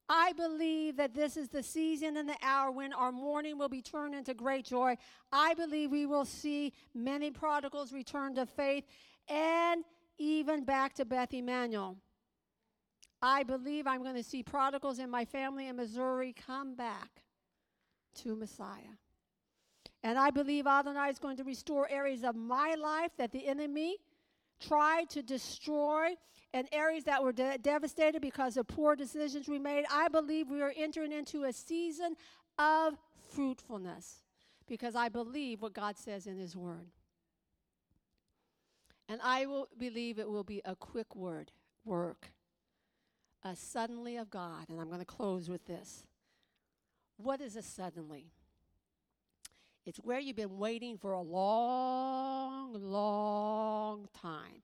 I 0.09 0.33
believe 0.33 0.97
that 0.97 1.13
this 1.13 1.37
is 1.37 1.49
the 1.49 1.61
season 1.61 2.17
and 2.17 2.27
the 2.27 2.37
hour 2.41 2.71
when 2.71 2.93
our 2.93 3.11
mourning 3.11 3.59
will 3.59 3.69
be 3.69 3.81
turned 3.81 4.15
into 4.15 4.33
great 4.33 4.65
joy. 4.65 4.97
I 5.31 5.53
believe 5.53 5.91
we 5.91 6.07
will 6.07 6.25
see 6.25 6.73
many 6.95 7.29
prodigals 7.29 7.93
return 7.93 8.33
to 8.35 8.47
faith 8.47 8.85
and 9.27 9.83
even 10.17 10.65
back 10.65 10.95
to 10.95 11.05
Beth 11.05 11.33
Emanuel. 11.33 11.97
I 13.21 13.43
believe 13.43 13.85
I'm 13.85 14.01
going 14.01 14.15
to 14.15 14.23
see 14.23 14.41
prodigals 14.41 14.97
in 14.97 15.11
my 15.11 15.25
family 15.25 15.67
in 15.67 15.75
Missouri 15.75 16.33
come 16.33 16.75
back 16.75 17.21
to 18.15 18.35
Messiah. 18.35 18.97
And 20.03 20.17
I 20.17 20.29
believe 20.29 20.65
Adonai 20.65 21.09
is 21.09 21.19
going 21.19 21.37
to 21.37 21.43
restore 21.43 21.89
areas 21.89 22.23
of 22.23 22.35
my 22.35 22.75
life 22.75 23.11
that 23.17 23.31
the 23.31 23.45
enemy 23.47 23.97
tried 24.59 25.09
to 25.09 25.21
destroy 25.21 26.15
and 26.53 26.67
areas 26.71 27.03
that 27.03 27.23
were 27.23 27.31
de- 27.31 27.57
devastated 27.57 28.21
because 28.21 28.57
of 28.57 28.67
poor 28.67 28.95
decisions 28.95 29.47
we 29.47 29.59
made. 29.59 29.85
I 29.91 30.07
believe 30.07 30.49
we 30.49 30.61
are 30.61 30.73
entering 30.75 31.11
into 31.11 31.43
a 31.43 31.53
season 31.53 32.15
of 32.57 32.95
fruitfulness 33.33 34.23
because 34.67 34.95
I 34.95 35.09
believe 35.09 35.61
what 35.61 35.73
God 35.73 35.97
says 35.97 36.27
in 36.27 36.37
His 36.37 36.55
Word. 36.55 36.87
And 39.07 39.19
I 39.23 39.47
will 39.47 39.67
believe 39.77 40.19
it 40.19 40.29
will 40.29 40.43
be 40.43 40.61
a 40.65 40.75
quick 40.75 41.15
word, 41.15 41.51
work, 41.83 42.31
a 43.43 43.55
suddenly 43.55 44.17
of 44.17 44.29
God. 44.29 44.69
And 44.69 44.79
I'm 44.79 44.87
going 44.87 44.99
to 44.99 45.05
close 45.05 45.49
with 45.49 45.65
this. 45.65 46.03
What 47.17 47.41
is 47.41 47.55
a 47.55 47.63
suddenly? 47.63 48.27
It's 49.85 49.99
where 49.99 50.19
you've 50.19 50.35
been 50.35 50.57
waiting 50.57 50.97
for 50.97 51.13
a 51.13 51.21
long, 51.21 52.73
long 52.73 54.07
time. 54.21 54.63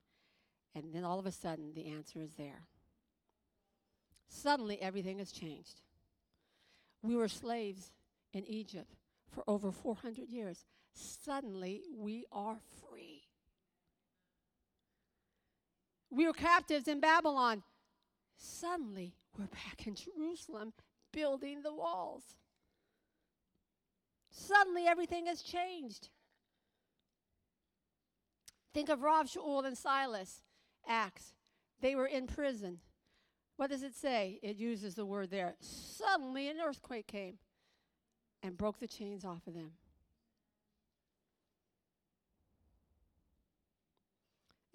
And 0.75 0.93
then 0.93 1.03
all 1.03 1.19
of 1.19 1.25
a 1.25 1.31
sudden, 1.31 1.73
the 1.73 1.87
answer 1.87 2.21
is 2.21 2.33
there. 2.35 2.67
Suddenly, 4.27 4.81
everything 4.81 5.19
has 5.19 5.31
changed. 5.31 5.81
We 7.01 7.15
were 7.15 7.27
slaves 7.27 7.91
in 8.33 8.45
Egypt 8.45 8.95
for 9.31 9.43
over 9.47 9.71
400 9.71 10.27
years. 10.29 10.65
Suddenly, 10.93 11.83
we 11.97 12.25
are 12.31 12.57
free. 12.81 13.23
We 16.09 16.25
were 16.25 16.33
captives 16.33 16.87
in 16.87 16.99
Babylon. 16.99 17.63
Suddenly, 18.37 19.13
we're 19.37 19.47
back 19.47 19.87
in 19.87 19.95
Jerusalem 19.95 20.73
building 21.11 21.61
the 21.61 21.73
walls. 21.73 22.23
Suddenly, 24.37 24.85
everything 24.85 25.27
has 25.27 25.41
changed. 25.41 26.09
Think 28.73 28.89
of 28.89 29.01
Rav 29.01 29.27
Shaul 29.27 29.65
and 29.65 29.77
Silas, 29.77 30.41
Acts. 30.85 31.33
They 31.79 31.95
were 31.95 32.05
in 32.05 32.27
prison. 32.27 32.79
What 33.55 33.69
does 33.69 33.81
it 33.81 33.95
say? 33.95 34.39
It 34.43 34.57
uses 34.57 34.95
the 34.95 35.05
word 35.05 35.31
there. 35.31 35.55
Suddenly, 35.61 36.49
an 36.49 36.57
earthquake 36.61 37.07
came 37.07 37.37
and 38.43 38.57
broke 38.57 38.79
the 38.79 38.87
chains 38.87 39.23
off 39.23 39.47
of 39.47 39.53
them. 39.53 39.71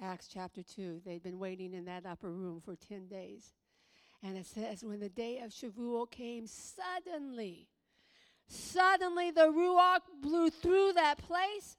Acts 0.00 0.28
chapter 0.32 0.62
2. 0.62 1.02
They'd 1.04 1.22
been 1.22 1.38
waiting 1.38 1.74
in 1.74 1.84
that 1.84 2.06
upper 2.06 2.32
room 2.32 2.62
for 2.64 2.74
10 2.74 3.08
days. 3.08 3.52
And 4.22 4.38
it 4.38 4.46
says, 4.46 4.82
when 4.82 5.00
the 5.00 5.10
day 5.10 5.40
of 5.40 5.50
Shavuot 5.50 6.10
came, 6.10 6.46
suddenly, 6.46 7.68
suddenly 8.50 9.30
the 9.30 9.52
Ruach 9.52 10.00
blew 10.20 10.50
through 10.50 10.92
that 10.94 11.18
place 11.18 11.76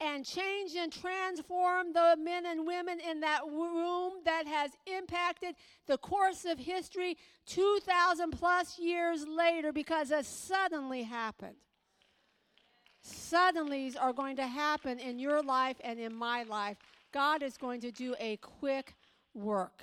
and 0.00 0.24
changed 0.24 0.74
and 0.74 0.90
transformed 0.90 1.94
the 1.94 2.16
men 2.18 2.46
and 2.46 2.66
women 2.66 2.98
in 2.98 3.20
that 3.20 3.40
room 3.46 4.14
that 4.24 4.46
has 4.46 4.72
impacted 4.86 5.54
the 5.86 5.98
course 5.98 6.44
of 6.44 6.58
history 6.58 7.16
2,000 7.46 8.30
plus 8.30 8.78
years 8.78 9.26
later 9.26 9.72
because 9.72 10.10
it 10.10 10.24
suddenly 10.24 11.02
happened. 11.02 11.56
Suddenlies 13.06 13.94
are 14.00 14.14
going 14.14 14.36
to 14.36 14.46
happen 14.46 14.98
in 14.98 15.18
your 15.18 15.42
life 15.42 15.76
and 15.84 15.98
in 16.00 16.14
my 16.14 16.42
life. 16.44 16.78
God 17.12 17.42
is 17.42 17.58
going 17.58 17.80
to 17.82 17.90
do 17.90 18.14
a 18.18 18.38
quick 18.38 18.94
work. 19.34 19.82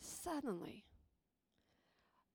Suddenly, 0.00 0.84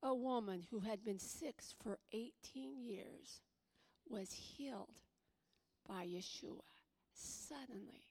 a 0.03 0.13
woman 0.13 0.65
who 0.71 0.79
had 0.79 1.03
been 1.03 1.19
sick 1.19 1.61
for 1.83 1.99
18 2.11 2.77
years 2.77 3.41
was 4.09 4.31
healed 4.31 5.01
by 5.87 6.05
Yeshua. 6.05 6.61
Suddenly. 7.13 8.07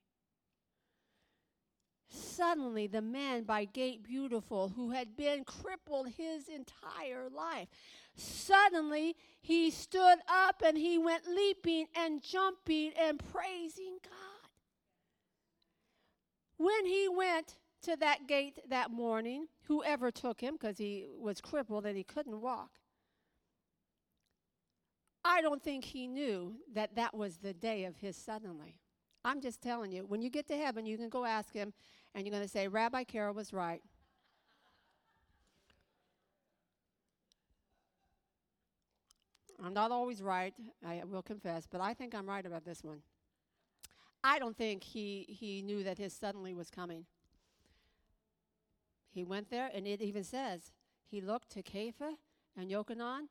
Suddenly, 2.09 2.87
the 2.89 3.03
man 3.03 3.45
by 3.45 3.65
Gate 3.65 4.03
Beautiful, 4.03 4.71
who 4.71 4.91
had 4.91 5.17
been 5.17 5.45
crippled 5.45 6.09
his 6.09 6.49
entire 6.49 7.29
life, 7.29 7.69
suddenly 8.17 9.15
he 9.41 9.71
stood 9.71 10.19
up 10.29 10.63
and 10.65 10.77
he 10.77 10.99
went 10.99 11.29
leaping 11.29 11.87
and 11.95 12.23
jumping 12.23 12.93
and 12.99 13.21
praising 13.33 13.99
God. 14.03 14.51
When 16.57 16.85
he 16.85 17.09
went 17.09 17.55
to 17.83 17.97
that 17.97 18.27
gate 18.27 18.59
that 18.69 18.91
morning, 18.91 19.47
whoever 19.65 20.11
took 20.11 20.41
him, 20.41 20.55
because 20.55 20.79
he 20.79 21.07
was 21.19 21.41
crippled 21.41 21.87
and 21.87 21.97
he 21.97 22.05
couldn't 22.05 22.41
walk, 22.41 22.71
I 25.25 25.43
don't 25.43 25.63
think 25.63 25.85
he 25.85 26.07
knew 26.07 26.57
that 26.75 26.95
that 26.97 27.15
was 27.15 27.39
the 27.39 27.53
day 27.53 27.85
of 27.85 27.97
his 27.97 28.17
suddenly. 28.17 28.77
I'm 29.25 29.41
just 29.41 29.61
telling 29.61 29.93
you, 29.93 30.05
when 30.07 30.23
you 30.23 30.31
get 30.31 30.49
to 30.49 30.57
heaven, 30.57 30.87
you 30.87 30.97
can 30.97 31.11
go 31.11 31.25
ask 31.25 31.53
him, 31.53 31.73
and 32.15 32.27
you're 32.27 32.33
going 32.33 32.43
to 32.43 32.49
say, 32.49 32.69
Rabbi 32.69 33.05
Carol 33.05 33.35
was 33.35 33.53
right. 33.53 33.83
I'm 39.63 39.75
not 39.75 39.91
always 39.91 40.23
right, 40.23 40.55
I 40.87 41.03
will 41.05 41.23
confess, 41.23 41.67
but 41.71 41.83
I 41.83 41.93
think 41.93 42.15
I'm 42.15 42.27
right 42.27 42.47
about 42.47 42.65
this 42.65 42.83
one. 42.83 43.03
I 44.25 44.39
don't 44.39 44.57
think 44.57 44.83
he, 44.83 45.27
he 45.29 45.61
knew 45.61 45.85
that 45.85 45.99
his 45.99 46.15
suddenly 46.15 46.55
was 46.55 46.71
coming. 46.71 47.05
He 49.11 49.25
went 49.25 49.51
there, 49.51 49.71
and 49.75 49.87
it 49.87 50.01
even 50.01 50.25
says 50.25 50.73
he 51.07 51.21
looked 51.21 51.51
to 51.51 51.63
Kepha 51.63 52.15
and 52.57 52.71
Yochanan 52.71 53.27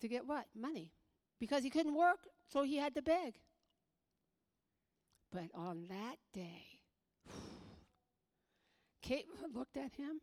to 0.00 0.08
get 0.08 0.26
what? 0.26 0.46
Money. 0.54 0.92
Because 1.40 1.64
he 1.64 1.70
couldn't 1.70 1.94
work, 1.94 2.18
so 2.48 2.62
he 2.62 2.76
had 2.76 2.94
to 2.94 3.02
beg. 3.02 3.34
But 5.32 5.50
on 5.54 5.86
that 5.88 6.18
day, 6.32 6.78
Kate 9.02 9.26
looked 9.54 9.76
at 9.76 9.94
him. 9.94 10.20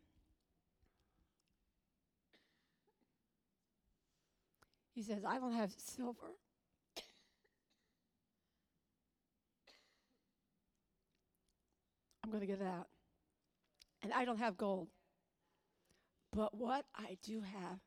He 4.93 5.03
says, 5.03 5.25
I 5.25 5.39
don't 5.39 5.53
have 5.53 5.71
silver. 5.77 6.35
I'm 12.23 12.29
going 12.29 12.41
to 12.41 12.47
get 12.47 12.61
it 12.61 12.67
out. 12.67 12.87
And 14.01 14.13
I 14.13 14.25
don't 14.25 14.39
have 14.39 14.57
gold. 14.57 14.87
But 16.31 16.55
what 16.55 16.85
I 16.95 17.17
do 17.23 17.41
have, 17.41 17.79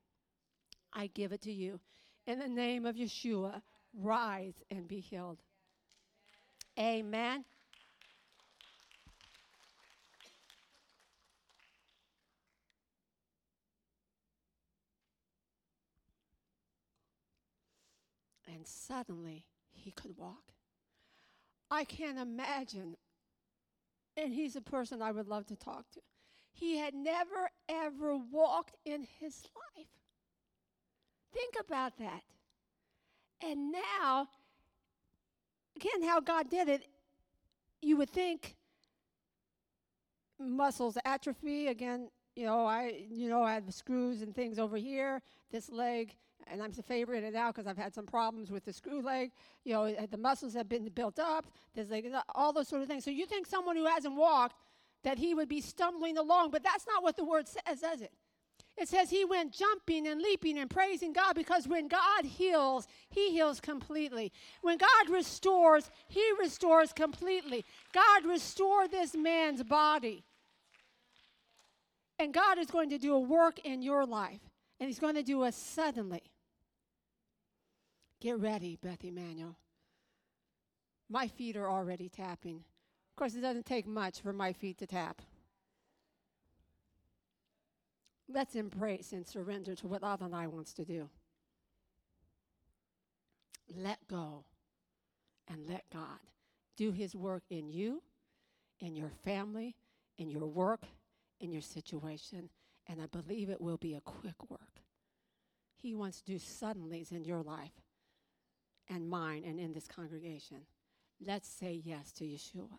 I 0.92 1.06
give 1.08 1.32
it 1.32 1.42
to 1.42 1.52
you. 1.52 1.80
In 2.26 2.38
the 2.38 2.48
name 2.48 2.86
of 2.86 2.96
Yeshua, 2.96 3.62
rise 3.94 4.62
and 4.70 4.86
be 4.86 5.00
healed. 5.00 5.38
Amen. 6.78 7.44
And 18.46 18.66
suddenly 18.66 19.46
he 19.72 19.90
could 19.90 20.16
walk. 20.16 20.52
I 21.70 21.84
can't 21.84 22.18
imagine. 22.18 22.96
And 24.16 24.32
he's 24.32 24.56
a 24.56 24.60
person 24.60 25.00
I 25.00 25.12
would 25.12 25.28
love 25.28 25.46
to 25.46 25.56
talk 25.56 25.90
to. 25.92 26.00
He 26.52 26.76
had 26.78 26.94
never, 26.94 27.48
ever 27.68 28.16
walked 28.16 28.76
in 28.84 29.06
his 29.20 29.46
life. 29.76 29.86
Think 31.32 31.54
about 31.58 31.96
that. 31.98 32.22
And 33.44 33.72
now, 33.72 34.28
again, 35.76 36.06
how 36.06 36.20
God 36.20 36.50
did 36.50 36.68
it, 36.68 36.86
you 37.80 37.96
would 37.96 38.10
think 38.10 38.56
muscles 40.38 40.98
atrophy. 41.04 41.68
Again, 41.68 42.10
you 42.36 42.46
know, 42.46 42.66
I, 42.66 43.04
you 43.10 43.28
know, 43.28 43.42
I 43.42 43.54
had 43.54 43.72
screws 43.72 44.22
and 44.22 44.34
things 44.34 44.58
over 44.58 44.76
here. 44.76 45.22
This 45.50 45.70
leg, 45.70 46.14
and 46.50 46.62
I'm 46.62 46.72
favoring 46.72 47.24
it 47.24 47.34
now 47.34 47.50
because 47.50 47.66
I've 47.66 47.78
had 47.78 47.94
some 47.94 48.06
problems 48.06 48.50
with 48.50 48.64
the 48.64 48.72
screw 48.72 49.02
leg. 49.02 49.30
You 49.64 49.74
know, 49.74 50.06
the 50.10 50.16
muscles 50.16 50.54
have 50.54 50.68
been 50.68 50.88
built 50.88 51.18
up. 51.18 51.46
There's 51.74 51.90
like 51.90 52.06
all 52.34 52.52
those 52.52 52.68
sort 52.68 52.82
of 52.82 52.88
things. 52.88 53.04
So 53.04 53.10
you 53.10 53.26
think 53.26 53.46
someone 53.46 53.76
who 53.76 53.86
hasn't 53.86 54.14
walked 54.14 54.56
that 55.04 55.18
he 55.18 55.34
would 55.34 55.48
be 55.48 55.60
stumbling 55.60 56.16
along, 56.16 56.50
but 56.50 56.62
that's 56.62 56.86
not 56.86 57.02
what 57.02 57.16
the 57.16 57.24
word 57.24 57.46
says, 57.48 57.80
does 57.80 58.00
it? 58.00 58.12
It 58.76 58.88
says 58.88 59.10
he 59.10 59.24
went 59.24 59.52
jumping 59.52 60.06
and 60.06 60.22
leaping 60.22 60.58
and 60.58 60.70
praising 60.70 61.12
God 61.12 61.34
because 61.34 61.68
when 61.68 61.88
God 61.88 62.24
heals, 62.24 62.86
he 63.10 63.30
heals 63.30 63.60
completely. 63.60 64.32
When 64.62 64.78
God 64.78 65.10
restores, 65.10 65.90
he 66.08 66.24
restores 66.40 66.92
completely. 66.92 67.64
God 67.92 68.24
restored 68.24 68.90
this 68.90 69.14
man's 69.14 69.62
body. 69.62 70.24
And 72.22 72.32
God 72.32 72.58
is 72.58 72.68
going 72.68 72.90
to 72.90 72.98
do 72.98 73.14
a 73.14 73.20
work 73.20 73.58
in 73.64 73.82
your 73.82 74.06
life, 74.06 74.40
and 74.78 74.88
He's 74.88 75.00
going 75.00 75.16
to 75.16 75.24
do 75.24 75.42
it 75.42 75.54
suddenly. 75.54 76.22
Get 78.22 78.38
ready, 78.38 78.78
Beth 78.80 79.04
Emanuel. 79.04 79.56
My 81.10 81.26
feet 81.26 81.56
are 81.56 81.68
already 81.68 82.08
tapping. 82.08 82.54
Of 82.54 83.16
course, 83.16 83.34
it 83.34 83.40
doesn't 83.40 83.66
take 83.66 83.84
much 83.84 84.20
for 84.20 84.32
my 84.32 84.52
feet 84.52 84.78
to 84.78 84.86
tap. 84.86 85.20
Let's 88.28 88.54
embrace 88.54 89.12
and 89.12 89.26
surrender 89.26 89.74
to 89.74 89.88
what 89.88 90.04
Adonai 90.04 90.46
wants 90.46 90.72
to 90.74 90.84
do. 90.84 91.10
Let 93.76 93.98
go 94.06 94.44
and 95.48 95.68
let 95.68 95.82
God 95.92 96.20
do 96.76 96.92
His 96.92 97.16
work 97.16 97.42
in 97.50 97.68
you, 97.68 98.04
in 98.78 98.94
your 98.94 99.10
family, 99.24 99.74
in 100.16 100.30
your 100.30 100.46
work, 100.46 100.84
in 101.40 101.50
your 101.50 101.60
situation. 101.60 102.50
And 102.86 103.02
I 103.02 103.06
believe 103.06 103.50
it 103.50 103.60
will 103.60 103.78
be 103.78 103.94
a 103.94 104.00
quick 104.00 104.48
work. 104.48 104.80
He 105.74 105.96
wants 105.96 106.20
to 106.20 106.24
do 106.24 106.38
suddenlies 106.38 107.10
in 107.10 107.24
your 107.24 107.42
life 107.42 107.81
and 108.92 109.08
mine 109.08 109.44
and 109.46 109.58
in 109.58 109.72
this 109.72 109.86
congregation. 109.86 110.58
Let's 111.24 111.48
say 111.48 111.80
yes 111.84 112.12
to 112.12 112.24
Yeshua. 112.24 112.78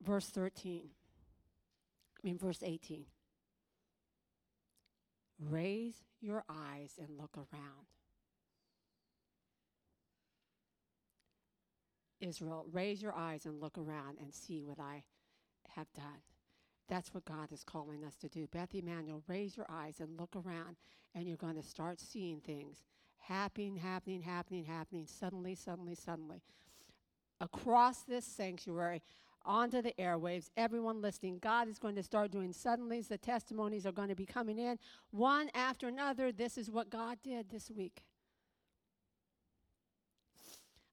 Verse 0.00 0.26
13, 0.26 0.82
I 2.16 2.26
mean, 2.26 2.38
verse 2.38 2.62
18. 2.62 3.04
Raise 5.50 6.04
your 6.20 6.44
eyes 6.48 6.92
and 6.98 7.18
look 7.18 7.36
around. 7.36 7.86
Israel, 12.20 12.66
raise 12.72 13.02
your 13.02 13.14
eyes 13.14 13.44
and 13.44 13.60
look 13.60 13.78
around 13.78 14.18
and 14.20 14.32
see 14.34 14.62
what 14.62 14.80
I 14.80 15.02
have 15.70 15.92
done. 15.94 16.22
That's 16.88 17.12
what 17.12 17.24
God 17.24 17.52
is 17.52 17.62
calling 17.62 18.04
us 18.04 18.16
to 18.16 18.28
do. 18.28 18.46
Beth 18.46 18.74
Emanuel, 18.74 19.22
raise 19.28 19.56
your 19.56 19.66
eyes 19.68 20.00
and 20.00 20.18
look 20.18 20.34
around, 20.34 20.76
and 21.14 21.28
you're 21.28 21.36
going 21.36 21.56
to 21.56 21.62
start 21.62 22.00
seeing 22.00 22.40
things 22.40 22.82
happening, 23.28 23.76
happening, 23.76 24.22
happening, 24.22 24.64
happening, 24.64 25.06
suddenly, 25.06 25.54
suddenly, 25.54 25.94
suddenly. 25.94 26.42
Across 27.40 28.02
this 28.04 28.24
sanctuary, 28.24 29.02
onto 29.44 29.80
the 29.80 29.94
airwaves, 29.98 30.50
everyone 30.56 31.00
listening, 31.00 31.38
God 31.40 31.68
is 31.68 31.78
going 31.78 31.94
to 31.94 32.02
start 32.02 32.30
doing 32.30 32.52
suddenlies. 32.52 33.08
The 33.08 33.18
testimonies 33.18 33.86
are 33.86 33.92
going 33.92 34.08
to 34.08 34.14
be 34.14 34.26
coming 34.26 34.58
in 34.58 34.78
one 35.10 35.48
after 35.54 35.88
another. 35.88 36.32
This 36.32 36.58
is 36.58 36.70
what 36.70 36.90
God 36.90 37.18
did 37.22 37.50
this 37.50 37.70
week. 37.70 38.02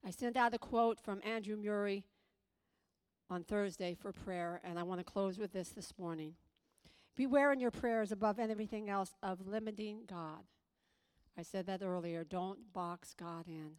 I 0.04 0.10
sent 0.10 0.36
out 0.36 0.54
a 0.54 0.58
quote 0.58 1.00
from 1.00 1.20
Andrew 1.24 1.56
Murray 1.56 2.04
on 3.28 3.42
Thursday 3.42 3.94
for 3.94 4.12
prayer, 4.12 4.60
and 4.62 4.78
I 4.78 4.84
want 4.84 5.00
to 5.00 5.04
close 5.04 5.36
with 5.38 5.52
this 5.52 5.70
this 5.70 5.92
morning. 5.98 6.34
Beware 7.16 7.52
in 7.52 7.60
your 7.60 7.70
prayers 7.70 8.12
above 8.12 8.38
everything 8.38 8.88
else 8.88 9.14
of 9.22 9.46
limiting 9.46 10.02
God. 10.06 10.44
I 11.38 11.42
said 11.42 11.66
that 11.66 11.82
earlier. 11.82 12.24
Don't 12.24 12.72
box 12.72 13.14
God 13.18 13.46
in. 13.46 13.72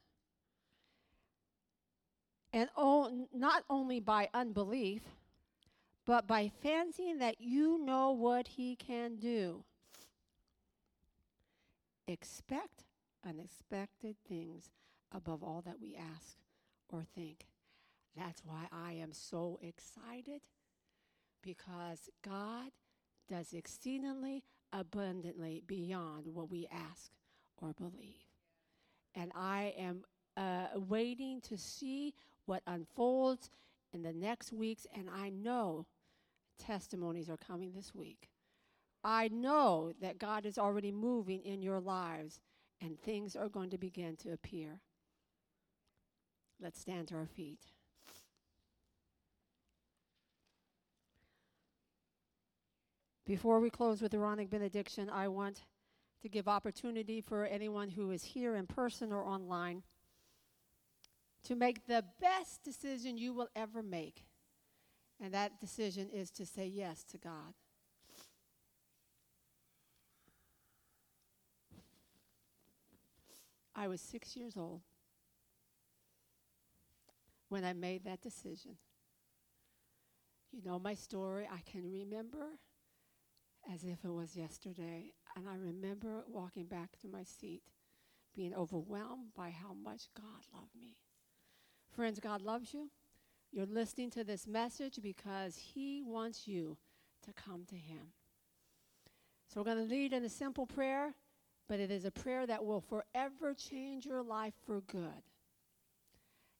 And 2.53 2.69
oh, 2.77 3.27
not 3.33 3.63
only 3.69 3.99
by 3.99 4.29
unbelief, 4.33 5.03
but 6.05 6.27
by 6.27 6.49
fancying 6.61 7.19
that 7.19 7.41
you 7.41 7.77
know 7.83 8.11
what 8.11 8.47
He 8.47 8.75
can 8.75 9.17
do. 9.17 9.63
Expect 12.07 12.83
unexpected 13.27 14.15
things 14.27 14.71
above 15.11 15.43
all 15.43 15.61
that 15.65 15.81
we 15.81 15.95
ask 15.95 16.37
or 16.89 17.03
think. 17.03 17.47
That's 18.15 18.43
why 18.45 18.67
I 18.71 18.93
am 18.93 19.11
so 19.11 19.59
excited 19.61 20.41
because 21.43 22.09
God 22.23 22.71
does 23.29 23.53
exceedingly 23.53 24.43
abundantly 24.71 25.61
beyond 25.67 26.27
what 26.27 26.49
we 26.49 26.67
ask 26.71 27.11
or 27.61 27.73
believe. 27.73 28.25
And 29.15 29.31
I 29.35 29.73
am 29.77 30.03
uh, 30.35 30.67
waiting 30.75 31.41
to 31.41 31.57
see 31.57 32.13
what 32.45 32.61
unfolds 32.67 33.49
in 33.93 34.03
the 34.03 34.13
next 34.13 34.53
weeks, 34.53 34.85
and 34.95 35.09
I 35.09 35.29
know 35.29 35.85
testimonies 36.59 37.29
are 37.29 37.37
coming 37.37 37.73
this 37.73 37.93
week. 37.95 38.29
I 39.03 39.29
know 39.29 39.93
that 40.01 40.19
God 40.19 40.45
is 40.45 40.57
already 40.57 40.91
moving 40.91 41.41
in 41.43 41.61
your 41.61 41.79
lives, 41.79 42.41
and 42.81 42.99
things 42.99 43.35
are 43.35 43.49
going 43.49 43.69
to 43.71 43.77
begin 43.77 44.15
to 44.17 44.33
appear. 44.33 44.81
Let's 46.61 46.79
stand 46.79 47.07
to 47.09 47.15
our 47.15 47.27
feet. 47.27 47.59
Before 53.25 53.59
we 53.59 53.69
close 53.69 54.01
with 54.01 54.11
the 54.11 54.17
Aaronic 54.17 54.49
benediction, 54.49 55.09
I 55.09 55.27
want 55.27 55.63
to 56.21 56.29
give 56.29 56.47
opportunity 56.47 57.21
for 57.21 57.45
anyone 57.45 57.89
who 57.89 58.11
is 58.11 58.23
here 58.23 58.55
in 58.55 58.65
person 58.65 59.11
or 59.11 59.23
online 59.23 59.83
to 61.43 61.55
make 61.55 61.87
the 61.87 62.03
best 62.19 62.63
decision 62.63 63.17
you 63.17 63.33
will 63.33 63.47
ever 63.55 63.81
make. 63.81 64.25
And 65.21 65.33
that 65.33 65.59
decision 65.59 66.09
is 66.09 66.29
to 66.31 66.45
say 66.45 66.67
yes 66.67 67.03
to 67.11 67.17
God. 67.17 67.53
I 73.75 73.87
was 73.87 74.01
six 74.01 74.35
years 74.35 74.57
old 74.57 74.81
when 77.49 77.63
I 77.63 77.73
made 77.73 78.03
that 78.05 78.21
decision. 78.21 78.75
You 80.51 80.61
know 80.65 80.79
my 80.79 80.95
story. 80.95 81.47
I 81.51 81.61
can 81.69 81.89
remember 81.91 82.57
as 83.73 83.83
if 83.83 84.03
it 84.03 84.11
was 84.11 84.35
yesterday. 84.35 85.13
And 85.35 85.47
I 85.47 85.55
remember 85.55 86.23
walking 86.27 86.65
back 86.65 86.97
to 87.01 87.07
my 87.07 87.23
seat, 87.23 87.61
being 88.35 88.53
overwhelmed 88.53 89.33
by 89.35 89.49
how 89.49 89.73
much 89.73 90.07
God 90.15 90.45
loved 90.53 90.75
me. 90.79 90.97
Friends, 91.91 92.19
God 92.19 92.41
loves 92.41 92.73
you. 92.73 92.89
You're 93.51 93.65
listening 93.65 94.09
to 94.11 94.23
this 94.23 94.47
message 94.47 94.99
because 95.01 95.57
He 95.57 96.03
wants 96.03 96.47
you 96.47 96.77
to 97.25 97.33
come 97.33 97.65
to 97.69 97.75
Him. 97.75 98.11
So 99.47 99.61
we're 99.61 99.73
going 99.73 99.87
to 99.87 99.93
lead 99.93 100.13
in 100.13 100.23
a 100.23 100.29
simple 100.29 100.65
prayer, 100.65 101.13
but 101.69 101.79
it 101.79 101.89
is 101.89 102.05
a 102.05 102.11
prayer 102.11 102.45
that 102.45 102.65
will 102.65 102.81
forever 102.81 103.53
change 103.53 104.05
your 104.05 104.21
life 104.21 104.53
for 104.65 104.81
good. 104.81 105.23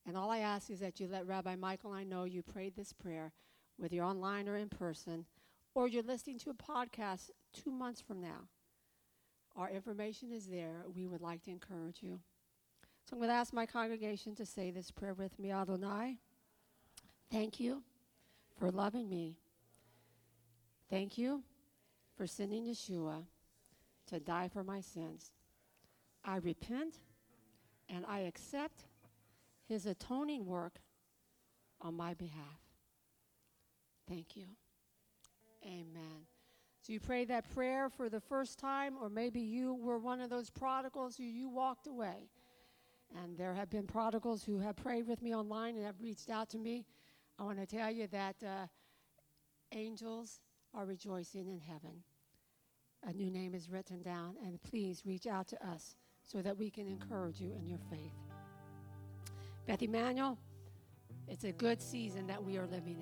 And 0.06 0.16
all 0.16 0.30
I 0.30 0.38
ask 0.38 0.70
is 0.70 0.80
that 0.80 0.98
you 0.98 1.06
let 1.06 1.26
Rabbi 1.26 1.56
Michael 1.56 1.92
I 1.92 2.02
know 2.02 2.24
you 2.24 2.42
prayed 2.42 2.74
this 2.74 2.94
prayer, 2.94 3.32
whether 3.76 3.94
you're 3.94 4.04
online 4.04 4.48
or 4.48 4.56
in 4.56 4.70
person, 4.70 5.26
or 5.78 5.86
you're 5.86 6.02
listening 6.02 6.36
to 6.36 6.50
a 6.50 6.54
podcast 6.54 7.30
two 7.52 7.70
months 7.70 8.00
from 8.00 8.20
now. 8.20 8.48
Our 9.54 9.70
information 9.70 10.32
is 10.32 10.48
there. 10.48 10.82
We 10.92 11.06
would 11.06 11.20
like 11.20 11.44
to 11.44 11.52
encourage 11.52 12.02
you. 12.02 12.18
So 13.04 13.14
I'm 13.14 13.20
going 13.20 13.30
to 13.30 13.36
ask 13.36 13.52
my 13.52 13.64
congregation 13.64 14.34
to 14.34 14.44
say 14.44 14.72
this 14.72 14.90
prayer 14.90 15.14
with 15.14 15.38
me 15.38 15.52
Adonai, 15.52 16.18
thank 17.30 17.60
you 17.60 17.84
for 18.58 18.72
loving 18.72 19.08
me. 19.08 19.36
Thank 20.90 21.16
you 21.16 21.44
for 22.16 22.26
sending 22.26 22.64
Yeshua 22.64 23.22
to 24.08 24.18
die 24.18 24.50
for 24.52 24.64
my 24.64 24.80
sins. 24.80 25.30
I 26.24 26.38
repent 26.38 26.96
and 27.88 28.04
I 28.08 28.20
accept 28.22 28.82
his 29.68 29.86
atoning 29.86 30.44
work 30.44 30.80
on 31.80 31.94
my 31.94 32.14
behalf. 32.14 32.58
Thank 34.08 34.36
you. 34.36 34.46
Amen. 35.68 36.26
So 36.80 36.92
you 36.94 37.00
pray 37.00 37.26
that 37.26 37.52
prayer 37.54 37.90
for 37.90 38.08
the 38.08 38.20
first 38.20 38.58
time, 38.58 38.94
or 39.00 39.10
maybe 39.10 39.40
you 39.40 39.74
were 39.74 39.98
one 39.98 40.20
of 40.20 40.30
those 40.30 40.48
prodigals 40.48 41.16
who 41.16 41.24
you 41.24 41.48
walked 41.48 41.86
away. 41.86 42.30
And 43.22 43.36
there 43.36 43.52
have 43.52 43.68
been 43.68 43.86
prodigals 43.86 44.42
who 44.42 44.58
have 44.60 44.76
prayed 44.76 45.06
with 45.06 45.20
me 45.20 45.34
online 45.34 45.76
and 45.76 45.84
have 45.84 46.00
reached 46.00 46.30
out 46.30 46.48
to 46.50 46.58
me. 46.58 46.86
I 47.38 47.44
want 47.44 47.58
to 47.58 47.66
tell 47.66 47.90
you 47.90 48.06
that 48.08 48.36
uh, 48.42 48.66
angels 49.72 50.40
are 50.74 50.86
rejoicing 50.86 51.48
in 51.48 51.60
heaven. 51.60 52.02
A 53.06 53.12
new 53.12 53.30
name 53.30 53.54
is 53.54 53.68
written 53.70 54.02
down, 54.02 54.36
and 54.44 54.60
please 54.62 55.02
reach 55.04 55.26
out 55.26 55.46
to 55.48 55.66
us 55.66 55.96
so 56.22 56.42
that 56.42 56.56
we 56.56 56.70
can 56.70 56.86
encourage 56.86 57.40
you 57.40 57.52
in 57.52 57.66
your 57.66 57.78
faith. 57.90 58.14
Beth 59.66 59.82
Emanuel, 59.82 60.38
it's 61.28 61.44
a 61.44 61.52
good 61.52 61.80
season 61.80 62.26
that 62.26 62.42
we 62.42 62.56
are 62.56 62.66
living 62.66 62.98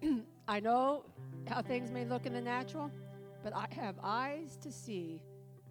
in. 0.00 0.24
I 0.48 0.60
know 0.60 1.04
how 1.46 1.62
things 1.62 1.90
may 1.90 2.04
look 2.04 2.26
in 2.26 2.32
the 2.32 2.40
natural, 2.40 2.90
but 3.42 3.54
I 3.54 3.66
have 3.70 3.96
eyes 4.02 4.58
to 4.62 4.72
see 4.72 5.20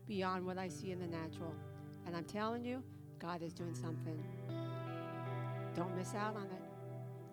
beyond 0.07 0.45
what 0.45 0.57
I 0.57 0.67
see 0.67 0.91
in 0.91 0.99
the 0.99 1.07
natural. 1.07 1.53
And 2.05 2.15
I'm 2.15 2.26
telling 2.26 2.65
you, 2.65 2.84
God 3.19 3.41
is 3.41 3.53
doing 3.53 3.76
something. 3.76 4.22
Don't 5.76 5.95
miss 5.95 6.13
out 6.15 6.36
on 6.36 6.45
it. 6.45 6.63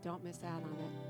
Don't 0.02 0.22
miss 0.22 0.44
out 0.44 0.62
on 0.62 0.76
it. 0.78 1.08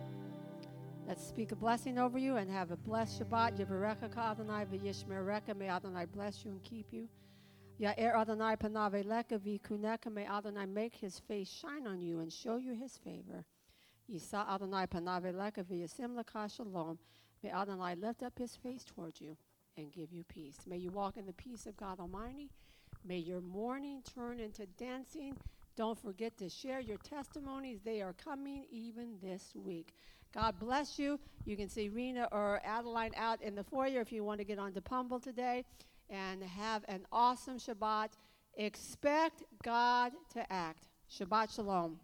Let's 1.06 1.26
speak 1.26 1.52
a 1.52 1.56
blessing 1.56 1.98
over 1.98 2.18
you 2.18 2.36
and 2.36 2.50
have 2.50 2.70
a 2.70 2.76
blessed 2.76 3.20
Shabbat. 3.22 3.58
Yivarecha 3.58 4.16
Adonai 4.16 4.66
v'yishmereka. 4.66 5.56
May 5.56 5.68
Adonai 5.68 6.04
bless 6.04 6.44
you 6.44 6.50
and 6.50 6.62
keep 6.62 6.92
you. 6.92 7.08
Ya'er 7.80 8.14
Adonai 8.14 8.56
panave 8.56 9.04
leka 9.04 9.38
v'kuneka. 9.38 10.12
May 10.12 10.26
Adonai 10.26 10.66
make 10.66 10.94
his 10.94 11.18
face 11.18 11.50
shine 11.50 11.86
on 11.86 12.00
you 12.00 12.20
and 12.20 12.32
show 12.32 12.56
you 12.56 12.74
his 12.74 12.98
favor. 12.98 13.44
Yisa 14.10 14.48
Adonai 14.48 14.86
panave 14.86 15.34
leka 15.34 15.62
v'yasim 15.62 16.16
leka 16.16 16.48
shalom. 16.48 16.98
May 17.42 17.50
Adonai 17.50 17.94
lift 17.94 18.22
up 18.22 18.38
his 18.38 18.56
face 18.56 18.84
towards 18.84 19.20
you 19.20 19.36
and 19.76 19.92
give 19.92 20.12
you 20.12 20.24
peace. 20.24 20.58
May 20.66 20.78
you 20.78 20.90
walk 20.90 21.16
in 21.16 21.26
the 21.26 21.32
peace 21.32 21.66
of 21.66 21.76
God 21.76 22.00
Almighty. 22.00 22.50
May 23.04 23.18
your 23.18 23.40
mourning 23.40 24.02
turn 24.02 24.40
into 24.40 24.66
dancing. 24.78 25.36
Don't 25.76 25.98
forget 25.98 26.36
to 26.38 26.48
share 26.48 26.80
your 26.80 26.96
testimonies. 26.98 27.80
They 27.84 28.02
are 28.02 28.14
coming 28.14 28.64
even 28.70 29.16
this 29.22 29.52
week. 29.54 29.94
God 30.34 30.58
bless 30.58 30.98
you. 30.98 31.20
You 31.44 31.56
can 31.56 31.68
see 31.68 31.88
Rena 31.88 32.28
or 32.32 32.60
Adeline 32.64 33.12
out 33.16 33.40
in 33.40 33.54
the 33.54 33.62
foyer 33.62 34.00
if 34.00 34.10
you 34.10 34.24
want 34.24 34.38
to 34.40 34.44
get 34.44 34.58
on 34.58 34.72
to 34.72 34.80
Pumbel 34.80 35.20
today. 35.20 35.64
And 36.10 36.42
have 36.42 36.84
an 36.88 37.06
awesome 37.12 37.58
Shabbat. 37.58 38.08
Expect 38.54 39.44
God 39.62 40.12
to 40.32 40.52
act. 40.52 40.88
Shabbat 41.10 41.54
Shalom. 41.54 42.00